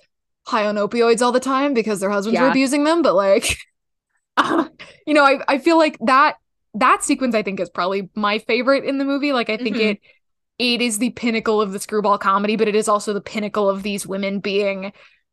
high 0.45 0.65
on 0.65 0.75
opioids 0.75 1.21
all 1.21 1.31
the 1.31 1.39
time 1.39 1.73
because 1.73 1.99
their 1.99 2.09
husbands 2.09 2.35
yeah. 2.35 2.43
were 2.43 2.49
abusing 2.49 2.83
them. 2.83 3.01
But 3.01 3.15
like, 3.15 3.57
uh, 4.37 4.67
you 5.05 5.13
know, 5.13 5.23
I, 5.23 5.39
I 5.47 5.57
feel 5.57 5.77
like 5.77 5.97
that 6.01 6.35
that 6.75 7.03
sequence 7.03 7.33
I 7.33 7.43
think 7.43 7.59
is 7.59 7.69
probably 7.69 8.09
my 8.15 8.39
favorite 8.39 8.83
in 8.83 8.97
the 8.97 9.05
movie. 9.05 9.33
Like 9.33 9.49
I 9.49 9.57
think 9.57 9.77
mm-hmm. 9.77 9.89
it 9.89 9.99
it 10.59 10.81
is 10.81 10.99
the 10.99 11.11
pinnacle 11.11 11.61
of 11.61 11.71
the 11.71 11.79
screwball 11.79 12.17
comedy, 12.17 12.55
but 12.55 12.67
it 12.67 12.75
is 12.75 12.87
also 12.87 13.13
the 13.13 13.21
pinnacle 13.21 13.69
of 13.69 13.83
these 13.83 14.07
women 14.07 14.39
being 14.39 14.91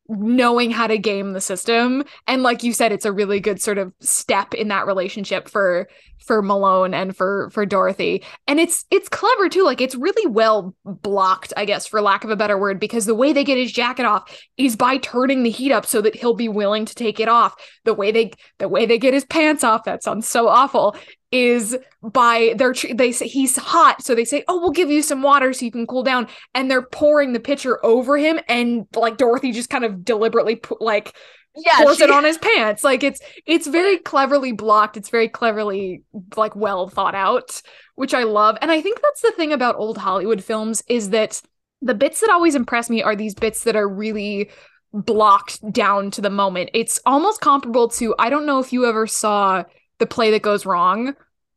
knowing 0.08 0.70
how 0.70 0.86
to 0.86 0.98
game 0.98 1.32
the 1.32 1.40
system 1.40 2.04
and 2.26 2.42
like 2.42 2.62
you 2.62 2.74
said 2.74 2.92
it's 2.92 3.06
a 3.06 3.12
really 3.12 3.40
good 3.40 3.60
sort 3.60 3.78
of 3.78 3.90
step 4.00 4.52
in 4.52 4.68
that 4.68 4.86
relationship 4.86 5.48
for 5.48 5.88
for 6.24 6.42
Malone 6.42 6.94
and 6.94 7.16
for 7.16 7.50
for 7.50 7.66
Dorothy. 7.66 8.22
And 8.46 8.58
it's 8.58 8.84
it's 8.90 9.08
clever 9.08 9.48
too 9.48 9.64
like 9.64 9.80
it's 9.80 9.94
really 9.94 10.26
well 10.26 10.74
blocked 10.84 11.52
I 11.56 11.64
guess 11.64 11.86
for 11.86 12.00
lack 12.00 12.24
of 12.24 12.30
a 12.30 12.36
better 12.36 12.58
word 12.58 12.80
because 12.80 13.06
the 13.06 13.14
way 13.14 13.32
they 13.32 13.44
get 13.44 13.58
his 13.58 13.72
jacket 13.72 14.04
off 14.04 14.36
is 14.56 14.76
by 14.76 14.98
turning 14.98 15.42
the 15.42 15.50
heat 15.50 15.72
up 15.72 15.86
so 15.86 16.00
that 16.00 16.16
he'll 16.16 16.34
be 16.34 16.48
willing 16.48 16.84
to 16.86 16.94
take 16.94 17.20
it 17.20 17.28
off. 17.28 17.54
The 17.84 17.94
way 17.94 18.10
they 18.10 18.32
the 18.58 18.68
way 18.68 18.86
they 18.86 18.98
get 18.98 19.14
his 19.14 19.24
pants 19.24 19.64
off 19.64 19.84
that 19.84 20.02
sounds 20.02 20.28
so 20.28 20.48
awful 20.48 20.96
is 21.30 21.76
by 22.00 22.54
their 22.56 22.74
they 22.94 23.10
say 23.10 23.26
he's 23.26 23.56
hot 23.56 24.00
so 24.00 24.14
they 24.14 24.24
say 24.24 24.44
oh 24.46 24.60
we'll 24.60 24.70
give 24.70 24.90
you 24.90 25.02
some 25.02 25.20
water 25.20 25.52
so 25.52 25.64
you 25.64 25.70
can 25.70 25.86
cool 25.86 26.02
down. 26.02 26.26
And 26.54 26.70
they're 26.70 26.82
pouring 26.82 27.32
the 27.32 27.40
pitcher 27.40 27.84
over 27.84 28.16
him 28.16 28.40
and 28.48 28.86
like 28.94 29.18
dorothy 29.18 29.52
just 29.52 29.70
kind 29.70 29.84
of 29.84 30.04
deliberately 30.04 30.56
put 30.56 30.80
like 30.80 31.14
yeah, 31.56 31.78
pours 31.82 31.98
she... 31.98 32.04
it 32.04 32.10
on 32.10 32.24
his 32.24 32.38
pants. 32.38 32.84
Like 32.84 33.02
it's 33.02 33.20
it's 33.46 33.66
very 33.66 33.98
cleverly 33.98 34.52
blocked. 34.52 34.96
It's 34.96 35.10
very 35.10 35.28
cleverly 35.28 36.02
like 36.36 36.56
well 36.56 36.88
thought 36.88 37.14
out 37.14 37.62
which 37.94 38.14
i 38.14 38.22
love. 38.22 38.56
And 38.60 38.70
i 38.70 38.80
think 38.80 39.00
that's 39.00 39.22
the 39.22 39.32
thing 39.32 39.52
about 39.52 39.76
old 39.76 39.98
hollywood 39.98 40.42
films 40.42 40.82
is 40.88 41.10
that 41.10 41.40
the 41.82 41.94
bits 41.94 42.20
that 42.20 42.30
always 42.30 42.54
impress 42.54 42.88
me 42.88 43.02
are 43.02 43.16
these 43.16 43.34
bits 43.34 43.64
that 43.64 43.76
are 43.76 43.88
really 43.88 44.50
blocked 44.92 45.60
down 45.72 46.10
to 46.12 46.20
the 46.20 46.30
moment. 46.30 46.70
It's 46.72 47.00
almost 47.04 47.40
comparable 47.40 47.88
to 47.90 48.14
i 48.18 48.28
don't 48.28 48.46
know 48.46 48.58
if 48.58 48.72
you 48.72 48.86
ever 48.86 49.06
saw 49.06 49.64
the 49.98 50.06
play 50.06 50.30
that 50.32 50.42
goes 50.42 50.66
wrong 50.66 51.14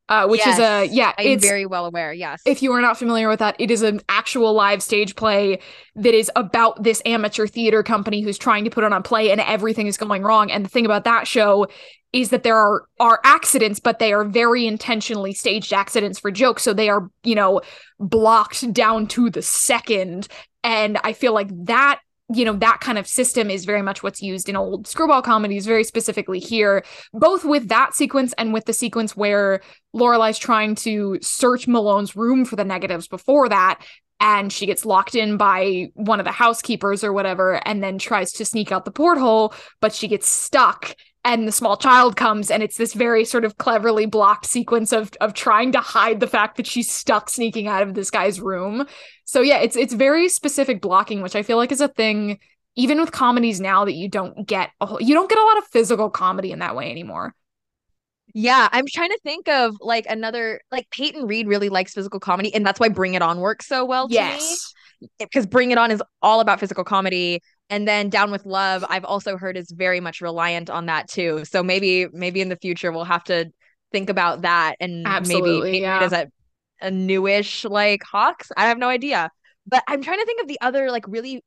uh, 0.10 0.28
which 0.28 0.42
yes, 0.46 0.58
is 0.58 0.64
a 0.64 0.96
yeah 0.96 1.14
i'm 1.18 1.28
it's 1.28 1.46
very 1.46 1.66
well 1.66 1.86
aware 1.86 2.14
yes. 2.14 2.42
if 2.46 2.62
you 2.64 2.72
are 2.72 2.82
not 2.82 2.98
familiar 2.98 3.28
with 3.28 3.40
that 3.40 3.56
it 3.60 3.70
is 3.70 3.82
an 3.82 4.00
actual 4.10 4.54
live 4.54 4.82
stage 4.82 5.16
play 5.16 5.60
that 5.98 6.14
is 6.14 6.32
about 6.36 6.84
this 6.84 7.02
amateur 7.06 7.48
theater 7.48 7.84
company 7.84 8.22
who's 8.22 8.38
trying 8.38 8.64
to 8.64 8.70
put 8.70 8.84
on 8.84 8.94
a 8.94 9.02
play 9.02 9.32
and 9.32 9.42
everything 9.42 9.88
is 9.88 9.98
going 9.98 10.24
wrong. 10.24 10.52
And 10.52 10.64
the 10.64 10.70
thing 10.70 10.86
about 10.86 11.04
that 11.06 11.28
show 11.28 11.68
is 12.14 12.30
that 12.30 12.44
there 12.44 12.56
are 12.56 12.86
are 13.00 13.20
accidents 13.24 13.80
but 13.80 14.00
they 14.00 14.14
are 14.14 14.24
very 14.24 14.66
intentionally 14.66 15.34
staged 15.34 15.74
accidents 15.74 16.20
for 16.20 16.32
jokes. 16.32 16.64
So 16.64 16.74
they 16.74 16.90
are 16.90 17.10
you 17.24 17.36
know 17.36 17.62
blocked 18.00 18.72
down 18.74 19.08
to 19.08 19.30
the 19.30 19.42
second. 19.42 20.28
And 20.64 20.98
i 21.04 21.14
feel 21.14 21.34
like 21.34 21.50
that 21.66 22.00
you 22.34 22.44
know 22.44 22.54
that 22.54 22.80
kind 22.82 22.98
of 22.98 23.08
system 23.08 23.50
is 23.50 23.66
very 23.66 23.82
much 23.82 24.04
what's 24.04 24.22
used 24.22 24.50
in 24.50 24.56
old 24.56 24.88
screwball 24.88 25.22
comedies 25.22 25.66
very 25.66 25.84
specifically 25.84 26.40
here 26.40 26.84
both 27.14 27.46
with 27.46 27.70
that 27.70 27.94
sequence 27.94 28.34
and 28.38 28.54
with 28.54 28.66
the 28.66 28.74
sequence 28.74 29.16
where 29.16 29.62
Lorelei's 29.94 30.38
trying 30.38 30.76
to 30.76 31.18
search 31.22 31.68
Malone's 31.68 32.16
room 32.16 32.44
for 32.46 32.56
the 32.56 32.66
negatives 32.66 33.08
before 33.08 33.48
that 33.50 33.80
and 34.20 34.52
she 34.52 34.66
gets 34.66 34.86
locked 34.86 35.16
in 35.16 35.38
by 35.38 35.90
one 35.94 36.20
of 36.20 36.26
the 36.26 36.32
housekeepers 36.32 37.04
or 37.04 37.14
whatever 37.14 37.62
and 37.68 37.84
then 37.84 37.98
tries 37.98 38.34
to 38.34 38.46
sneak 38.46 38.72
out 38.72 38.84
the 38.84 38.92
porthole 38.92 39.54
but 39.80 39.94
she 39.94 40.08
gets 40.08 40.28
stuck 40.28 40.96
and 41.28 41.46
the 41.46 41.52
small 41.52 41.76
child 41.76 42.16
comes 42.16 42.50
and 42.50 42.64
it's 42.64 42.78
this 42.78 42.94
very 42.94 43.26
sort 43.26 43.44
of 43.44 43.58
cleverly 43.58 44.06
blocked 44.06 44.46
sequence 44.46 44.94
of 44.94 45.12
of 45.20 45.34
trying 45.34 45.74
to 45.74 45.80
hide 45.80 46.22
the 46.22 46.28
fact 46.28 46.56
that 46.56 46.66
she's 46.66 46.90
stuck 46.90 47.30
sneaking 47.30 47.68
out 47.68 47.84
of 47.84 47.94
this 47.94 48.10
guy's 48.10 48.40
room. 48.40 48.88
So 49.26 49.42
yeah, 49.42 49.58
it's 49.58 49.76
it's 49.76 49.94
very 49.94 50.30
specific 50.30 50.82
blocking 50.82 51.22
which 51.22 51.36
I 51.36 51.44
feel 51.44 51.58
like 51.58 51.72
is 51.72 51.82
a 51.82 51.90
thing 51.90 52.40
even 52.78 53.00
with 53.00 53.12
comedies 53.12 53.60
now 53.60 53.84
that 53.86 53.96
you 53.96 54.08
don't 54.08 54.48
get 54.48 54.70
a 54.80 54.86
whole, 54.86 55.02
you 55.02 55.14
don't 55.14 55.30
get 55.30 55.40
a 55.40 55.44
lot 55.44 55.58
of 55.58 55.66
physical 55.66 56.10
comedy 56.10 56.52
in 56.52 56.60
that 56.60 56.76
way 56.76 56.90
anymore. 56.90 57.34
Yeah, 58.34 58.70
I'm 58.72 58.86
trying 58.88 59.10
to 59.10 59.20
think 59.24 59.50
of 59.50 59.76
like 59.82 60.06
another 60.08 60.62
like 60.72 60.90
Peyton 60.92 61.28
Reed 61.28 61.48
really 61.48 61.70
likes 61.70 61.94
physical 61.94 62.20
comedy 62.22 62.54
and 62.56 62.66
that's 62.66 62.80
why 62.80 62.88
Bring 62.88 63.16
It 63.16 63.22
On 63.22 63.40
works 63.40 63.68
so 63.68 63.84
well 63.84 64.08
to 64.08 64.14
yes. 64.14 64.74
me. 65.02 65.10
Because 65.20 65.46
Bring 65.46 65.72
It 65.72 65.78
On 65.78 65.92
is 65.92 66.02
all 66.22 66.40
about 66.40 66.60
physical 66.60 66.84
comedy 66.84 67.42
and 67.70 67.88
then 67.88 68.10
down 68.10 68.32
with 68.32 68.46
love 68.46 68.86
i've 68.90 69.06
also 69.06 69.38
heard 69.38 69.58
is 69.58 69.72
very 69.72 70.00
much 70.00 70.22
reliant 70.22 70.70
on 70.70 70.86
that 70.88 71.08
too. 71.08 71.44
So 71.46 71.64
maybe 71.64 72.08
maybe 72.14 72.42
in 72.42 72.50
the 72.50 72.56
future 72.58 72.92
we'll 72.92 73.04
have 73.04 73.24
to 73.26 73.52
think 73.92 74.10
about 74.10 74.42
that 74.42 74.76
and 74.80 75.08
Absolutely, 75.08 75.72
maybe 75.72 75.82
yeah. 75.84 76.02
as 76.02 76.12
a, 76.14 76.28
a 76.82 76.92
newish 76.92 77.64
like 77.64 78.04
hawks. 78.04 78.52
I 78.58 78.68
have 78.68 78.78
no 78.78 78.90
idea. 78.90 79.30
But 79.66 79.84
i'm 79.88 80.02
trying 80.02 80.20
to 80.20 80.26
think 80.26 80.42
of 80.42 80.48
the 80.48 80.60
other 80.62 80.92
like 80.92 81.06
really 81.08 81.44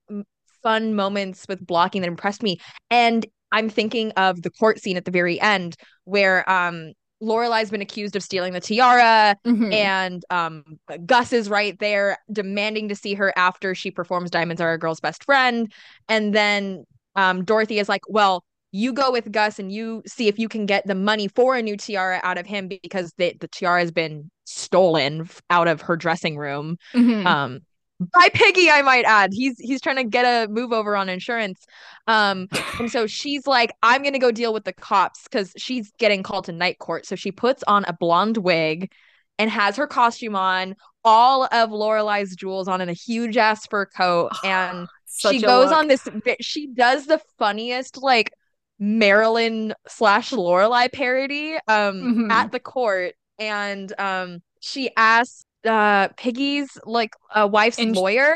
fun 0.62 0.94
moments 0.94 1.46
with 1.48 1.64
blocking 1.66 2.02
that 2.02 2.08
impressed 2.08 2.42
me. 2.42 2.58
And 2.90 3.26
I'm 3.52 3.68
thinking 3.68 4.12
of 4.12 4.42
the 4.42 4.50
court 4.50 4.80
scene 4.80 4.96
at 4.96 5.04
the 5.04 5.10
very 5.10 5.40
end 5.40 5.76
where 6.04 6.48
um 6.48 6.92
Lorelei's 7.20 7.70
been 7.70 7.82
accused 7.82 8.16
of 8.16 8.22
stealing 8.22 8.52
the 8.52 8.60
tiara, 8.60 9.36
mm-hmm. 9.44 9.72
and 9.72 10.24
um, 10.30 10.64
Gus 11.06 11.32
is 11.32 11.48
right 11.48 11.78
there 11.78 12.18
demanding 12.32 12.88
to 12.88 12.94
see 12.94 13.14
her 13.14 13.32
after 13.36 13.74
she 13.74 13.90
performs 13.90 14.30
Diamonds 14.30 14.60
Are 14.60 14.72
a 14.72 14.78
Girl's 14.78 15.00
Best 15.00 15.24
Friend. 15.24 15.70
And 16.08 16.34
then 16.34 16.86
um, 17.16 17.44
Dorothy 17.44 17.78
is 17.78 17.88
like, 17.88 18.02
Well, 18.08 18.44
you 18.72 18.92
go 18.92 19.10
with 19.10 19.32
Gus 19.32 19.58
and 19.58 19.72
you 19.72 20.02
see 20.06 20.28
if 20.28 20.38
you 20.38 20.48
can 20.48 20.64
get 20.66 20.86
the 20.86 20.94
money 20.94 21.28
for 21.28 21.56
a 21.56 21.62
new 21.62 21.76
tiara 21.76 22.20
out 22.22 22.38
of 22.38 22.46
him 22.46 22.68
because 22.68 23.12
the, 23.18 23.34
the 23.40 23.48
tiara 23.48 23.80
has 23.80 23.90
been 23.90 24.30
stolen 24.44 25.28
out 25.50 25.68
of 25.68 25.80
her 25.82 25.96
dressing 25.96 26.36
room. 26.36 26.78
Mm-hmm. 26.94 27.26
Um, 27.26 27.60
by 28.00 28.28
Piggy, 28.32 28.70
I 28.70 28.82
might 28.82 29.04
add. 29.04 29.32
He's 29.32 29.58
he's 29.58 29.80
trying 29.80 29.96
to 29.96 30.04
get 30.04 30.24
a 30.24 30.50
move 30.50 30.72
over 30.72 30.96
on 30.96 31.08
insurance. 31.08 31.66
Um, 32.06 32.48
and 32.78 32.90
so 32.90 33.06
she's 33.06 33.46
like, 33.46 33.72
I'm 33.82 34.02
gonna 34.02 34.18
go 34.18 34.30
deal 34.30 34.52
with 34.52 34.64
the 34.64 34.72
cops 34.72 35.24
because 35.24 35.52
she's 35.56 35.92
getting 35.98 36.22
called 36.22 36.46
to 36.46 36.52
night 36.52 36.78
court. 36.78 37.06
So 37.06 37.16
she 37.16 37.30
puts 37.30 37.62
on 37.64 37.84
a 37.84 37.92
blonde 37.92 38.38
wig 38.38 38.90
and 39.38 39.50
has 39.50 39.76
her 39.76 39.86
costume 39.86 40.36
on, 40.36 40.76
all 41.04 41.44
of 41.52 41.70
Lorelei's 41.70 42.34
jewels 42.36 42.68
on, 42.68 42.80
and 42.80 42.90
a 42.90 42.94
huge 42.94 43.36
ass 43.36 43.66
fur 43.66 43.86
coat. 43.86 44.32
And 44.44 44.88
she 45.18 45.40
goes 45.40 45.70
look. 45.70 45.78
on 45.78 45.88
this. 45.88 46.08
She 46.40 46.68
does 46.68 47.06
the 47.06 47.20
funniest 47.38 47.98
like 47.98 48.32
Marilyn 48.78 49.74
slash 49.88 50.32
Lorelei 50.32 50.88
parody 50.88 51.54
um 51.54 51.60
mm-hmm. 51.68 52.30
at 52.30 52.52
the 52.52 52.60
court, 52.60 53.14
and 53.38 53.92
um 53.98 54.40
she 54.60 54.90
asks 54.96 55.44
uh 55.64 56.08
Piggy's 56.16 56.70
like 56.84 57.12
uh, 57.34 57.48
wife's 57.50 57.78
Ins- 57.78 57.96
lawyer. 57.96 58.34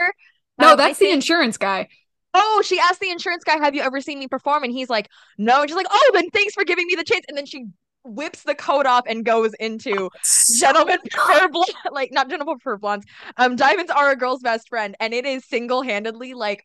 No, 0.59 0.73
um, 0.73 0.77
that's 0.77 0.99
the 0.99 1.11
insurance 1.11 1.57
guy. 1.57 1.89
Oh, 2.33 2.63
she 2.65 2.81
asked 2.81 3.01
the 3.01 3.11
insurance 3.11 3.45
guy, 3.45 3.57
"Have 3.59 3.75
you 3.75 3.83
ever 3.83 4.01
seen 4.01 4.19
me 4.19 4.29
perform?" 4.29 4.65
And 4.65 4.73
he's 4.73 4.91
like, 4.91 5.09
"No." 5.39 5.61
And 5.61 5.71
she's 5.71 5.77
like, 5.77 5.87
"Oh, 5.91 6.11
then 6.15 6.31
thanks 6.31 6.55
for 6.55 6.65
giving 6.65 6.87
me 6.87 6.95
the 6.97 7.05
chance." 7.05 7.25
And 7.29 7.37
then 7.39 7.47
she 7.47 7.67
whips 8.05 8.43
the 8.43 8.55
coat 8.55 8.87
off 8.87 9.05
and 9.07 9.25
goes 9.25 9.55
into 9.55 10.11
gentlemen 10.59 10.99
prefer 11.11 11.49
blonde, 11.49 11.73
like 11.93 12.13
not 12.13 12.29
gentlemen 12.29 12.59
prefer 12.59 12.77
blondes. 12.77 13.07
Um, 13.37 13.57
diamonds 13.57 13.91
are 13.91 14.11
a 14.11 14.17
girl's 14.17 14.41
best 14.41 14.69
friend, 14.69 14.97
and 15.01 15.15
it 15.15 15.25
is 15.25 15.45
single 15.45 15.83
handedly 15.83 16.35
like 16.35 16.65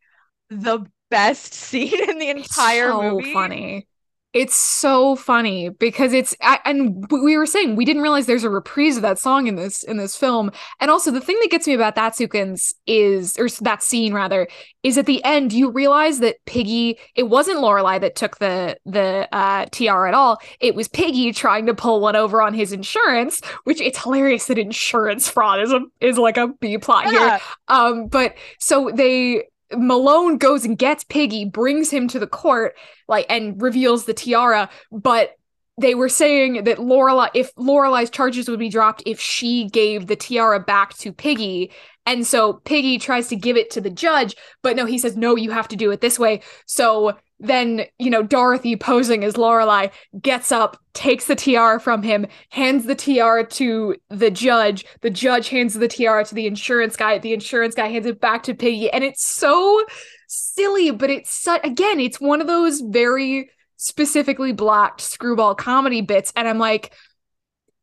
the 0.49 0.86
best 1.10 1.53
scene 1.53 2.10
in 2.10 2.20
the 2.20 2.30
entire 2.30 2.89
so 2.89 3.01
movie. 3.01 3.34
Funny. 3.34 3.88
It's 4.32 4.55
so 4.55 5.15
funny 5.15 5.69
because 5.69 6.13
it's 6.13 6.36
and 6.63 7.03
we 7.09 7.36
were 7.36 7.47
saying 7.47 7.75
we 7.75 7.84
didn't 7.84 8.03
realize 8.03 8.27
there's 8.27 8.43
a 8.43 8.49
reprise 8.49 8.95
of 8.95 9.01
that 9.01 9.17
song 9.17 9.47
in 9.47 9.55
this 9.55 9.82
in 9.82 9.97
this 9.97 10.15
film. 10.15 10.51
And 10.80 10.91
also 10.91 11.09
the 11.09 11.19
thing 11.19 11.39
that 11.41 11.49
gets 11.49 11.65
me 11.65 11.73
about 11.73 11.95
that 11.95 12.15
sequence 12.15 12.71
is 12.86 13.39
or 13.39 13.49
that 13.61 13.82
scene 13.82 14.13
rather 14.13 14.47
is 14.84 14.99
at 14.99 15.07
the 15.07 15.23
end 15.23 15.51
you 15.51 15.71
realize 15.71 16.19
that 16.19 16.36
Piggy 16.45 16.99
it 17.15 17.23
wasn't 17.23 17.59
Lorelei 17.59 17.97
that 17.97 18.15
took 18.15 18.38
the 18.38 18.77
the 18.86 19.27
uh, 19.32 19.65
tiara 19.71 20.09
at 20.09 20.13
all. 20.13 20.38
It 20.59 20.75
was 20.75 20.88
Piggy 20.88 21.32
trying 21.34 21.65
to 21.65 21.73
pull 21.73 21.99
one 21.99 22.15
over 22.15 22.39
on 22.39 22.53
his 22.53 22.71
insurance, 22.71 23.41
which 23.63 23.82
it's 23.82 24.03
hilarious 24.03 24.45
that 24.45 24.59
insurance 24.59 25.27
fraud 25.27 25.59
is 25.59 25.73
a 25.73 25.82
is 26.01 26.19
like 26.19 26.38
a 26.38 26.49
B 26.59 26.77
plot 26.77 27.05
yeah. 27.05 27.11
here. 27.11 27.39
Um 27.67 28.05
but 28.05 28.36
so 28.59 28.91
they 28.93 29.45
Malone 29.72 30.38
goes 30.38 30.65
and 30.65 30.78
gets 30.78 31.03
Piggy, 31.03 31.45
brings 31.45 31.89
him 31.89 32.07
to 32.09 32.20
the 32.20 32.28
court, 32.28 32.76
like, 33.07 33.26
and 33.30 33.61
reveals 33.61 34.05
the 34.05 34.13
tiara. 34.13 34.70
But 34.91 35.36
they 35.80 35.95
were 35.95 36.09
saying 36.09 36.65
that 36.65 36.80
Lorelei, 36.80 37.30
if 37.34 37.51
Lorelei's 37.55 38.09
charges 38.09 38.49
would 38.49 38.59
be 38.59 38.70
dropped 38.70 39.03
if 39.05 39.20
she 39.20 39.70
gave 39.70 40.07
the 40.07 40.15
tiara 40.15 40.59
back 40.59 40.97
to 40.97 41.13
Piggy, 41.13 41.72
and 42.05 42.26
so 42.26 42.53
Piggy 42.53 42.97
tries 42.97 43.28
to 43.30 43.36
give 43.36 43.55
it 43.55 43.70
to 43.72 43.82
the 43.82 43.89
judge, 43.89 44.36
but 44.61 44.76
no, 44.76 44.86
he 44.86 44.97
says 44.97 45.15
no, 45.15 45.36
you 45.36 45.51
have 45.51 45.67
to 45.70 45.76
do 45.76 45.91
it 45.91 46.01
this 46.01 46.20
way. 46.20 46.41
So 46.65 47.17
then, 47.39 47.85
you 47.97 48.09
know, 48.09 48.21
Dorothy 48.21 48.75
posing 48.75 49.23
as 49.23 49.37
Lorelei 49.37 49.87
gets 50.21 50.51
up, 50.51 50.77
takes 50.93 51.25
the 51.25 51.35
tiara 51.35 51.79
from 51.79 52.03
him, 52.03 52.27
hands 52.49 52.85
the 52.85 52.95
tiara 52.95 53.45
to 53.47 53.95
the 54.09 54.29
judge. 54.29 54.85
The 55.01 55.09
judge 55.09 55.49
hands 55.49 55.73
the 55.73 55.87
tiara 55.87 56.25
to 56.25 56.35
the 56.35 56.47
insurance 56.47 56.97
guy. 56.97 57.17
The 57.17 57.33
insurance 57.33 57.75
guy 57.75 57.87
hands 57.87 58.05
it 58.05 58.19
back 58.19 58.43
to 58.43 58.53
Piggy. 58.53 58.89
And 58.89 59.03
it's 59.03 59.25
so 59.25 59.85
silly, 60.27 60.91
but 60.91 61.09
it's 61.09 61.47
again, 61.63 61.99
it's 61.99 62.19
one 62.19 62.41
of 62.41 62.47
those 62.47 62.81
very 62.81 63.49
specifically 63.77 64.51
blocked 64.51 64.99
screwball 64.99 65.55
comedy 65.55 66.01
bits. 66.01 66.33
And 66.35 66.47
I'm 66.47 66.59
like, 66.59 66.93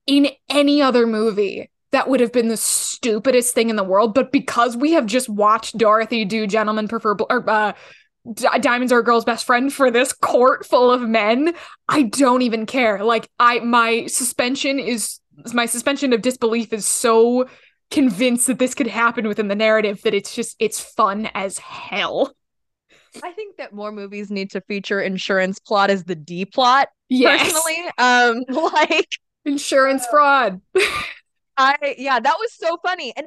in 0.07 0.29
any 0.51 0.83
other 0.83 1.07
movie, 1.07 1.71
that 1.93 2.09
would 2.09 2.21
have 2.21 2.33
been 2.33 2.49
the 2.49 2.59
stupidest 2.59 3.55
thing 3.55 3.71
in 3.71 3.77
the 3.77 3.83
world. 3.83 4.13
But 4.13 4.31
because 4.31 4.77
we 4.77 4.93
have 4.93 5.07
just 5.07 5.31
watched 5.31 5.79
Dorothy 5.79 6.27
do 6.27 6.47
Gentlemen 6.47 6.89
Prefer, 6.89 7.17
or 7.31 7.49
uh, 7.49 7.73
D- 8.33 8.47
diamonds 8.61 8.93
are 8.93 8.99
a 8.99 9.05
girl's 9.05 9.25
best 9.25 9.45
friend 9.45 9.73
for 9.73 9.91
this 9.91 10.13
court 10.13 10.67
full 10.67 10.91
of 10.91 11.03
men. 11.03 11.55
I 11.89 12.03
don't 12.03 12.43
even 12.43 12.67
care. 12.67 13.05
Like 13.05 13.29
i 13.39 13.61
my 13.61 14.07
suspension 14.07 14.79
is 14.79 15.21
my 15.53 15.67
suspension 15.67 16.13
of 16.13 16.23
disbelief 16.23 16.73
is 16.73 16.87
so 16.87 17.49
convinced 17.91 18.47
that 18.49 18.59
this 18.59 18.75
could 18.75 18.87
happen 18.87 19.29
within 19.29 19.49
the 19.49 19.55
narrative 19.55 20.03
that 20.03 20.15
it's 20.15 20.35
just 20.35 20.57
it's 20.59 20.81
fun 20.81 21.29
as 21.35 21.59
hell. 21.59 22.35
I 23.23 23.33
think 23.33 23.57
that 23.57 23.73
more 23.73 23.93
movies 23.93 24.31
need 24.31 24.51
to 24.51 24.61
feature 24.63 25.01
insurance 25.01 25.59
plot 25.59 25.91
as 25.91 26.05
the 26.05 26.15
d 26.15 26.45
plot 26.45 26.89
yes. 27.09 27.53
personally. 27.53 27.91
Um 27.99 28.45
like 28.73 29.09
insurance 29.45 30.07
fraud. 30.11 30.61
I 31.57 31.95
yeah, 31.99 32.21
that 32.21 32.37
was 32.39 32.53
so 32.53 32.77
funny. 32.85 33.13
And 33.17 33.27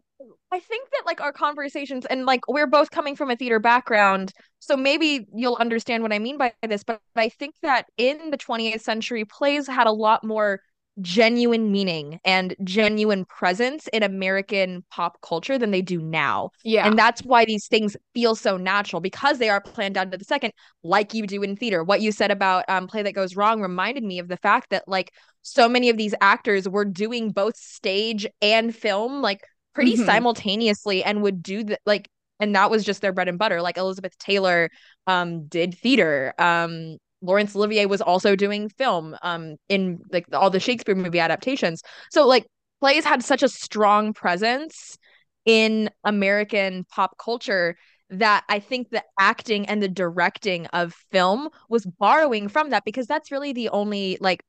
I 0.51 0.59
think 0.59 0.89
that 0.91 1.03
like 1.05 1.21
our 1.21 1.31
conversations 1.31 2.05
and 2.05 2.25
like 2.25 2.41
we're 2.47 2.67
both 2.67 2.89
coming 2.89 3.15
from 3.15 3.29
a 3.29 3.35
theater 3.35 3.59
background, 3.59 4.33
so 4.59 4.75
maybe 4.75 5.27
you'll 5.33 5.57
understand 5.59 6.01
what 6.03 6.11
I 6.11 6.19
mean 6.19 6.37
by 6.37 6.53
this, 6.67 6.83
but 6.83 7.01
I 7.15 7.29
think 7.29 7.55
that 7.61 7.85
in 7.97 8.31
the 8.31 8.37
20th 8.37 8.81
century 8.81 9.25
plays 9.25 9.67
had 9.67 9.87
a 9.87 9.91
lot 9.91 10.23
more 10.23 10.61
genuine 11.01 11.71
meaning 11.71 12.19
and 12.25 12.55
genuine 12.63 13.25
presence 13.25 13.87
in 13.93 14.03
American 14.03 14.83
pop 14.91 15.21
culture 15.21 15.57
than 15.57 15.71
they 15.71 15.81
do 15.81 16.01
now. 16.01 16.49
Yeah. 16.63 16.87
And 16.87 16.97
that's 16.97 17.21
why 17.21 17.45
these 17.45 17.67
things 17.67 17.95
feel 18.13 18.35
so 18.35 18.57
natural 18.57 18.99
because 18.99 19.37
they 19.37 19.49
are 19.49 19.61
planned 19.61 19.95
down 19.95 20.11
to 20.11 20.17
the 20.17 20.25
second, 20.25 20.51
like 20.83 21.13
you 21.13 21.25
do 21.25 21.41
in 21.41 21.55
theater. 21.55 21.83
What 21.83 22.01
you 22.01 22.11
said 22.11 22.31
about 22.31 22.65
um, 22.67 22.87
Play 22.87 23.03
That 23.03 23.13
Goes 23.13 23.35
Wrong 23.35 23.61
reminded 23.61 24.03
me 24.03 24.19
of 24.19 24.27
the 24.27 24.37
fact 24.37 24.71
that 24.71 24.87
like 24.87 25.13
so 25.41 25.69
many 25.69 25.89
of 25.89 25.97
these 25.97 26.15
actors 26.21 26.67
were 26.67 26.85
doing 26.85 27.31
both 27.31 27.55
stage 27.55 28.27
and 28.41 28.75
film 28.75 29.21
like 29.21 29.41
pretty 29.73 29.93
mm-hmm. 29.93 30.05
simultaneously 30.05 31.03
and 31.03 31.21
would 31.21 31.41
do 31.41 31.63
that 31.63 31.79
like 31.85 32.09
and 32.39 32.55
that 32.55 32.71
was 32.71 32.85
just 32.85 33.01
their 33.01 33.11
bread 33.11 33.27
and 33.27 33.37
butter. 33.37 33.61
Like 33.61 33.77
elizabeth 33.77 34.17
taylor 34.17 34.69
um 35.07 35.47
did 35.47 35.77
theater. 35.77 36.33
Um 36.37 36.97
laurence 37.21 37.55
olivier 37.55 37.85
was 37.85 38.01
also 38.01 38.35
doing 38.35 38.69
film 38.69 39.15
um 39.21 39.55
in 39.67 39.99
like 40.11 40.25
all 40.33 40.49
the 40.49 40.59
shakespeare 40.59 40.95
movie 40.95 41.19
adaptations. 41.19 41.81
So 42.11 42.27
like 42.27 42.45
plays 42.79 43.05
had 43.05 43.23
such 43.23 43.43
a 43.43 43.49
strong 43.49 44.13
presence 44.13 44.97
in 45.45 45.89
american 46.03 46.85
pop 46.89 47.17
culture 47.17 47.75
that 48.09 48.43
I 48.49 48.59
think 48.59 48.89
the 48.89 49.03
acting 49.19 49.67
and 49.67 49.81
the 49.81 49.87
directing 49.87 50.65
of 50.67 50.93
film 51.11 51.49
was 51.69 51.85
borrowing 51.85 52.47
from 52.47 52.71
that 52.71 52.83
because 52.83 53.07
that's 53.07 53.31
really 53.31 53.53
the 53.53 53.69
only 53.69 54.17
like 54.19 54.43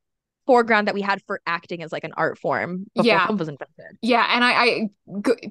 foreground 0.46 0.88
that 0.88 0.94
we 0.94 1.00
had 1.00 1.22
for 1.26 1.40
acting 1.46 1.82
as 1.82 1.92
like 1.92 2.04
an 2.04 2.12
art 2.16 2.38
form 2.38 2.86
yeah. 2.94 3.26
film 3.26 3.38
was 3.38 3.48
invented. 3.48 3.98
Yeah, 4.02 4.26
and 4.30 4.44
I, 4.44 4.52
I 4.52 4.88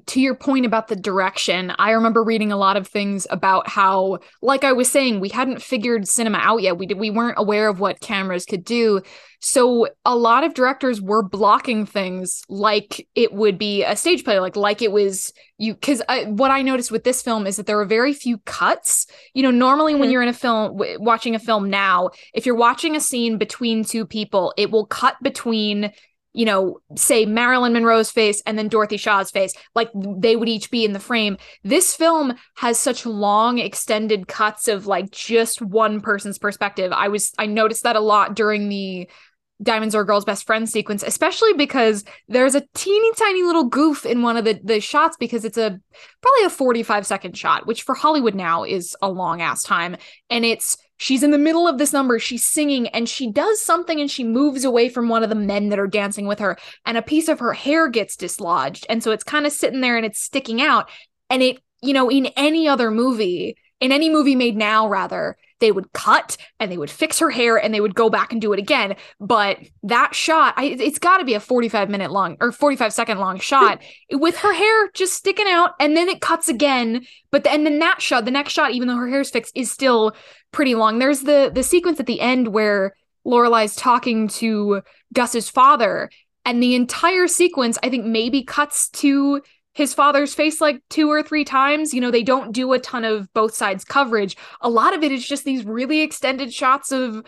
to 0.06 0.20
your 0.20 0.34
point 0.34 0.66
about 0.66 0.88
the 0.88 0.96
direction, 0.96 1.72
I 1.78 1.90
remember 1.92 2.22
reading 2.22 2.52
a 2.52 2.56
lot 2.56 2.76
of 2.76 2.86
things 2.86 3.26
about 3.30 3.68
how, 3.68 4.18
like 4.42 4.64
I 4.64 4.72
was 4.72 4.90
saying, 4.90 5.20
we 5.20 5.28
hadn't 5.28 5.62
figured 5.62 6.08
cinema 6.08 6.38
out 6.38 6.62
yet. 6.62 6.78
We 6.78 6.86
did, 6.86 6.98
we 6.98 7.10
weren't 7.10 7.38
aware 7.38 7.68
of 7.68 7.80
what 7.80 8.00
cameras 8.00 8.44
could 8.44 8.64
do. 8.64 9.02
So 9.42 9.88
a 10.04 10.14
lot 10.14 10.44
of 10.44 10.52
directors 10.52 11.00
were 11.00 11.22
blocking 11.22 11.86
things 11.86 12.42
like 12.48 13.08
it 13.14 13.32
would 13.32 13.58
be 13.58 13.82
a 13.84 13.96
stage 13.96 14.22
play, 14.22 14.38
like 14.38 14.54
like 14.54 14.82
it 14.82 14.92
was 14.92 15.32
you. 15.56 15.74
Because 15.74 16.02
what 16.26 16.50
I 16.50 16.60
noticed 16.60 16.90
with 16.90 17.04
this 17.04 17.22
film 17.22 17.46
is 17.46 17.56
that 17.56 17.66
there 17.66 17.78
were 17.78 17.86
very 17.86 18.12
few 18.12 18.38
cuts. 18.38 19.06
You 19.32 19.42
know, 19.42 19.50
normally 19.50 19.92
mm-hmm. 19.92 20.00
when 20.00 20.10
you're 20.10 20.22
in 20.22 20.28
a 20.28 20.34
film 20.34 20.76
w- 20.76 20.98
watching 21.00 21.34
a 21.34 21.38
film 21.38 21.70
now, 21.70 22.10
if 22.34 22.44
you're 22.44 22.54
watching 22.54 22.96
a 22.96 23.00
scene 23.00 23.38
between 23.38 23.82
two 23.82 24.04
people, 24.04 24.52
it 24.58 24.70
will 24.70 24.86
cut 24.90 25.16
between 25.22 25.92
you 26.32 26.44
know, 26.44 26.78
say 26.96 27.26
Marilyn 27.26 27.72
Monroe's 27.72 28.10
face 28.10 28.40
and 28.46 28.56
then 28.56 28.68
Dorothy 28.68 28.96
Shaw's 28.96 29.30
face, 29.30 29.52
like 29.74 29.90
they 29.94 30.36
would 30.36 30.48
each 30.48 30.70
be 30.70 30.84
in 30.84 30.92
the 30.92 31.00
frame. 31.00 31.36
This 31.64 31.94
film 31.94 32.34
has 32.56 32.78
such 32.78 33.04
long 33.04 33.58
extended 33.58 34.28
cuts 34.28 34.68
of 34.68 34.86
like 34.86 35.10
just 35.10 35.60
one 35.60 36.00
person's 36.00 36.38
perspective. 36.38 36.92
I 36.92 37.08
was 37.08 37.32
I 37.38 37.46
noticed 37.46 37.82
that 37.82 37.96
a 37.96 38.00
lot 38.00 38.36
during 38.36 38.68
the 38.68 39.08
Diamonds 39.62 39.94
Are 39.94 40.04
Girl's 40.04 40.24
Best 40.24 40.46
Friend 40.46 40.68
sequence, 40.68 41.02
especially 41.02 41.52
because 41.52 42.04
there's 42.28 42.54
a 42.54 42.66
teeny 42.74 43.12
tiny 43.14 43.42
little 43.42 43.64
goof 43.64 44.06
in 44.06 44.22
one 44.22 44.36
of 44.36 44.44
the, 44.44 44.58
the 44.62 44.80
shots 44.80 45.16
because 45.18 45.44
it's 45.44 45.58
a 45.58 45.78
probably 46.22 46.44
a 46.44 46.50
45 46.50 47.06
second 47.06 47.36
shot, 47.36 47.66
which 47.66 47.82
for 47.82 47.94
Hollywood 47.94 48.34
now 48.34 48.64
is 48.64 48.96
a 49.02 49.10
long 49.10 49.42
ass 49.42 49.62
time. 49.62 49.96
And 50.30 50.44
it's 50.44 50.78
she's 51.00 51.22
in 51.22 51.30
the 51.30 51.38
middle 51.38 51.66
of 51.66 51.78
this 51.78 51.94
number, 51.94 52.18
she's 52.18 52.46
singing, 52.46 52.86
and 52.88 53.08
she 53.08 53.32
does 53.32 53.60
something 53.60 54.00
and 54.00 54.10
she 54.10 54.22
moves 54.22 54.64
away 54.64 54.88
from 54.88 55.08
one 55.08 55.22
of 55.22 55.30
the 55.30 55.34
men 55.34 55.70
that 55.70 55.78
are 55.78 55.86
dancing 55.86 56.26
with 56.26 56.38
her, 56.38 56.58
and 56.84 56.98
a 56.98 57.02
piece 57.02 57.26
of 57.28 57.40
her 57.40 57.54
hair 57.54 57.88
gets 57.88 58.16
dislodged. 58.16 58.86
And 58.88 59.02
so 59.02 59.10
it's 59.10 59.24
kind 59.24 59.46
of 59.46 59.52
sitting 59.52 59.80
there 59.80 59.96
and 59.96 60.04
it's 60.04 60.22
sticking 60.22 60.60
out. 60.60 60.90
And 61.30 61.42
it, 61.42 61.58
you 61.82 61.94
know, 61.94 62.10
in 62.10 62.26
any 62.36 62.68
other 62.68 62.90
movie, 62.90 63.56
in 63.80 63.92
any 63.92 64.10
movie 64.10 64.36
made 64.36 64.56
now 64.56 64.88
rather 64.88 65.36
they 65.60 65.70
would 65.70 65.92
cut 65.92 66.36
and 66.58 66.72
they 66.72 66.78
would 66.78 66.90
fix 66.90 67.18
her 67.18 67.30
hair 67.30 67.56
and 67.56 67.72
they 67.72 67.80
would 67.80 67.94
go 67.94 68.10
back 68.10 68.32
and 68.32 68.40
do 68.40 68.52
it 68.52 68.58
again. 68.58 68.96
But 69.20 69.58
that 69.82 70.14
shot 70.14 70.54
I, 70.56 70.64
it's 70.64 70.98
got 70.98 71.18
to 71.18 71.24
be 71.24 71.34
a 71.34 71.40
45 71.40 71.88
minute 71.88 72.10
long 72.10 72.36
or 72.40 72.50
45 72.50 72.92
second 72.92 73.18
long 73.18 73.38
shot 73.40 73.80
with 74.10 74.38
her 74.38 74.52
hair 74.52 74.90
just 74.94 75.14
sticking 75.14 75.46
out 75.46 75.72
and 75.78 75.96
then 75.96 76.08
it 76.08 76.20
cuts 76.20 76.48
again. 76.48 77.06
But 77.30 77.44
the, 77.44 77.52
and 77.52 77.64
then 77.64 77.78
that 77.78 78.02
shot 78.02 78.24
the 78.24 78.30
next 78.30 78.52
shot 78.52 78.72
even 78.72 78.88
though 78.88 78.96
her 78.96 79.08
hair's 79.08 79.30
fixed 79.30 79.56
is 79.56 79.70
still 79.70 80.14
pretty 80.50 80.74
long. 80.74 80.98
There's 80.98 81.20
the 81.20 81.50
the 81.54 81.62
sequence 81.62 82.00
at 82.00 82.06
the 82.06 82.20
end 82.20 82.48
where 82.48 82.94
Lorelei's 83.24 83.76
talking 83.76 84.28
to 84.28 84.82
Gus's 85.12 85.50
father 85.50 86.10
and 86.44 86.62
the 86.62 86.74
entire 86.74 87.28
sequence 87.28 87.78
I 87.82 87.90
think 87.90 88.06
maybe 88.06 88.42
cuts 88.42 88.88
to 88.90 89.42
his 89.72 89.94
father's 89.94 90.34
face 90.34 90.60
like 90.60 90.82
two 90.90 91.10
or 91.10 91.22
three 91.22 91.44
times. 91.44 91.94
You 91.94 92.00
know, 92.00 92.10
they 92.10 92.22
don't 92.22 92.52
do 92.52 92.72
a 92.72 92.78
ton 92.78 93.04
of 93.04 93.32
both 93.32 93.54
sides 93.54 93.84
coverage. 93.84 94.36
A 94.60 94.70
lot 94.70 94.94
of 94.94 95.02
it 95.02 95.12
is 95.12 95.26
just 95.26 95.44
these 95.44 95.64
really 95.64 96.00
extended 96.00 96.52
shots 96.52 96.92
of 96.92 97.24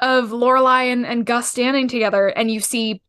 of 0.00 0.32
Lorelei 0.32 0.84
and, 0.84 1.06
and 1.06 1.24
Gus 1.24 1.50
standing 1.50 1.86
together, 1.86 2.28
and 2.28 2.50
you 2.50 2.60
see 2.60 3.00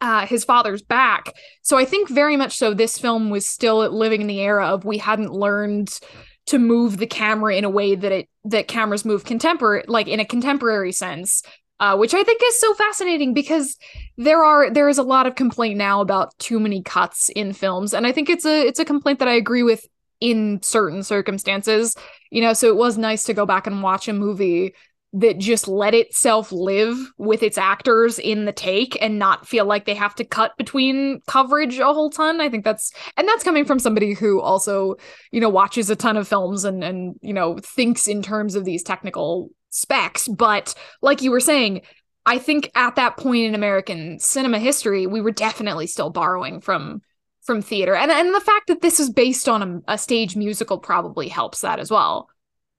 uh, 0.00 0.26
his 0.26 0.44
father's 0.44 0.82
back. 0.82 1.32
So 1.62 1.76
I 1.76 1.84
think 1.84 2.08
very 2.08 2.36
much 2.36 2.56
so 2.56 2.74
this 2.74 2.98
film 2.98 3.30
was 3.30 3.46
still 3.46 3.88
living 3.90 4.22
in 4.22 4.26
the 4.26 4.40
era 4.40 4.66
of 4.66 4.84
we 4.84 4.98
hadn't 4.98 5.32
learned 5.32 5.98
to 6.46 6.58
move 6.58 6.98
the 6.98 7.06
camera 7.06 7.56
in 7.56 7.64
a 7.64 7.70
way 7.70 7.94
that 7.94 8.12
it 8.12 8.28
that 8.44 8.68
cameras 8.68 9.04
move 9.04 9.24
contemporary 9.24 9.84
like 9.88 10.06
in 10.06 10.20
a 10.20 10.24
contemporary 10.24 10.92
sense 10.92 11.42
uh, 11.80 11.96
which 11.96 12.14
I 12.14 12.22
think 12.24 12.40
is 12.44 12.58
so 12.58 12.74
fascinating 12.74 13.34
because 13.34 13.76
there 14.16 14.44
are 14.44 14.70
there 14.70 14.88
is 14.88 14.98
a 14.98 15.02
lot 15.02 15.26
of 15.26 15.34
complaint 15.34 15.76
now 15.76 16.00
about 16.00 16.36
too 16.38 16.58
many 16.58 16.82
cuts 16.82 17.28
in 17.30 17.52
films, 17.52 17.92
and 17.92 18.06
I 18.06 18.12
think 18.12 18.30
it's 18.30 18.46
a 18.46 18.66
it's 18.66 18.80
a 18.80 18.84
complaint 18.84 19.18
that 19.18 19.28
I 19.28 19.34
agree 19.34 19.62
with 19.62 19.84
in 20.20 20.60
certain 20.62 21.02
circumstances. 21.02 21.94
You 22.30 22.42
know, 22.42 22.52
so 22.52 22.68
it 22.68 22.76
was 22.76 22.96
nice 22.96 23.24
to 23.24 23.34
go 23.34 23.46
back 23.46 23.66
and 23.66 23.82
watch 23.82 24.08
a 24.08 24.12
movie 24.12 24.74
that 25.12 25.38
just 25.38 25.66
let 25.66 25.94
itself 25.94 26.52
live 26.52 26.96
with 27.16 27.42
its 27.42 27.56
actors 27.56 28.18
in 28.18 28.44
the 28.44 28.52
take 28.52 29.00
and 29.00 29.18
not 29.18 29.46
feel 29.46 29.64
like 29.64 29.86
they 29.86 29.94
have 29.94 30.14
to 30.14 30.24
cut 30.24 30.52
between 30.58 31.20
coverage 31.26 31.78
a 31.78 31.86
whole 31.86 32.10
ton. 32.10 32.40
I 32.40 32.50
think 32.50 32.64
that's 32.64 32.92
and 33.16 33.26
that's 33.28 33.44
coming 33.44 33.64
from 33.64 33.78
somebody 33.78 34.14
who 34.14 34.40
also, 34.40 34.96
you 35.30 35.40
know, 35.40 35.48
watches 35.48 35.90
a 35.90 35.96
ton 35.96 36.16
of 36.16 36.28
films 36.28 36.64
and 36.64 36.82
and 36.82 37.16
you 37.22 37.32
know, 37.32 37.58
thinks 37.62 38.08
in 38.08 38.22
terms 38.22 38.54
of 38.54 38.64
these 38.64 38.82
technical 38.82 39.50
specs. 39.76 40.28
But 40.28 40.74
like 41.02 41.22
you 41.22 41.30
were 41.30 41.40
saying, 41.40 41.82
I 42.24 42.38
think 42.38 42.70
at 42.74 42.96
that 42.96 43.16
point 43.16 43.44
in 43.44 43.54
American 43.54 44.18
cinema 44.18 44.58
history, 44.58 45.06
we 45.06 45.20
were 45.20 45.30
definitely 45.30 45.86
still 45.86 46.10
borrowing 46.10 46.60
from 46.60 47.02
from 47.42 47.62
theater. 47.62 47.94
And 47.94 48.10
and 48.10 48.34
the 48.34 48.40
fact 48.40 48.66
that 48.66 48.82
this 48.82 48.98
is 48.98 49.10
based 49.10 49.48
on 49.48 49.62
a, 49.88 49.92
a 49.94 49.98
stage 49.98 50.34
musical 50.34 50.78
probably 50.78 51.28
helps 51.28 51.60
that 51.60 51.78
as 51.78 51.90
well. 51.90 52.28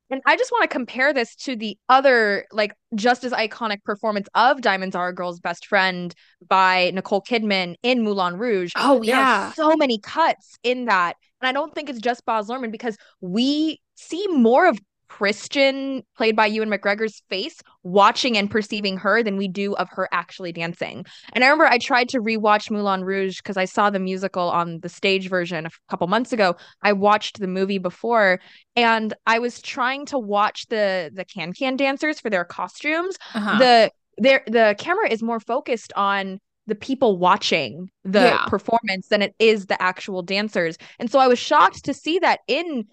And 0.10 0.22
I 0.26 0.38
just 0.38 0.52
want 0.52 0.64
to 0.64 0.70
compare 0.70 1.14
this 1.14 1.36
to 1.36 1.58
the 1.58 1.78
other, 1.90 2.46
like, 2.54 2.74
just 2.96 3.26
as 3.26 3.34
iconic 3.34 3.84
performance 3.84 4.30
of 4.36 4.62
Diamonds 4.62 4.96
Are 4.96 5.10
a 5.10 5.14
Girl's 5.14 5.42
Best 5.42 5.66
Friend 5.66 6.16
by 6.48 6.92
Nicole 6.94 7.22
Kidman 7.22 7.76
in 7.84 8.04
Moulin 8.04 8.38
Rouge. 8.38 8.72
Oh, 8.78 9.02
yeah. 9.02 9.52
so 9.52 9.76
many 9.76 10.00
cuts 10.00 10.58
in 10.64 10.86
that. 10.86 11.18
And 11.42 11.50
I 11.50 11.52
don't 11.52 11.76
think 11.76 11.90
it's 11.90 12.00
just 12.00 12.26
Baz 12.26 12.48
Luhrmann 12.48 12.72
because 12.72 12.98
we 13.20 13.82
see 13.96 14.26
more 14.30 14.68
of 14.68 14.80
Christian, 15.08 16.04
played 16.16 16.36
by 16.36 16.46
Ewan 16.46 16.70
McGregor's 16.70 17.22
face, 17.30 17.62
watching 17.84 18.38
and 18.38 18.52
perceiving 18.52 18.98
her 18.98 19.24
than 19.24 19.38
we 19.38 19.48
do 19.48 19.76
of 19.76 19.88
her 19.92 20.08
actually 20.12 20.52
dancing. 20.52 21.06
And 21.34 21.44
I 21.44 21.48
remember 21.48 21.66
I 21.66 21.78
tried 21.78 22.10
to 22.10 22.20
rewatch 22.20 22.70
Moulin 22.70 23.04
Rouge 23.04 23.38
because 23.38 23.58
I 23.58 23.66
saw 23.66 23.90
the 23.90 24.00
musical 24.00 24.50
on 24.50 24.80
the 24.82 24.90
stage 24.90 25.30
version 25.30 25.66
a 25.66 25.70
couple 25.90 26.08
months 26.08 26.34
ago. 26.34 26.56
I 26.82 26.94
watched 26.94 27.40
the 27.40 27.48
movie 27.48 27.80
before 27.80 28.40
and 28.76 29.14
I 29.26 29.40
was 29.40 29.62
trying 29.62 30.06
to 30.08 30.20
watch 30.20 30.68
the 30.68 31.12
the 31.14 31.26
can 31.26 31.54
can 31.54 31.76
dancers 31.78 32.20
for 32.20 32.30
their 32.30 32.46
costumes. 32.46 33.18
Uh-huh. 33.34 33.60
The 33.60 33.92
their 34.18 34.44
the 34.48 34.76
camera 34.78 35.10
is 35.10 35.24
more 35.24 35.40
focused 35.40 35.94
on 35.96 36.40
the 36.68 36.76
people 36.76 37.18
watching 37.18 37.90
the 38.04 38.20
yeah. 38.20 38.46
performance 38.48 39.08
than 39.10 39.22
it 39.22 39.34
is 39.40 39.66
the 39.68 39.82
actual 39.82 40.22
dancers. 40.22 40.78
And 41.00 41.10
so 41.10 41.18
I 41.18 41.28
was 41.28 41.40
shocked 41.40 41.86
to 41.86 41.94
see 41.94 42.20
that 42.20 42.42
in 42.48 42.86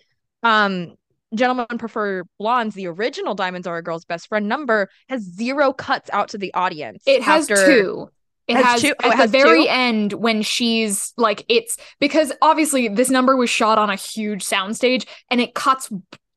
um 0.43 0.95
Gentlemen 1.37 1.79
Prefer 1.79 2.25
Blondes, 2.39 2.75
the 2.75 2.87
original 2.87 3.35
Diamonds 3.35 3.67
Are 3.67 3.77
a 3.77 3.83
Girl's 3.83 4.05
Best 4.05 4.29
Friend 4.29 4.49
number, 4.49 4.89
has 5.09 5.23
zero 5.23 5.73
cuts 5.73 6.11
out 6.13 6.29
to 6.31 6.39
the 6.39 6.53
audience. 6.55 7.03
It 7.07 7.23
has 7.23 7.51
after... 7.51 7.67
two. 7.67 8.11
It 8.47 8.57
has, 8.57 8.65
has 8.65 8.83
two. 8.83 8.95
Oh, 9.03 9.11
at 9.11 9.17
the 9.17 9.27
very 9.27 9.65
two? 9.65 9.71
end 9.71 10.13
when 10.13 10.43
she's 10.43 11.15
like 11.17 11.47
it's 11.49 11.79
because 11.99 12.31
obviously 12.43 12.89
this 12.89 13.09
number 13.09 13.37
was 13.37 13.49
shot 13.49 13.79
on 13.79 13.89
a 13.89 13.97
huge 13.97 14.45
soundstage 14.45 15.07
and 15.31 15.41
it 15.41 15.55
cuts 15.55 15.91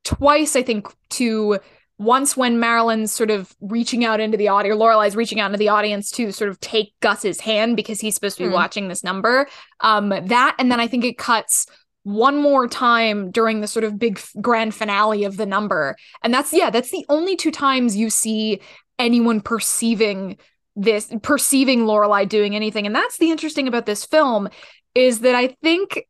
twice, 0.05 0.55
I 0.55 0.63
think, 0.63 0.87
to 1.11 1.59
once 1.99 2.37
when 2.37 2.59
Marilyn's 2.59 3.11
sort 3.11 3.31
of 3.31 3.55
reaching 3.59 4.05
out 4.05 4.19
into 4.19 4.37
the 4.37 4.47
audience, 4.47 4.73
or 4.73 4.77
Lorelei's 4.77 5.15
reaching 5.15 5.39
out 5.39 5.47
into 5.47 5.57
the 5.57 5.69
audience 5.69 6.11
to 6.11 6.31
sort 6.31 6.49
of 6.49 6.59
take 6.59 6.93
Gus's 7.01 7.41
hand 7.41 7.75
because 7.75 7.99
he's 7.99 8.15
supposed 8.15 8.37
to 8.37 8.43
be 8.43 8.49
mm. 8.49 8.53
watching 8.53 8.87
this 8.87 9.03
number. 9.03 9.47
Um, 9.81 10.09
that 10.09 10.55
and 10.59 10.71
then 10.71 10.79
I 10.79 10.87
think 10.87 11.03
it 11.03 11.17
cuts 11.17 11.65
one 12.07 12.41
more 12.41 12.69
time 12.69 13.31
during 13.31 13.59
the 13.59 13.67
sort 13.67 13.83
of 13.83 13.99
big 13.99 14.17
grand 14.39 14.73
finale 14.73 15.25
of 15.25 15.35
the 15.35 15.45
number. 15.45 15.97
And 16.23 16.33
that's, 16.33 16.53
yeah, 16.53 16.69
that's 16.69 16.89
the 16.89 17.05
only 17.09 17.35
two 17.35 17.51
times 17.51 17.97
you 17.97 18.09
see 18.09 18.61
anyone 18.97 19.41
perceiving 19.41 20.37
this, 20.77 21.13
perceiving 21.21 21.85
Lorelei 21.85 22.23
doing 22.23 22.55
anything. 22.55 22.85
And 22.85 22.95
that's 22.95 23.17
the 23.17 23.29
interesting 23.29 23.67
about 23.67 23.85
this 23.85 24.05
film 24.05 24.47
is 24.95 25.19
that 25.19 25.35
I 25.35 25.47
think 25.61 26.07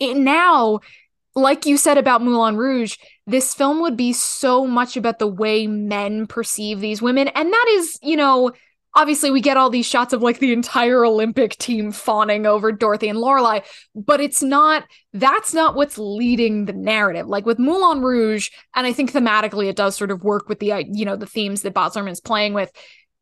it 0.00 0.16
now, 0.16 0.80
like 1.34 1.66
you 1.66 1.76
said 1.76 1.98
about 1.98 2.22
Moulin 2.22 2.56
Rouge, 2.56 2.96
this 3.26 3.52
film 3.52 3.82
would 3.82 3.98
be 3.98 4.14
so 4.14 4.66
much 4.66 4.96
about 4.96 5.18
the 5.18 5.26
way 5.26 5.66
men 5.66 6.26
perceive 6.26 6.80
these 6.80 7.02
women. 7.02 7.28
And 7.28 7.52
that 7.52 7.66
is, 7.72 7.98
you 8.02 8.16
know, 8.16 8.52
obviously 8.94 9.30
we 9.30 9.40
get 9.40 9.56
all 9.56 9.70
these 9.70 9.86
shots 9.86 10.12
of 10.12 10.22
like 10.22 10.38
the 10.38 10.52
entire 10.52 11.04
Olympic 11.04 11.56
team 11.56 11.92
fawning 11.92 12.46
over 12.46 12.72
Dorothy 12.72 13.08
and 13.08 13.18
Lorelei, 13.18 13.60
but 13.94 14.20
it's 14.20 14.42
not 14.42 14.84
that's 15.12 15.54
not 15.54 15.74
what's 15.74 15.98
leading 15.98 16.64
the 16.64 16.72
narrative. 16.72 17.26
Like 17.26 17.46
with 17.46 17.58
Moulin 17.58 18.02
Rouge, 18.02 18.50
and 18.74 18.86
I 18.86 18.92
think 18.92 19.12
thematically 19.12 19.68
it 19.68 19.76
does 19.76 19.96
sort 19.96 20.10
of 20.10 20.22
work 20.22 20.48
with 20.48 20.60
the 20.60 20.72
uh, 20.72 20.82
you 20.90 21.04
know 21.04 21.16
the 21.16 21.26
themes 21.26 21.62
that 21.62 21.74
Baz 21.74 21.94
Luhrmann's 21.94 22.20
playing 22.20 22.54
with. 22.54 22.70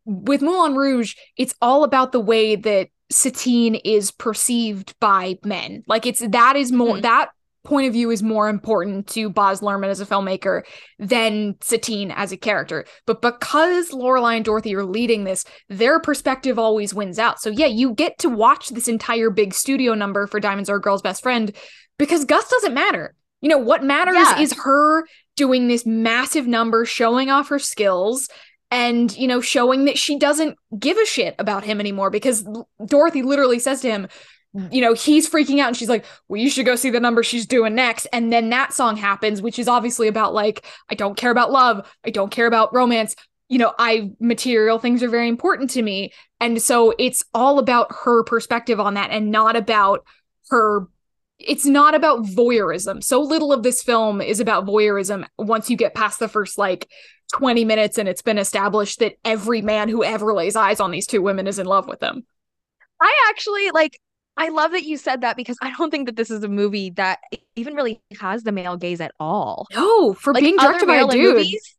With 0.05 0.43
Moulin 0.43 0.75
Rouge, 0.75 1.15
it's 1.37 1.55
all 1.63 1.85
about 1.85 2.11
the 2.11 2.21
way 2.21 2.57
that 2.57 2.89
Satine 3.11 3.77
is 3.77 4.11
perceived 4.11 4.99
by 4.99 5.39
men. 5.45 5.85
Like 5.87 6.07
it's 6.07 6.21
that 6.27 6.57
is 6.57 6.73
more 6.73 6.95
mm-hmm. 6.95 7.03
that 7.03 7.31
point 7.65 7.87
of 7.87 7.93
view 7.93 8.11
is 8.11 8.23
more 8.23 8.49
important 8.49 9.07
to 9.09 9.31
Baz 9.31 9.61
Luhrmann 9.61 9.89
as 9.89 10.01
a 10.01 10.07
filmmaker 10.07 10.63
than 10.99 11.57
Satine 11.61 12.11
as 12.11 12.33
a 12.33 12.37
character. 12.37 12.85
But 13.07 13.23
because 13.23 13.93
Lorelei 13.93 14.35
and 14.35 14.45
Dorothy 14.45 14.75
are 14.75 14.85
leading 14.85 15.25
this, 15.25 15.45
their 15.69 16.01
perspective 16.01 16.59
always 16.59 16.95
wins 16.95 17.19
out. 17.19 17.41
So 17.41 17.51
yeah, 17.51 17.67
you 17.67 17.95
get 17.95 18.19
to 18.19 18.29
watch 18.29 18.71
this 18.71 18.89
entire 18.89 19.31
big 19.31 19.55
studio 19.55 19.95
number 19.95 20.27
for 20.27 20.41
Diamonds 20.41 20.69
Are 20.69 20.77
a 20.77 20.81
Girl's 20.81 21.03
Best 21.03 21.23
Friend 21.23 21.55
because 21.99 22.25
Gus 22.25 22.49
doesn't 22.49 22.75
matter. 22.75 23.15
You 23.41 23.49
know, 23.49 23.59
what 23.59 23.85
matters 23.85 24.15
yeah. 24.17 24.41
is 24.41 24.53
her 24.65 25.05
doing 25.37 25.69
this 25.69 25.85
massive 25.85 26.47
number, 26.47 26.85
showing 26.85 27.31
off 27.31 27.49
her 27.49 27.59
skills 27.59 28.29
and 28.71 29.15
you 29.17 29.29
know 29.29 29.41
showing 29.41 29.85
that 29.85 29.99
she 29.99 30.19
doesn't 30.19 30.57
give 30.79 30.97
a 30.97 31.05
shit 31.05 31.35
about 31.39 31.63
him 31.63 31.79
anymore 31.79 32.11
because 32.11 32.45
Dorothy 32.87 33.23
literally 33.23 33.59
says 33.59 33.83
to 33.83 33.91
him 33.91 34.09
you 34.71 34.83
know, 34.83 34.93
he's 34.93 35.29
freaking 35.29 35.61
out 35.61 35.69
and 35.69 35.77
she's 35.77 35.89
like, 35.89 36.05
well, 36.29 36.41
you 36.41 36.51
should 36.51 36.67
go 36.67 36.77
see 36.77 36.91
the 36.91 37.01
number 37.01 37.23
she's 37.23 37.47
doing 37.47 37.75
next. 37.75 38.07
And 38.13 38.31
then 38.33 38.51
that 38.51 38.75
song 38.75 38.97
happens, 38.97 39.41
which 39.41 39.59
is 39.59 39.67
obviously 39.67 40.09
about 40.09 40.35
like, 40.35 40.67
I 40.91 40.95
don't 40.95 41.17
care 41.17 41.31
about 41.31 41.51
love. 41.51 41.91
I 42.05 42.11
don't 42.11 42.31
care 42.31 42.47
about 42.47 42.75
romance. 42.75 43.17
You 43.49 43.59
know, 43.59 43.73
I 43.79 44.11
material 44.21 44.79
things 44.79 45.03
are 45.03 45.09
very 45.09 45.29
important 45.29 45.71
to 45.71 45.83
me. 45.83 46.13
And 46.39 46.61
so 46.61 46.95
it's 46.99 47.25
all 47.33 47.59
about 47.59 47.93
her 48.05 48.25
perspective 48.25 48.79
on 48.79 48.95
that 48.95 49.11
and 49.11 49.31
not 49.31 49.57
about 49.57 50.05
her. 50.51 50.87
It's 51.39 51.65
not 51.65 51.95
about 51.95 52.25
voyeurism. 52.25 53.03
So 53.03 53.23
little 53.23 53.53
of 53.55 53.63
this 53.63 53.83
film 53.83 54.21
is 54.21 54.39
about 54.39 54.67
voyeurism 54.67 55.27
once 55.39 55.71
you 55.71 55.77
get 55.79 55.95
past 55.95 56.19
the 56.19 56.29
first 56.29 56.59
like 56.59 56.89
20 57.33 57.65
minutes 57.65 57.97
and 57.97 58.07
it's 58.07 58.23
been 58.23 58.39
established 58.39 58.99
that 58.99 59.15
every 59.25 59.63
man 59.63 59.89
who 59.89 60.05
ever 60.05 60.35
lays 60.35 60.57
eyes 60.57 60.79
on 60.79 60.91
these 60.91 61.07
two 61.07 61.23
women 61.23 61.47
is 61.47 61.59
in 61.59 61.67
love 61.67 61.89
with 61.89 62.01
them. 62.01 62.27
I 63.01 63.13
actually 63.31 63.71
like 63.71 63.99
I 64.37 64.49
love 64.49 64.73
that 64.73 64.85
you 64.85 64.97
said 64.97 65.21
that 65.21 65.37
because 65.37 65.57
I 65.63 65.73
don't 65.77 65.91
think 65.91 66.07
that 66.07 66.17
this 66.17 66.31
is 66.31 66.43
a 66.43 66.49
movie 66.49 66.91
that 66.91 67.21
even 67.55 67.75
really 67.75 68.01
has 68.21 68.43
the 68.43 68.53
male 68.53 68.77
gaze 68.77 69.01
at 69.01 69.13
all. 69.21 69.67
No, 69.73 70.15
for 70.15 70.33
like 70.33 70.43
being 70.43 70.57
directed 70.57 70.87
by 70.87 70.97
a 70.97 71.07
dude. 71.07 71.37
Movies, 71.37 71.77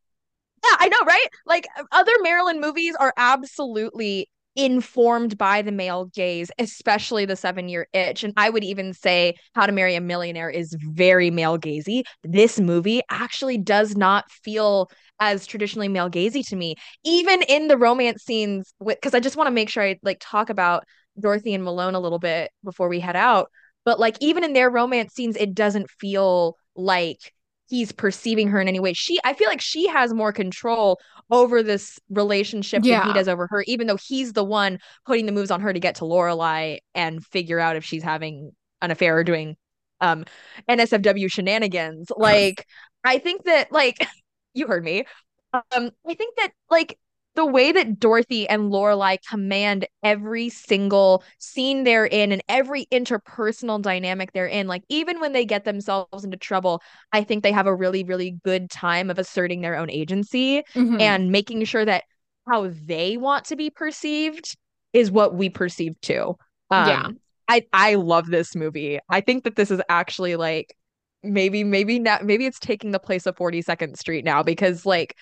yeah, 0.64 0.78
I 0.80 0.88
know, 0.88 0.99
right? 1.06 1.28
Like 1.45 1.68
other 1.91 2.12
Marilyn 2.22 2.62
movies 2.62 2.95
are 2.99 3.14
absolutely 3.18 4.30
informed 4.56 5.38
by 5.38 5.62
the 5.62 5.72
male 5.72 6.06
gaze, 6.06 6.51
especially 6.60 7.26
the 7.26 7.36
seven 7.36 7.68
year 7.70 7.88
itch. 7.93 8.24
And 8.24 8.34
I 8.38 8.49
would 8.49 8.64
even 8.64 8.93
say 8.93 9.36
How 9.56 9.66
to 9.66 9.72
Marry 9.72 9.95
a 9.95 10.01
Millionaire 10.01 10.49
is 10.49 10.76
very 10.80 11.32
male 11.32 11.58
gazy. 11.58 12.04
This 12.24 12.60
movie 12.60 13.01
actually 13.10 13.58
does 13.58 13.95
not 13.95 14.30
feel 14.32 14.89
as 15.20 15.45
traditionally 15.47 15.88
male 15.88 16.10
gazy 16.10 16.47
to 16.49 16.56
me, 16.56 16.76
even 17.04 17.41
in 17.43 17.68
the 17.68 17.78
romance 17.78 18.24
scenes. 18.24 18.74
Because 18.86 19.14
I 19.14 19.20
just 19.20 19.36
want 19.36 19.47
to 19.47 19.51
make 19.51 19.70
sure 19.70 19.84
I 19.84 19.99
like 20.04 20.20
talk 20.22 20.49
about 20.49 20.84
Dorothy 21.20 21.53
and 21.53 21.64
Malone 21.64 21.95
a 21.95 21.99
little 21.99 22.20
bit 22.20 22.51
before 22.64 22.89
we 22.89 22.99
head 22.99 23.16
out. 23.16 23.49
But 23.86 23.99
like 23.99 24.18
even 24.22 24.43
in 24.43 24.53
their 24.53 24.70
romance 24.70 25.14
scenes, 25.14 25.36
it 25.36 25.53
doesn't 25.53 25.89
feel 25.89 26.55
like 26.76 27.34
he's 27.68 27.91
perceiving 27.91 28.47
her 28.49 28.61
in 28.61 28.68
any 28.68 28.80
way. 28.80 28.93
She 28.93 29.20
I 29.24 29.34
feel 29.34 29.47
like 29.47 29.61
she 29.61 29.88
has 29.88 30.14
more 30.14 30.32
control 30.32 30.99
over 31.32 31.64
this 31.64 31.99
relationship 32.09 32.84
yeah. 32.84 32.99
than 32.99 33.07
he 33.07 33.14
does 33.14 33.28
over 33.28 33.47
her, 33.47 33.64
even 33.68 33.88
though 33.88 33.97
he's 33.97 34.34
the 34.34 34.43
one 34.43 34.80
putting 35.05 35.26
the 35.26 35.32
moves 35.32 35.51
on 35.51 35.61
her 35.61 35.74
to 35.74 35.80
get 35.80 35.95
to 35.95 36.05
Lorelei 36.05 36.78
and 36.93 37.26
figure 37.26 37.59
out 37.59 37.76
if 37.76 37.84
she's 37.84 38.03
having 38.03 38.51
an 38.82 38.91
affair 38.91 39.18
or 39.18 39.24
doing 39.24 39.55
um 40.01 40.26
NSFW 40.70 41.32
shenanigans. 41.32 42.11
Like 42.18 42.66
I 43.03 43.18
think 43.18 43.45
that 43.45 43.72
like 43.72 43.97
you 44.53 44.68
heard 44.68 44.84
me. 44.84 45.05
Um 45.53 45.91
I 46.07 46.14
think 46.14 46.36
that 46.38 46.51
like 46.70 46.97
the 47.36 47.46
way 47.46 47.72
that 47.72 48.00
Dorothy 48.00 48.48
and 48.48 48.70
Lorelei 48.70 49.18
command 49.28 49.88
every 50.04 50.50
single 50.50 51.24
scene 51.40 51.84
they're 51.84 52.06
in 52.06 52.32
and 52.32 52.44
every 52.48 52.86
interpersonal 52.92 53.82
dynamic 53.82 54.32
they're 54.34 54.46
in, 54.46 54.68
like 54.68 54.84
even 54.90 55.20
when 55.20 55.34
they 55.34 55.46
get 55.46 55.66
themselves 55.66 56.24
into 56.24 56.38
trouble, 56.38 56.82
I 57.12 57.24
think 57.24 57.44
they 57.44 57.52
have 57.52 57.68
a 57.68 57.76
really, 57.76 58.04
really 58.04 58.38
good 58.44 58.70
time 58.70 59.10
of 59.10 59.18
asserting 59.18 59.62
their 59.62 59.76
own 59.76 59.90
agency 59.90 60.64
mm-hmm. 60.76 61.00
and 61.00 61.32
making 61.32 61.64
sure 61.66 61.86
that 61.86 62.04
how 62.48 62.72
they 62.72 63.18
want 63.18 63.46
to 63.46 63.56
be 63.56 63.70
perceived 63.70 64.56
is 64.92 65.10
what 65.10 65.36
we 65.36 65.50
perceive 65.50 66.00
too. 66.02 66.36
Um, 66.70 66.88
yeah. 66.88 67.08
I 67.48 67.66
I 67.74 67.96
love 67.96 68.28
this 68.28 68.56
movie. 68.56 69.00
I 69.10 69.22
think 69.22 69.44
that 69.44 69.56
this 69.56 69.72
is 69.72 69.82
actually 69.90 70.36
like 70.36 70.76
maybe 71.24 71.64
maybe 71.64 72.00
not 72.00 72.24
maybe 72.26 72.46
it's 72.46 72.60
taking 72.60 72.92
the 72.92 73.00
place 73.00 73.26
of 73.26 73.36
42nd 73.36 73.98
Street 73.98 74.24
now 74.24 74.44
because 74.44 74.86
like 74.86 75.16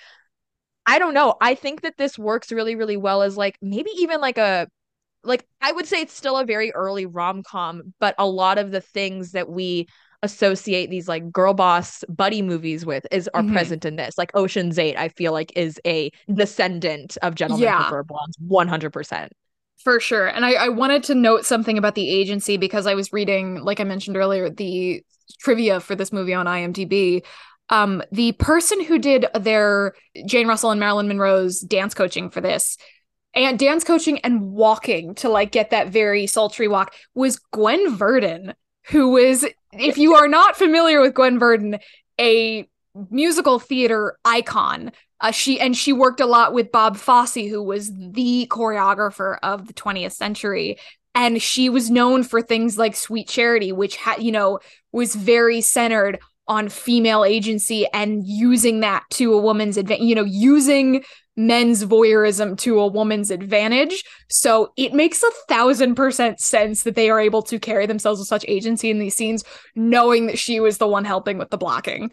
I 0.86 1.00
don't 1.00 1.14
know. 1.14 1.36
I 1.42 1.56
think 1.56 1.82
that 1.82 1.98
this 1.98 2.18
works 2.18 2.52
really, 2.52 2.76
really 2.76 2.98
well 2.98 3.22
as 3.22 3.38
like 3.38 3.58
maybe 3.62 3.92
even 3.98 4.20
like 4.20 4.38
a 4.38 4.68
like 5.24 5.46
I 5.62 5.72
would 5.72 5.86
say 5.86 6.02
it's 6.02 6.14
still 6.14 6.38
a 6.38 6.46
very 6.46 6.72
early 6.72 7.06
rom 7.06 7.44
com, 7.44 7.94
but 8.00 8.16
a 8.18 8.28
lot 8.28 8.58
of 8.58 8.72
the 8.72 8.82
things 8.82 9.32
that 9.34 9.50
we 9.50 9.88
associate 10.24 10.90
these 10.90 11.08
like 11.08 11.32
girl 11.32 11.54
boss 11.54 12.04
buddy 12.08 12.42
movies 12.42 12.86
with 12.86 13.06
is 13.12 13.28
are 13.34 13.42
mm-hmm. 13.42 13.54
present 13.54 13.86
in 13.86 13.96
this. 13.96 14.18
Like 14.18 14.32
Ocean's 14.36 14.80
Eight, 14.80 14.98
I 14.98 15.10
feel 15.10 15.32
like 15.32 15.52
is 15.56 15.80
a 15.86 16.12
descendant 16.34 17.18
of 17.22 17.36
Gentlemen 17.36 17.64
yeah. 17.64 17.84
Prefer 17.84 18.04
Blondes, 18.04 18.38
one 18.40 18.68
hundred 18.68 18.92
percent. 18.92 19.32
For 19.84 20.00
sure. 20.00 20.28
And 20.28 20.46
I, 20.46 20.54
I 20.54 20.70
wanted 20.70 21.04
to 21.06 21.16
note 21.16 21.44
something 21.44 21.78
about 21.78 21.96
the 21.96 22.08
agency 22.08 22.56
because 22.58 22.86
I 22.86 22.94
was 22.94 23.12
reading, 23.12 23.64
like 23.64 23.80
I 23.80 23.84
mentioned 23.84 24.16
earlier, 24.16 24.48
the 24.48 25.04
trivia 25.40 25.80
for 25.80 25.96
this 25.96 26.12
movie 26.12 26.36
on 26.36 26.46
IMDb 26.46 27.24
um, 27.70 28.04
the 28.12 28.34
person 28.34 28.84
who 28.84 29.00
did 29.00 29.26
their 29.40 29.94
Jane 30.26 30.48
Russell 30.48 30.72
and 30.72 30.80
Marilyn 30.80 31.08
Monroe's 31.08 31.62
dance 31.62 31.94
coaching 31.94 32.30
for 32.30 32.42
this, 32.42 32.78
and 33.34 33.58
dance 33.58 33.84
coaching 33.84 34.20
and 34.20 34.52
walking 34.52 35.16
to 35.16 35.30
like 35.30 35.52
get 35.52 35.70
that 35.70 35.90
very 35.90 36.28
sultry 36.28 36.68
walk 36.68 36.94
was 37.16 37.40
Gwen 37.54 37.96
Verdon, 37.96 38.54
who 38.88 39.10
was, 39.12 39.46
if 39.72 39.98
you 39.98 40.16
are 40.16 40.28
not 40.28 40.58
familiar 40.58 41.00
with 41.00 41.14
Gwen 41.14 41.40
Verdon, 41.40 41.80
a 42.20 42.68
musical 43.10 43.60
theater 43.60 44.18
icon. 44.26 44.92
Uh, 45.22 45.32
she 45.32 45.60
and 45.60 45.78
she 45.78 45.94
worked 45.94 46.20
a 46.20 46.26
lot 46.26 46.52
with 46.52 46.72
Bob 46.72 46.98
Fosse, 46.98 47.36
who 47.36 47.62
was 47.62 47.92
the 47.96 48.48
choreographer 48.50 49.38
of 49.44 49.68
the 49.68 49.74
20th 49.74 50.14
century. 50.14 50.78
And 51.14 51.42
she 51.42 51.70
was 51.70 51.92
known 51.92 52.24
for 52.24 52.42
things 52.42 52.78
like 52.78 52.96
Sweet 52.96 53.28
Charity, 53.28 53.72
which 53.72 53.98
had, 53.98 54.24
you 54.24 54.32
know, 54.32 54.60
was 54.92 55.14
very 55.14 55.62
centered 55.62 56.20
on 56.48 56.70
female 56.70 57.24
agency 57.24 57.88
and 57.94 58.26
using 58.26 58.82
that 58.82 59.04
to 59.12 59.34
a 59.34 59.38
woman's 59.38 59.78
advantage, 59.78 60.06
you 60.06 60.16
know, 60.16 60.26
using 60.26 61.04
men's 61.38 61.86
voyeurism 61.86 62.58
to 62.58 62.80
a 62.80 62.88
woman's 62.88 63.32
advantage. 63.32 64.04
So 64.30 64.74
it 64.78 64.94
makes 64.94 65.24
a 65.24 65.32
thousand 65.48 65.96
percent 65.96 66.40
sense 66.40 66.84
that 66.84 66.96
they 66.96 67.10
are 67.10 67.20
able 67.20 67.42
to 67.44 67.60
carry 67.60 67.86
themselves 67.86 68.20
with 68.20 68.28
such 68.28 68.46
agency 68.48 68.90
in 68.90 69.00
these 69.00 69.16
scenes, 69.16 69.44
knowing 69.76 70.28
that 70.28 70.40
she 70.40 70.60
was 70.60 70.78
the 70.78 70.88
one 70.88 71.06
helping 71.06 71.38
with 71.38 71.50
the 71.50 71.58
blocking. 71.58 72.12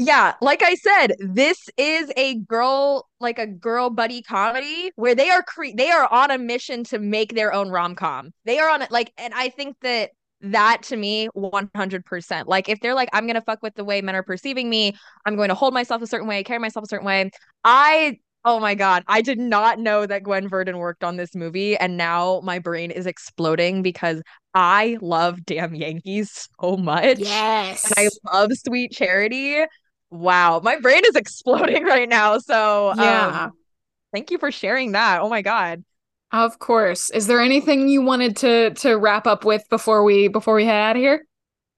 Yeah, 0.00 0.34
like 0.40 0.62
I 0.62 0.76
said, 0.76 1.14
this 1.18 1.68
is 1.76 2.12
a 2.16 2.36
girl 2.36 3.08
like 3.18 3.40
a 3.40 3.48
girl 3.48 3.90
buddy 3.90 4.22
comedy 4.22 4.92
where 4.94 5.16
they 5.16 5.28
are 5.28 5.42
cre- 5.42 5.74
they 5.74 5.90
are 5.90 6.06
on 6.12 6.30
a 6.30 6.38
mission 6.38 6.84
to 6.84 7.00
make 7.00 7.34
their 7.34 7.52
own 7.52 7.68
rom-com. 7.68 8.32
They 8.44 8.60
are 8.60 8.70
on 8.70 8.82
it 8.82 8.92
like 8.92 9.12
and 9.18 9.34
I 9.34 9.48
think 9.48 9.76
that 9.82 10.10
that 10.40 10.82
to 10.82 10.96
me 10.96 11.28
100% 11.34 12.48
like 12.48 12.68
if 12.68 12.80
they're 12.80 12.94
like 12.94 13.08
i'm 13.12 13.26
gonna 13.26 13.40
fuck 13.40 13.62
with 13.62 13.74
the 13.74 13.84
way 13.84 14.00
men 14.00 14.14
are 14.14 14.22
perceiving 14.22 14.70
me 14.70 14.94
i'm 15.26 15.36
going 15.36 15.48
to 15.48 15.54
hold 15.54 15.74
myself 15.74 16.00
a 16.00 16.06
certain 16.06 16.28
way 16.28 16.42
carry 16.44 16.58
myself 16.58 16.84
a 16.84 16.88
certain 16.88 17.06
way 17.06 17.30
i 17.64 18.16
oh 18.44 18.60
my 18.60 18.74
god 18.74 19.02
i 19.08 19.20
did 19.20 19.38
not 19.38 19.80
know 19.80 20.06
that 20.06 20.22
gwen 20.22 20.48
verdon 20.48 20.78
worked 20.78 21.02
on 21.02 21.16
this 21.16 21.34
movie 21.34 21.76
and 21.76 21.96
now 21.96 22.40
my 22.44 22.58
brain 22.58 22.90
is 22.90 23.04
exploding 23.06 23.82
because 23.82 24.22
i 24.54 24.96
love 25.00 25.44
damn 25.44 25.74
yankees 25.74 26.48
so 26.60 26.76
much 26.76 27.18
yes 27.18 27.84
and 27.84 27.94
i 27.96 28.32
love 28.32 28.50
sweet 28.66 28.92
charity. 28.92 29.64
Wow 30.10 30.60
my 30.62 30.78
brain 30.78 31.02
is 31.04 31.16
exploding 31.16 31.84
right 31.84 32.08
now. 32.08 32.38
So 32.38 32.94
yeah. 32.96 33.46
um, 33.46 33.52
thank 34.12 34.30
you 34.30 34.38
for 34.38 34.50
sharing 34.50 34.92
that. 34.92 35.20
Oh 35.20 35.28
my 35.28 35.42
god 35.42 35.84
of 36.32 36.58
course. 36.58 37.10
Is 37.10 37.26
there 37.26 37.40
anything 37.40 37.88
you 37.88 38.02
wanted 38.02 38.36
to 38.38 38.70
to 38.74 38.94
wrap 38.94 39.26
up 39.26 39.44
with 39.44 39.62
before 39.70 40.04
we 40.04 40.28
before 40.28 40.54
we 40.54 40.64
head 40.64 40.90
out 40.90 40.96
of 40.96 41.02
here? 41.02 41.24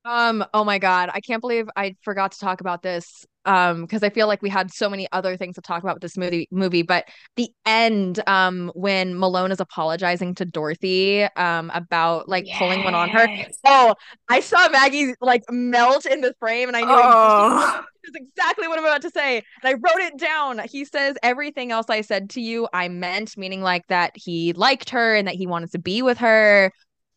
Um, 0.05 0.45
oh 0.55 0.65
my 0.65 0.79
god, 0.79 1.11
I 1.13 1.21
can't 1.21 1.41
believe 1.41 1.69
I 1.77 1.95
forgot 2.03 2.33
to 2.33 2.39
talk 2.39 2.61
about 2.61 2.83
this. 2.83 3.27
Um, 3.47 3.83
because 3.83 4.03
I 4.03 4.11
feel 4.11 4.27
like 4.27 4.43
we 4.43 4.51
had 4.51 4.71
so 4.71 4.91
many 4.91 5.09
other 5.13 5.39
things 5.39 5.55
to 5.55 5.63
talk 5.63 5.83
about 5.83 5.97
with 5.97 6.03
this 6.03 6.17
movie 6.19 6.47
movie, 6.51 6.83
but 6.83 7.07
the 7.37 7.49
end, 7.65 8.23
um, 8.27 8.71
when 8.75 9.19
Malone 9.19 9.51
is 9.51 9.61
apologizing 9.61 10.35
to 10.37 10.45
Dorothy, 10.45 11.23
um, 11.37 11.71
about 11.73 12.29
like 12.29 12.47
yes. 12.47 12.59
pulling 12.59 12.85
one 12.85 12.95
on 12.95 13.09
her. 13.09 13.27
Oh, 13.65 13.95
I 14.29 14.41
saw 14.41 14.69
Maggie 14.69 15.15
like 15.23 15.43
melt 15.51 16.05
in 16.05 16.21
the 16.21 16.35
frame, 16.39 16.69
and 16.69 16.77
I 16.77 16.81
knew 16.81 16.89
oh. 16.91 17.85
Is 18.05 18.15
exactly 18.15 18.69
what 18.69 18.79
I'm 18.79 18.85
about 18.85 19.03
to 19.03 19.11
say. 19.11 19.37
And 19.37 19.45
I 19.65 19.73
wrote 19.73 20.01
it 20.01 20.19
down. 20.19 20.61
He 20.71 20.85
says 20.85 21.17
everything 21.23 21.73
else 21.73 21.87
I 21.89 22.01
said 22.01 22.31
to 22.31 22.41
you, 22.41 22.69
I 22.73 22.89
meant, 22.89 23.37
meaning 23.37 23.63
like 23.63 23.87
that 23.89 24.13
he 24.15 24.53
liked 24.55 24.91
her 24.91 25.15
and 25.15 25.27
that 25.29 25.35
he 25.35 25.47
wanted 25.47 25.73
to 25.73 25.79
be 25.79 26.03
with 26.03 26.19
her. 26.19 26.73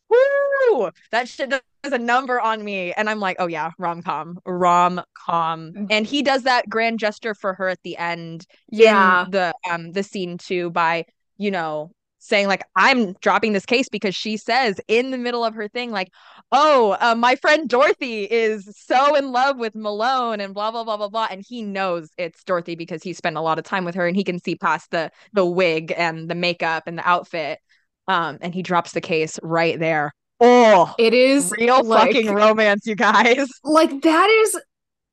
Woo! 0.09 0.89
That 1.11 1.27
shit 1.27 1.49
does 1.49 1.61
a 1.84 1.97
number 1.97 2.39
on 2.39 2.63
me. 2.63 2.93
And 2.93 3.09
I'm 3.09 3.19
like, 3.19 3.38
oh 3.39 3.47
yeah, 3.47 3.71
rom 3.77 4.01
com, 4.01 4.39
rom 4.45 5.01
com. 5.13 5.73
Mm. 5.73 5.88
And 5.89 6.05
he 6.05 6.21
does 6.21 6.43
that 6.43 6.69
grand 6.69 6.99
gesture 6.99 7.34
for 7.34 7.53
her 7.55 7.67
at 7.69 7.79
the 7.84 7.97
end. 7.97 8.45
Yeah. 8.69 9.25
the 9.29 9.53
um 9.69 9.91
the 9.91 10.03
scene 10.03 10.38
too 10.38 10.69
by, 10.69 11.05
you 11.38 11.51
know, 11.51 11.91
saying 12.24 12.47
like 12.47 12.63
i'm 12.76 13.13
dropping 13.21 13.53
this 13.53 13.65
case 13.65 13.89
because 13.89 14.15
she 14.15 14.38
says 14.38 14.80
in 14.88 15.11
the 15.11 15.17
middle 15.17 15.43
of 15.43 15.53
her 15.53 15.67
thing 15.67 15.91
like 15.91 16.09
oh 16.51 16.95
uh, 17.01 17.15
my 17.15 17.36
friend 17.36 17.67
dorothy 17.67 18.24
is 18.24 18.69
so 18.78 19.15
in 19.15 19.32
love 19.32 19.57
with 19.57 19.76
malone 19.76 20.39
and 20.39 20.53
blah 20.53 20.71
blah 20.71 20.84
blah 20.84 20.97
blah 20.97 21.09
blah 21.09 21.28
and 21.30 21.43
he 21.47 21.61
knows 21.61 22.09
it's 22.17 22.43
dorothy 22.43 22.76
because 22.76 23.03
he 23.03 23.13
spent 23.13 23.38
a 23.38 23.41
lot 23.41 23.59
of 23.59 23.65
time 23.65 23.84
with 23.86 23.95
her 23.95 24.07
and 24.07 24.15
he 24.15 24.24
can 24.24 24.39
see 24.39 24.55
past 24.55 24.89
the 24.91 25.11
the 25.34 25.45
wig 25.45 25.93
and 25.97 26.30
the 26.30 26.36
makeup 26.36 26.84
and 26.88 26.97
the 26.97 27.07
outfit 27.07 27.59
um 28.07 28.38
and 28.41 28.53
he 28.53 28.61
drops 28.61 28.91
the 28.91 29.01
case 29.01 29.39
right 29.43 29.80
there. 29.80 30.13
Oh 30.39 30.93
it 30.97 31.13
is 31.13 31.53
real 31.57 31.84
like, 31.84 32.13
fucking 32.13 32.34
romance 32.34 32.86
you 32.86 32.95
guys. 32.95 33.47
Like 33.63 34.01
that 34.01 34.30
is 34.30 34.59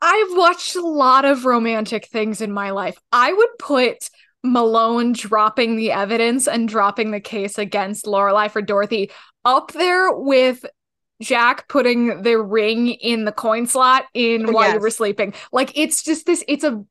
i've 0.02 0.36
watched 0.36 0.76
a 0.76 0.86
lot 0.86 1.24
of 1.24 1.44
romantic 1.44 2.06
things 2.08 2.40
in 2.40 2.52
my 2.52 2.70
life. 2.70 2.96
I 3.12 3.32
would 3.32 3.58
put 3.58 4.10
Malone 4.42 5.12
dropping 5.12 5.76
the 5.76 5.92
evidence 5.92 6.48
and 6.48 6.68
dropping 6.68 7.10
the 7.10 7.20
case 7.20 7.58
against 7.58 8.06
Lorelei 8.06 8.48
for 8.48 8.62
Dorothy 8.62 9.10
up 9.44 9.72
there 9.72 10.12
with 10.12 10.64
Jack 11.20 11.68
putting 11.68 12.22
the 12.22 12.38
ring 12.40 12.88
in 12.88 13.24
the 13.24 13.32
coin 13.32 13.66
slot 13.66 14.04
in 14.14 14.52
while 14.52 14.66
yes. 14.66 14.74
you 14.74 14.80
were 14.80 14.90
sleeping. 14.90 15.34
Like 15.52 15.76
it's 15.76 16.02
just 16.02 16.24
this 16.26 16.42
it's 16.48 16.64
a 16.64 16.82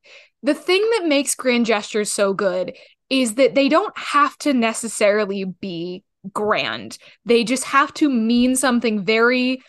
the 0.43 0.53
thing 0.53 0.87
that 0.97 1.07
makes 1.07 1.35
grand 1.35 1.65
gestures 1.65 2.11
so 2.11 2.33
good 2.33 2.75
is 3.09 3.35
that 3.35 3.55
they 3.55 3.67
don't 3.67 3.97
have 3.97 4.37
to 4.39 4.53
necessarily 4.53 5.45
be 5.45 6.03
grand. 6.31 6.97
They 7.25 7.43
just 7.43 7.63
have 7.65 7.93
to 7.95 8.09
mean 8.09 8.55
something 8.55 9.03
very 9.03 9.63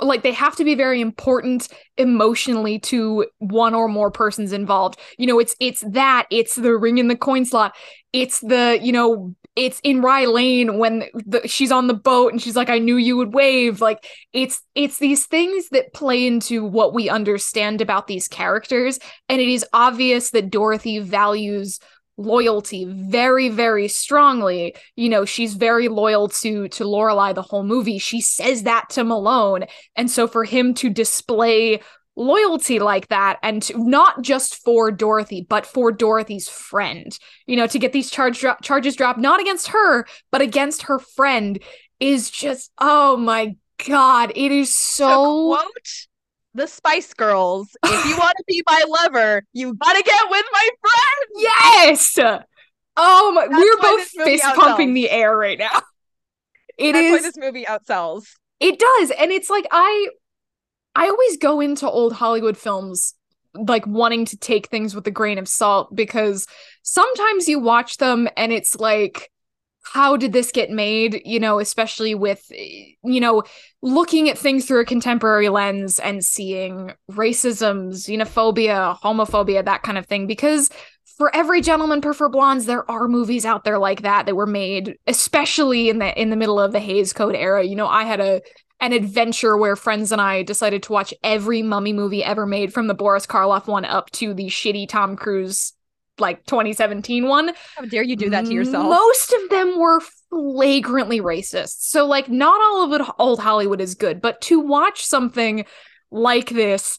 like 0.00 0.22
they 0.22 0.32
have 0.32 0.56
to 0.56 0.64
be 0.64 0.74
very 0.74 1.00
important 1.00 1.68
emotionally 1.96 2.78
to 2.78 3.26
one 3.38 3.74
or 3.74 3.88
more 3.88 4.10
persons 4.10 4.52
involved 4.52 4.98
you 5.18 5.26
know 5.26 5.38
it's 5.38 5.54
it's 5.60 5.84
that 5.88 6.26
it's 6.30 6.56
the 6.56 6.76
ring 6.76 6.98
in 6.98 7.08
the 7.08 7.16
coin 7.16 7.44
slot 7.44 7.74
it's 8.12 8.40
the 8.40 8.78
you 8.82 8.92
know 8.92 9.34
it's 9.54 9.80
in 9.84 10.00
Rye 10.00 10.24
Lane 10.24 10.78
when 10.78 11.04
the, 11.14 11.46
she's 11.46 11.70
on 11.70 11.86
the 11.86 11.94
boat 11.94 12.32
and 12.32 12.40
she's 12.40 12.56
like, 12.56 12.70
I 12.70 12.78
knew 12.78 12.96
you 12.96 13.16
would 13.18 13.34
wave. 13.34 13.80
Like 13.80 14.06
it's 14.32 14.62
it's 14.74 14.98
these 14.98 15.26
things 15.26 15.68
that 15.70 15.92
play 15.92 16.26
into 16.26 16.64
what 16.64 16.94
we 16.94 17.10
understand 17.10 17.80
about 17.80 18.06
these 18.06 18.28
characters. 18.28 18.98
And 19.28 19.40
it 19.40 19.48
is 19.48 19.66
obvious 19.72 20.30
that 20.30 20.50
Dorothy 20.50 21.00
values 21.00 21.80
loyalty 22.16 22.84
very 22.84 23.48
very 23.48 23.88
strongly. 23.88 24.74
You 24.96 25.08
know 25.08 25.24
she's 25.24 25.54
very 25.54 25.88
loyal 25.88 26.28
to 26.28 26.68
to 26.68 26.84
Lorelei 26.84 27.32
the 27.32 27.42
whole 27.42 27.64
movie. 27.64 27.98
She 27.98 28.20
says 28.20 28.64
that 28.64 28.90
to 28.90 29.04
Malone. 29.04 29.64
And 29.96 30.10
so 30.10 30.26
for 30.26 30.44
him 30.44 30.74
to 30.74 30.90
display 30.90 31.80
loyalty 32.14 32.78
like 32.78 33.08
that 33.08 33.38
and 33.42 33.62
to, 33.62 33.88
not 33.88 34.22
just 34.22 34.62
for 34.62 34.90
Dorothy 34.90 35.46
but 35.48 35.64
for 35.64 35.90
Dorothy's 35.90 36.48
friend 36.48 37.18
you 37.46 37.56
know 37.56 37.66
to 37.66 37.78
get 37.78 37.92
these 37.92 38.10
charge 38.10 38.40
dro- 38.40 38.56
charges 38.60 38.96
dropped 38.96 39.18
not 39.18 39.40
against 39.40 39.68
her 39.68 40.04
but 40.30 40.42
against 40.42 40.82
her 40.82 40.98
friend 40.98 41.58
is 42.00 42.30
just 42.30 42.70
oh 42.78 43.16
my 43.16 43.56
god 43.86 44.30
it 44.36 44.52
is 44.52 44.74
so 44.74 45.56
quote 45.56 46.06
the 46.54 46.66
Spice 46.66 47.14
Girls. 47.14 47.76
If 47.84 48.06
you 48.06 48.16
want 48.16 48.34
to 48.36 48.44
be 48.46 48.62
my 48.66 48.82
lover, 48.86 49.44
you 49.52 49.74
gotta 49.74 50.02
get 50.02 50.20
with 50.30 50.44
my 50.52 50.68
friends. 50.80 51.44
Yes. 52.16 52.18
Oh 52.96 53.32
my, 53.32 53.46
we're 53.46 53.76
both 53.78 54.06
fist 54.08 54.44
pumping 54.54 54.94
the 54.94 55.10
air 55.10 55.36
right 55.36 55.58
now. 55.58 55.80
It 56.78 56.92
That's 56.92 57.06
is, 57.06 57.12
why 57.12 57.22
this 57.22 57.36
movie 57.36 57.64
outsells. 57.64 58.24
It 58.60 58.78
does, 58.78 59.10
and 59.12 59.30
it's 59.30 59.50
like 59.50 59.66
I, 59.70 60.08
I 60.94 61.08
always 61.08 61.36
go 61.38 61.60
into 61.60 61.88
old 61.88 62.12
Hollywood 62.12 62.56
films 62.56 63.14
like 63.54 63.86
wanting 63.86 64.24
to 64.26 64.36
take 64.36 64.68
things 64.68 64.94
with 64.94 65.06
a 65.06 65.10
grain 65.10 65.38
of 65.38 65.48
salt 65.48 65.94
because 65.94 66.46
sometimes 66.82 67.48
you 67.48 67.58
watch 67.58 67.98
them 67.98 68.28
and 68.36 68.52
it's 68.52 68.76
like 68.76 69.30
how 69.82 70.16
did 70.16 70.32
this 70.32 70.52
get 70.52 70.70
made 70.70 71.20
you 71.24 71.40
know 71.40 71.58
especially 71.58 72.14
with 72.14 72.50
you 72.50 73.20
know 73.20 73.42
looking 73.82 74.28
at 74.28 74.38
things 74.38 74.64
through 74.64 74.80
a 74.80 74.84
contemporary 74.84 75.48
lens 75.48 75.98
and 75.98 76.24
seeing 76.24 76.92
racism 77.10 77.90
xenophobia 77.90 78.98
homophobia 79.00 79.64
that 79.64 79.82
kind 79.82 79.98
of 79.98 80.06
thing? 80.06 80.26
Because 80.26 80.70
for 81.18 81.34
every 81.34 81.60
gentleman 81.60 82.00
prefer 82.00 82.28
blondes 82.28 82.66
there 82.66 82.88
are 82.90 83.08
movies 83.08 83.44
out 83.44 83.64
there 83.64 83.78
like 83.78 84.02
that 84.02 84.26
that 84.26 84.36
were 84.36 84.46
made 84.46 84.96
especially 85.06 85.88
in 85.88 85.98
the 85.98 86.20
in 86.20 86.30
the 86.30 86.36
middle 86.36 86.60
of 86.60 86.72
the 86.72 86.80
Hays 86.80 87.12
Code 87.12 87.34
era. 87.34 87.62
You 87.62 87.76
know 87.76 87.88
i 87.88 88.04
had 88.04 88.20
a 88.20 88.40
an 88.80 88.92
adventure 88.92 89.56
where 89.56 89.76
friends 89.76 90.10
and 90.10 90.20
I 90.20 90.42
decided 90.42 90.82
to 90.82 90.92
watch 90.92 91.14
every 91.22 91.62
mummy 91.62 91.92
movie 91.92 92.24
ever 92.24 92.46
made 92.46 92.74
from 92.74 92.88
the 92.88 92.94
Boris 92.94 93.28
Karloff 93.28 93.68
one 93.68 93.84
up 93.84 94.10
to 94.10 94.34
the 94.34 94.46
shitty 94.46 94.88
Tom 94.88 95.14
Cruise 95.14 95.72
like 96.18 96.44
2017 96.46 97.26
one. 97.26 97.52
How 97.76 97.84
dare 97.84 98.02
you 98.02 98.16
do 98.16 98.30
that 98.30 98.46
to 98.46 98.52
yourself? 98.52 98.86
Most 98.86 99.32
of 99.32 99.50
them 99.50 99.78
were 99.78 100.00
flagrantly 100.30 101.20
racist. 101.20 101.82
So 101.82 102.06
like 102.06 102.28
not 102.28 102.60
all 102.60 102.84
of 102.84 103.00
it 103.00 103.06
old 103.18 103.40
Hollywood 103.40 103.80
is 103.80 103.94
good, 103.94 104.20
but 104.20 104.40
to 104.42 104.60
watch 104.60 105.04
something 105.04 105.64
like 106.10 106.50
this 106.50 106.98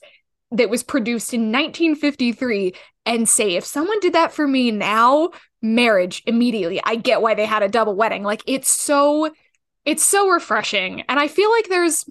that 0.51 0.70
was 0.70 0.84
produced 0.84 1.34
in 1.34 1.51
1953 1.51 2.74
and 3.05 3.28
say 3.28 3.55
if 3.55 3.66
someone 3.66 3.99
did 3.99 4.14
that 4.14 4.34
for 4.34 4.47
me 4.47 4.72
now, 4.72 5.32
marriage 5.61 6.24
immediately. 6.26 6.82
I 6.84 6.95
get 6.95 7.22
why 7.22 7.34
they 7.34 7.45
had 7.45 7.64
a 7.64 7.70
double 7.70 7.95
wedding. 7.95 8.24
Like 8.24 8.43
it's 8.45 8.70
so 8.70 9.32
it's 9.86 10.03
so 10.03 10.30
refreshing 10.30 11.01
and 11.09 11.20
i 11.20 11.28
feel 11.28 11.51
like 11.51 11.68
there's 11.68 12.05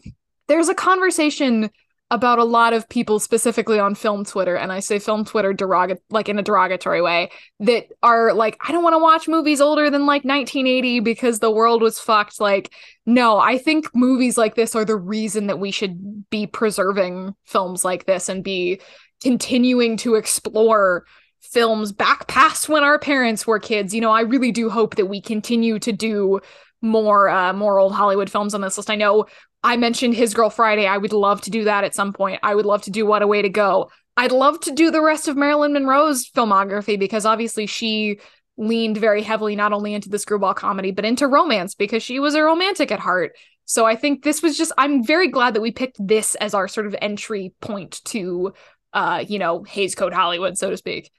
there's 0.48 0.68
a 0.68 0.74
conversation 0.74 1.70
about 2.12 2.38
a 2.38 2.44
lot 2.44 2.74
of 2.74 2.86
people 2.90 3.18
specifically 3.18 3.78
on 3.78 3.94
film 3.94 4.22
twitter 4.22 4.54
and 4.54 4.70
i 4.70 4.78
say 4.80 4.98
film 4.98 5.24
twitter 5.24 5.54
derog- 5.54 5.96
like 6.10 6.28
in 6.28 6.38
a 6.38 6.42
derogatory 6.42 7.00
way 7.00 7.30
that 7.58 7.86
are 8.02 8.34
like 8.34 8.54
i 8.60 8.70
don't 8.70 8.82
want 8.82 8.92
to 8.92 8.98
watch 8.98 9.26
movies 9.26 9.62
older 9.62 9.88
than 9.88 10.02
like 10.02 10.22
1980 10.22 11.00
because 11.00 11.38
the 11.38 11.50
world 11.50 11.80
was 11.80 11.98
fucked 11.98 12.38
like 12.38 12.70
no 13.06 13.38
i 13.38 13.56
think 13.56 13.88
movies 13.94 14.36
like 14.36 14.54
this 14.54 14.76
are 14.76 14.84
the 14.84 14.94
reason 14.94 15.46
that 15.46 15.58
we 15.58 15.70
should 15.70 16.28
be 16.28 16.46
preserving 16.46 17.34
films 17.46 17.82
like 17.82 18.04
this 18.04 18.28
and 18.28 18.44
be 18.44 18.78
continuing 19.22 19.96
to 19.96 20.14
explore 20.14 21.06
films 21.40 21.92
back 21.92 22.28
past 22.28 22.68
when 22.68 22.84
our 22.84 22.98
parents 22.98 23.46
were 23.46 23.58
kids 23.58 23.94
you 23.94 24.02
know 24.02 24.12
i 24.12 24.20
really 24.20 24.52
do 24.52 24.68
hope 24.68 24.96
that 24.96 25.06
we 25.06 25.18
continue 25.18 25.78
to 25.78 25.92
do 25.92 26.38
more 26.82 27.28
uh 27.28 27.52
more 27.52 27.78
old 27.78 27.94
Hollywood 27.94 28.28
films 28.28 28.54
on 28.54 28.60
this 28.60 28.76
list. 28.76 28.90
I 28.90 28.96
know 28.96 29.26
I 29.64 29.76
mentioned 29.76 30.14
His 30.14 30.34
Girl 30.34 30.50
Friday. 30.50 30.86
I 30.86 30.98
would 30.98 31.12
love 31.12 31.40
to 31.42 31.50
do 31.50 31.64
that 31.64 31.84
at 31.84 31.94
some 31.94 32.12
point. 32.12 32.40
I 32.42 32.54
would 32.54 32.66
love 32.66 32.82
to 32.82 32.90
do 32.90 33.06
What 33.06 33.22
a 33.22 33.26
Way 33.26 33.42
to 33.42 33.48
Go. 33.48 33.90
I'd 34.16 34.32
love 34.32 34.60
to 34.60 34.72
do 34.72 34.90
the 34.90 35.00
rest 35.00 35.28
of 35.28 35.36
Marilyn 35.36 35.72
Monroe's 35.72 36.28
filmography 36.28 36.98
because 36.98 37.24
obviously 37.24 37.66
she 37.66 38.20
leaned 38.58 38.98
very 38.98 39.22
heavily 39.22 39.56
not 39.56 39.72
only 39.72 39.94
into 39.94 40.10
the 40.10 40.18
screwball 40.18 40.52
comedy 40.52 40.90
but 40.90 41.06
into 41.06 41.26
romance 41.26 41.74
because 41.74 42.02
she 42.02 42.18
was 42.20 42.34
a 42.34 42.42
romantic 42.42 42.92
at 42.92 43.00
heart. 43.00 43.32
So 43.64 43.86
I 43.86 43.96
think 43.96 44.22
this 44.22 44.42
was 44.42 44.58
just 44.58 44.72
I'm 44.76 45.04
very 45.04 45.28
glad 45.28 45.54
that 45.54 45.62
we 45.62 45.70
picked 45.70 45.96
this 46.06 46.34
as 46.34 46.52
our 46.52 46.68
sort 46.68 46.86
of 46.86 46.94
entry 47.00 47.54
point 47.60 48.02
to 48.06 48.52
uh 48.92 49.24
you 49.26 49.38
know 49.38 49.62
Hays 49.62 49.94
Code 49.94 50.12
Hollywood 50.12 50.58
so 50.58 50.68
to 50.68 50.76
speak. 50.76 51.10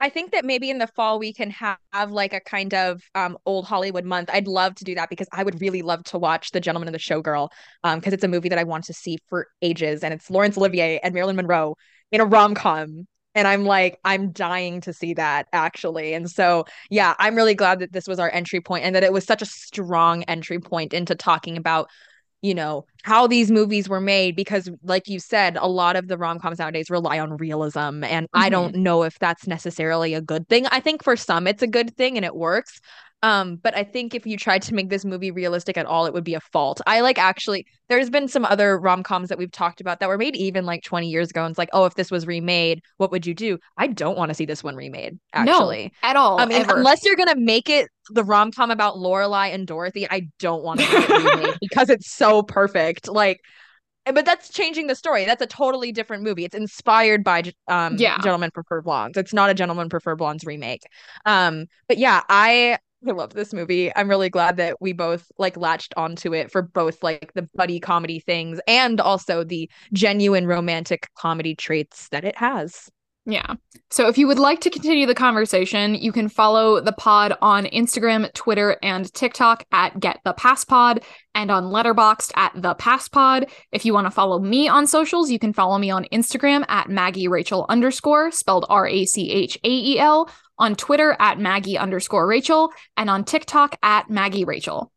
I 0.00 0.08
think 0.08 0.32
that 0.32 0.44
maybe 0.44 0.70
in 0.70 0.78
the 0.78 0.86
fall 0.86 1.18
we 1.18 1.32
can 1.32 1.50
have, 1.50 1.78
like 2.08 2.32
a 2.32 2.40
kind 2.40 2.72
of 2.72 3.02
um, 3.14 3.36
old 3.46 3.66
Hollywood 3.66 4.04
month. 4.04 4.30
I'd 4.32 4.46
love 4.46 4.74
to 4.76 4.84
do 4.84 4.94
that 4.94 5.10
because 5.10 5.26
I 5.32 5.42
would 5.42 5.60
really 5.60 5.82
love 5.82 6.04
to 6.04 6.18
watch 6.18 6.52
The 6.52 6.60
Gentleman 6.60 6.88
and 6.88 6.94
the 6.94 7.00
Showgirl 7.00 7.48
because 7.82 8.06
um, 8.06 8.14
it's 8.14 8.24
a 8.24 8.28
movie 8.28 8.48
that 8.48 8.58
I 8.58 8.64
want 8.64 8.84
to 8.84 8.92
see 8.92 9.18
for 9.28 9.48
ages, 9.60 10.04
and 10.04 10.14
it's 10.14 10.30
Laurence 10.30 10.56
Olivier 10.56 11.00
and 11.02 11.12
Marilyn 11.14 11.36
Monroe 11.36 11.76
in 12.12 12.20
a 12.20 12.24
rom 12.24 12.54
com. 12.54 13.06
And 13.34 13.46
I'm 13.46 13.64
like, 13.64 13.98
I'm 14.04 14.32
dying 14.32 14.80
to 14.80 14.92
see 14.92 15.14
that 15.14 15.46
actually. 15.52 16.14
And 16.14 16.28
so, 16.28 16.64
yeah, 16.90 17.14
I'm 17.18 17.36
really 17.36 17.54
glad 17.54 17.78
that 17.80 17.92
this 17.92 18.08
was 18.08 18.18
our 18.18 18.30
entry 18.30 18.60
point 18.60 18.84
and 18.84 18.96
that 18.96 19.04
it 19.04 19.12
was 19.12 19.24
such 19.24 19.42
a 19.42 19.46
strong 19.46 20.24
entry 20.24 20.58
point 20.58 20.92
into 20.92 21.14
talking 21.14 21.56
about 21.56 21.88
you 22.42 22.54
know 22.54 22.84
how 23.02 23.26
these 23.26 23.50
movies 23.50 23.88
were 23.88 24.00
made 24.00 24.36
because 24.36 24.70
like 24.82 25.08
you 25.08 25.18
said 25.18 25.56
a 25.56 25.66
lot 25.66 25.96
of 25.96 26.08
the 26.08 26.16
rom-coms 26.16 26.58
nowadays 26.58 26.90
rely 26.90 27.18
on 27.18 27.36
realism 27.36 28.04
and 28.04 28.26
mm-hmm. 28.26 28.38
i 28.38 28.48
don't 28.48 28.74
know 28.74 29.02
if 29.02 29.18
that's 29.18 29.46
necessarily 29.46 30.14
a 30.14 30.20
good 30.20 30.48
thing 30.48 30.66
i 30.70 30.80
think 30.80 31.02
for 31.02 31.16
some 31.16 31.46
it's 31.46 31.62
a 31.62 31.66
good 31.66 31.96
thing 31.96 32.16
and 32.16 32.24
it 32.24 32.36
works 32.36 32.80
um, 33.22 33.56
but 33.56 33.76
I 33.76 33.82
think 33.82 34.14
if 34.14 34.26
you 34.26 34.36
tried 34.36 34.62
to 34.62 34.74
make 34.74 34.90
this 34.90 35.04
movie 35.04 35.32
realistic 35.32 35.76
at 35.76 35.86
all, 35.86 36.06
it 36.06 36.12
would 36.12 36.22
be 36.22 36.34
a 36.34 36.40
fault. 36.40 36.80
I 36.86 37.00
like 37.00 37.18
actually, 37.18 37.66
there's 37.88 38.10
been 38.10 38.28
some 38.28 38.44
other 38.44 38.78
rom 38.78 39.02
coms 39.02 39.28
that 39.28 39.38
we've 39.38 39.50
talked 39.50 39.80
about 39.80 39.98
that 39.98 40.08
were 40.08 40.18
made 40.18 40.36
even 40.36 40.64
like 40.64 40.84
20 40.84 41.08
years 41.08 41.30
ago. 41.30 41.44
And 41.44 41.50
it's 41.50 41.58
like, 41.58 41.70
oh, 41.72 41.84
if 41.84 41.94
this 41.94 42.12
was 42.12 42.28
remade, 42.28 42.80
what 42.98 43.10
would 43.10 43.26
you 43.26 43.34
do? 43.34 43.58
I 43.76 43.88
don't 43.88 44.16
want 44.16 44.28
to 44.28 44.34
see 44.34 44.44
this 44.44 44.62
one 44.62 44.76
remade, 44.76 45.18
actually. 45.32 45.92
No, 46.02 46.08
at 46.08 46.16
all. 46.16 46.40
I 46.40 46.46
mean, 46.46 46.62
ever. 46.62 46.76
unless 46.76 47.04
you're 47.04 47.16
going 47.16 47.28
to 47.28 47.40
make 47.40 47.68
it 47.68 47.88
the 48.10 48.22
rom 48.22 48.52
com 48.52 48.70
about 48.70 48.98
Lorelei 48.98 49.48
and 49.48 49.66
Dorothy, 49.66 50.06
I 50.08 50.28
don't 50.38 50.62
want 50.62 50.78
to 50.80 50.86
see 50.86 50.96
it 50.96 51.08
remade 51.08 51.56
because 51.60 51.90
it's 51.90 52.12
so 52.12 52.42
perfect. 52.42 53.08
Like, 53.08 53.40
but 54.04 54.24
that's 54.24 54.48
changing 54.48 54.86
the 54.86 54.94
story. 54.94 55.24
That's 55.24 55.42
a 55.42 55.46
totally 55.46 55.90
different 55.90 56.22
movie. 56.22 56.44
It's 56.44 56.54
inspired 56.54 57.24
by 57.24 57.42
um 57.66 57.96
yeah. 57.96 58.18
Gentlemen 58.22 58.52
Prefer 58.52 58.80
Blondes. 58.80 59.18
It's 59.18 59.32
not 59.34 59.50
a 59.50 59.54
Gentlemen 59.54 59.88
Prefer 59.88 60.14
Blondes 60.14 60.44
remake. 60.44 60.82
Um, 61.26 61.66
but 61.88 61.98
yeah, 61.98 62.22
I 62.28 62.78
I 63.06 63.12
love 63.12 63.32
this 63.32 63.52
movie. 63.52 63.94
I'm 63.94 64.08
really 64.08 64.28
glad 64.28 64.56
that 64.56 64.80
we 64.80 64.92
both 64.92 65.30
like 65.38 65.56
latched 65.56 65.94
onto 65.96 66.34
it 66.34 66.50
for 66.50 66.62
both 66.62 67.02
like 67.02 67.32
the 67.34 67.48
buddy 67.54 67.78
comedy 67.78 68.18
things 68.18 68.60
and 68.66 69.00
also 69.00 69.44
the 69.44 69.70
genuine 69.92 70.46
romantic 70.46 71.08
comedy 71.14 71.54
traits 71.54 72.08
that 72.08 72.24
it 72.24 72.36
has. 72.36 72.90
Yeah. 73.24 73.56
So 73.90 74.08
if 74.08 74.16
you 74.16 74.26
would 74.26 74.38
like 74.38 74.60
to 74.60 74.70
continue 74.70 75.04
the 75.04 75.14
conversation, 75.14 75.94
you 75.94 76.12
can 76.12 76.30
follow 76.30 76.80
the 76.80 76.92
pod 76.92 77.36
on 77.42 77.66
Instagram, 77.66 78.32
Twitter, 78.32 78.78
and 78.82 79.12
TikTok 79.12 79.64
at 79.70 80.00
Get 80.00 80.20
the 80.24 80.32
Pass 80.32 80.64
Pod 80.64 81.04
and 81.34 81.50
on 81.50 81.64
Letterboxd 81.64 82.32
at 82.36 82.52
the 82.54 82.74
Pass 82.74 83.06
Pod. 83.06 83.46
If 83.70 83.84
you 83.84 83.92
want 83.92 84.06
to 84.06 84.10
follow 84.10 84.38
me 84.38 84.66
on 84.66 84.86
socials, 84.86 85.30
you 85.30 85.38
can 85.38 85.52
follow 85.52 85.76
me 85.76 85.90
on 85.90 86.06
Instagram 86.10 86.64
at 86.68 86.88
Maggie 86.88 87.28
Rachael 87.28 87.66
underscore, 87.68 88.30
spelled 88.30 88.64
R 88.70 88.88
A 88.88 89.04
C 89.04 89.30
H 89.30 89.58
A 89.62 89.68
E 89.68 89.98
L, 89.98 90.30
on 90.58 90.74
Twitter 90.74 91.16
at 91.18 91.38
Maggie 91.38 91.78
underscore 91.78 92.26
Rachael, 92.26 92.70
and 92.96 93.08
on 93.08 93.24
TikTok 93.24 93.76
at 93.82 94.10
Maggie 94.10 94.44
Rachael. 94.44 94.92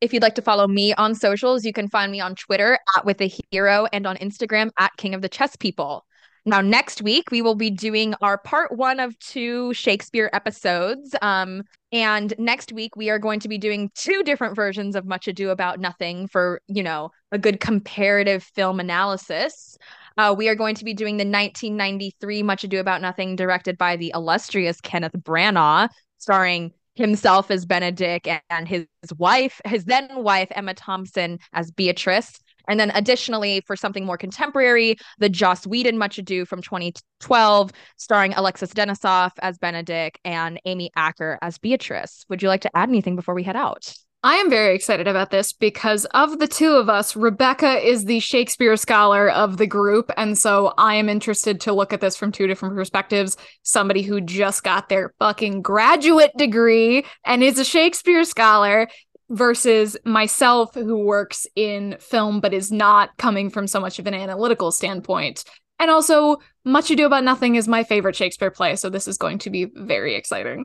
If 0.00 0.12
you'd 0.12 0.22
like 0.22 0.34
to 0.34 0.42
follow 0.42 0.66
me 0.66 0.92
on 0.94 1.14
socials, 1.14 1.64
you 1.64 1.72
can 1.72 1.88
find 1.88 2.12
me 2.12 2.20
on 2.20 2.34
Twitter 2.34 2.78
at 2.96 3.04
with 3.04 3.20
a 3.20 3.32
hero 3.50 3.86
and 3.92 4.06
on 4.06 4.16
Instagram 4.16 4.70
at 4.78 4.96
King 4.96 5.14
of 5.14 5.22
the 5.22 5.28
Chess 5.28 5.56
People. 5.56 6.04
Now, 6.48 6.60
next 6.60 7.02
week, 7.02 7.32
we 7.32 7.42
will 7.42 7.56
be 7.56 7.70
doing 7.70 8.14
our 8.20 8.38
part 8.38 8.70
one 8.70 9.00
of 9.00 9.18
two 9.18 9.74
Shakespeare 9.74 10.30
episodes. 10.32 11.12
Um, 11.20 11.64
and 11.90 12.32
next 12.38 12.72
week, 12.72 12.94
we 12.94 13.10
are 13.10 13.18
going 13.18 13.40
to 13.40 13.48
be 13.48 13.58
doing 13.58 13.90
two 13.96 14.22
different 14.22 14.54
versions 14.54 14.94
of 14.94 15.06
Much 15.06 15.26
Ado 15.26 15.50
About 15.50 15.80
Nothing 15.80 16.28
for, 16.28 16.60
you 16.68 16.84
know, 16.84 17.10
a 17.32 17.38
good 17.38 17.58
comparative 17.58 18.44
film 18.44 18.78
analysis. 18.78 19.76
Uh, 20.16 20.34
we 20.36 20.48
are 20.48 20.54
going 20.54 20.74
to 20.74 20.84
be 20.84 20.94
doing 20.94 21.16
the 21.16 21.24
1993 21.24 22.42
Much 22.42 22.64
Ado 22.64 22.80
About 22.80 23.02
Nothing, 23.02 23.36
directed 23.36 23.76
by 23.76 23.96
the 23.96 24.12
illustrious 24.14 24.80
Kenneth 24.80 25.12
Branagh, 25.12 25.90
starring 26.18 26.72
himself 26.94 27.50
as 27.50 27.66
Benedick 27.66 28.40
and 28.48 28.66
his 28.66 28.86
wife, 29.18 29.60
his 29.66 29.84
then 29.84 30.08
wife, 30.22 30.48
Emma 30.52 30.72
Thompson, 30.72 31.38
as 31.52 31.70
Beatrice. 31.70 32.38
And 32.68 32.80
then 32.80 32.90
additionally, 32.94 33.62
for 33.66 33.76
something 33.76 34.04
more 34.04 34.16
contemporary, 34.16 34.96
the 35.18 35.28
Joss 35.28 35.66
Whedon 35.66 35.98
Much 35.98 36.18
Ado 36.18 36.44
from 36.44 36.62
2012, 36.62 37.70
starring 37.96 38.32
Alexis 38.34 38.72
Denisof 38.72 39.32
as 39.40 39.58
Benedick 39.58 40.16
and 40.24 40.58
Amy 40.64 40.90
Acker 40.96 41.38
as 41.42 41.58
Beatrice. 41.58 42.24
Would 42.28 42.42
you 42.42 42.48
like 42.48 42.62
to 42.62 42.76
add 42.76 42.88
anything 42.88 43.14
before 43.14 43.34
we 43.34 43.44
head 43.44 43.56
out? 43.56 43.94
I 44.26 44.38
am 44.38 44.50
very 44.50 44.74
excited 44.74 45.06
about 45.06 45.30
this 45.30 45.52
because 45.52 46.04
of 46.06 46.40
the 46.40 46.48
two 46.48 46.72
of 46.72 46.88
us, 46.88 47.14
Rebecca 47.14 47.78
is 47.78 48.06
the 48.06 48.18
Shakespeare 48.18 48.76
scholar 48.76 49.30
of 49.30 49.56
the 49.56 49.68
group. 49.68 50.10
And 50.16 50.36
so 50.36 50.74
I 50.76 50.96
am 50.96 51.08
interested 51.08 51.60
to 51.60 51.72
look 51.72 51.92
at 51.92 52.00
this 52.00 52.16
from 52.16 52.32
two 52.32 52.48
different 52.48 52.74
perspectives. 52.74 53.36
Somebody 53.62 54.02
who 54.02 54.20
just 54.20 54.64
got 54.64 54.88
their 54.88 55.14
fucking 55.20 55.62
graduate 55.62 56.32
degree 56.36 57.06
and 57.24 57.44
is 57.44 57.60
a 57.60 57.64
Shakespeare 57.64 58.24
scholar 58.24 58.88
versus 59.30 59.96
myself 60.04 60.74
who 60.74 60.98
works 60.98 61.46
in 61.54 61.96
film 62.00 62.40
but 62.40 62.52
is 62.52 62.72
not 62.72 63.16
coming 63.18 63.48
from 63.48 63.68
so 63.68 63.78
much 63.78 64.00
of 64.00 64.08
an 64.08 64.14
analytical 64.14 64.72
standpoint. 64.72 65.44
And 65.78 65.88
also, 65.88 66.38
Much 66.64 66.90
Ado 66.90 67.06
About 67.06 67.22
Nothing 67.22 67.54
is 67.54 67.68
my 67.68 67.84
favorite 67.84 68.16
Shakespeare 68.16 68.50
play. 68.50 68.74
So 68.74 68.90
this 68.90 69.06
is 69.06 69.18
going 69.18 69.38
to 69.38 69.50
be 69.50 69.66
very 69.72 70.16
exciting. 70.16 70.64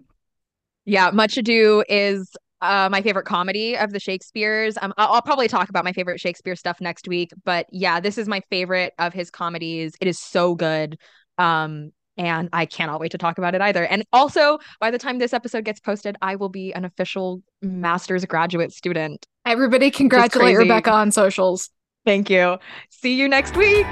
Yeah, 0.84 1.12
Much 1.12 1.38
Ado 1.38 1.84
is 1.88 2.36
uh, 2.62 2.89
my 2.91 3.01
favorite 3.01 3.26
comedy 3.26 3.78
of 3.78 3.91
the 3.91 3.99
Shakespeare's. 3.99 4.78
Um, 4.82 4.93
I'll, 4.97 5.14
I'll, 5.14 5.22
probably 5.22 5.47
talk 5.47 5.70
about 5.70 5.84
my 5.84 5.93
favorite 5.93 6.20
Shakespeare 6.20 6.55
stuff 6.55 6.80
next 6.80 7.07
week, 7.07 7.32
but 7.43 7.66
yeah, 7.72 7.99
this 7.99 8.18
is 8.18 8.28
my 8.28 8.41
favorite 8.49 8.93
of 8.99 9.14
his 9.14 9.32
comedies. 9.32 9.93
It 9.99 10.07
is 10.07 10.20
so 10.20 10.55
good. 10.55 10.97
Um, 11.38 11.91
and 12.18 12.49
I 12.53 12.66
cannot 12.66 12.99
wait 12.99 13.12
to 13.12 13.18
talk 13.18 13.38
about 13.38 13.55
it 13.55 13.62
either. 13.62 13.86
And 13.86 14.03
also, 14.14 14.59
by 14.80 14.91
the 14.91 14.97
time 14.97 15.18
this 15.18 15.34
episode 15.34 15.66
gets 15.66 15.80
posted, 15.80 16.18
I 16.22 16.36
will 16.36 16.49
be 16.49 16.74
an 16.74 16.86
official 16.86 17.41
master's 17.62 18.26
graduate 18.26 18.74
student. 18.74 19.26
Everybody, 19.45 19.89
congratulate 19.89 20.57
Rebecca 20.57 20.91
on 20.91 21.12
socials. 21.12 21.70
Thank 22.05 22.30
you. 22.30 22.57
See 22.89 23.16
you 23.16 23.28
next 23.28 23.55
week. 23.55 23.88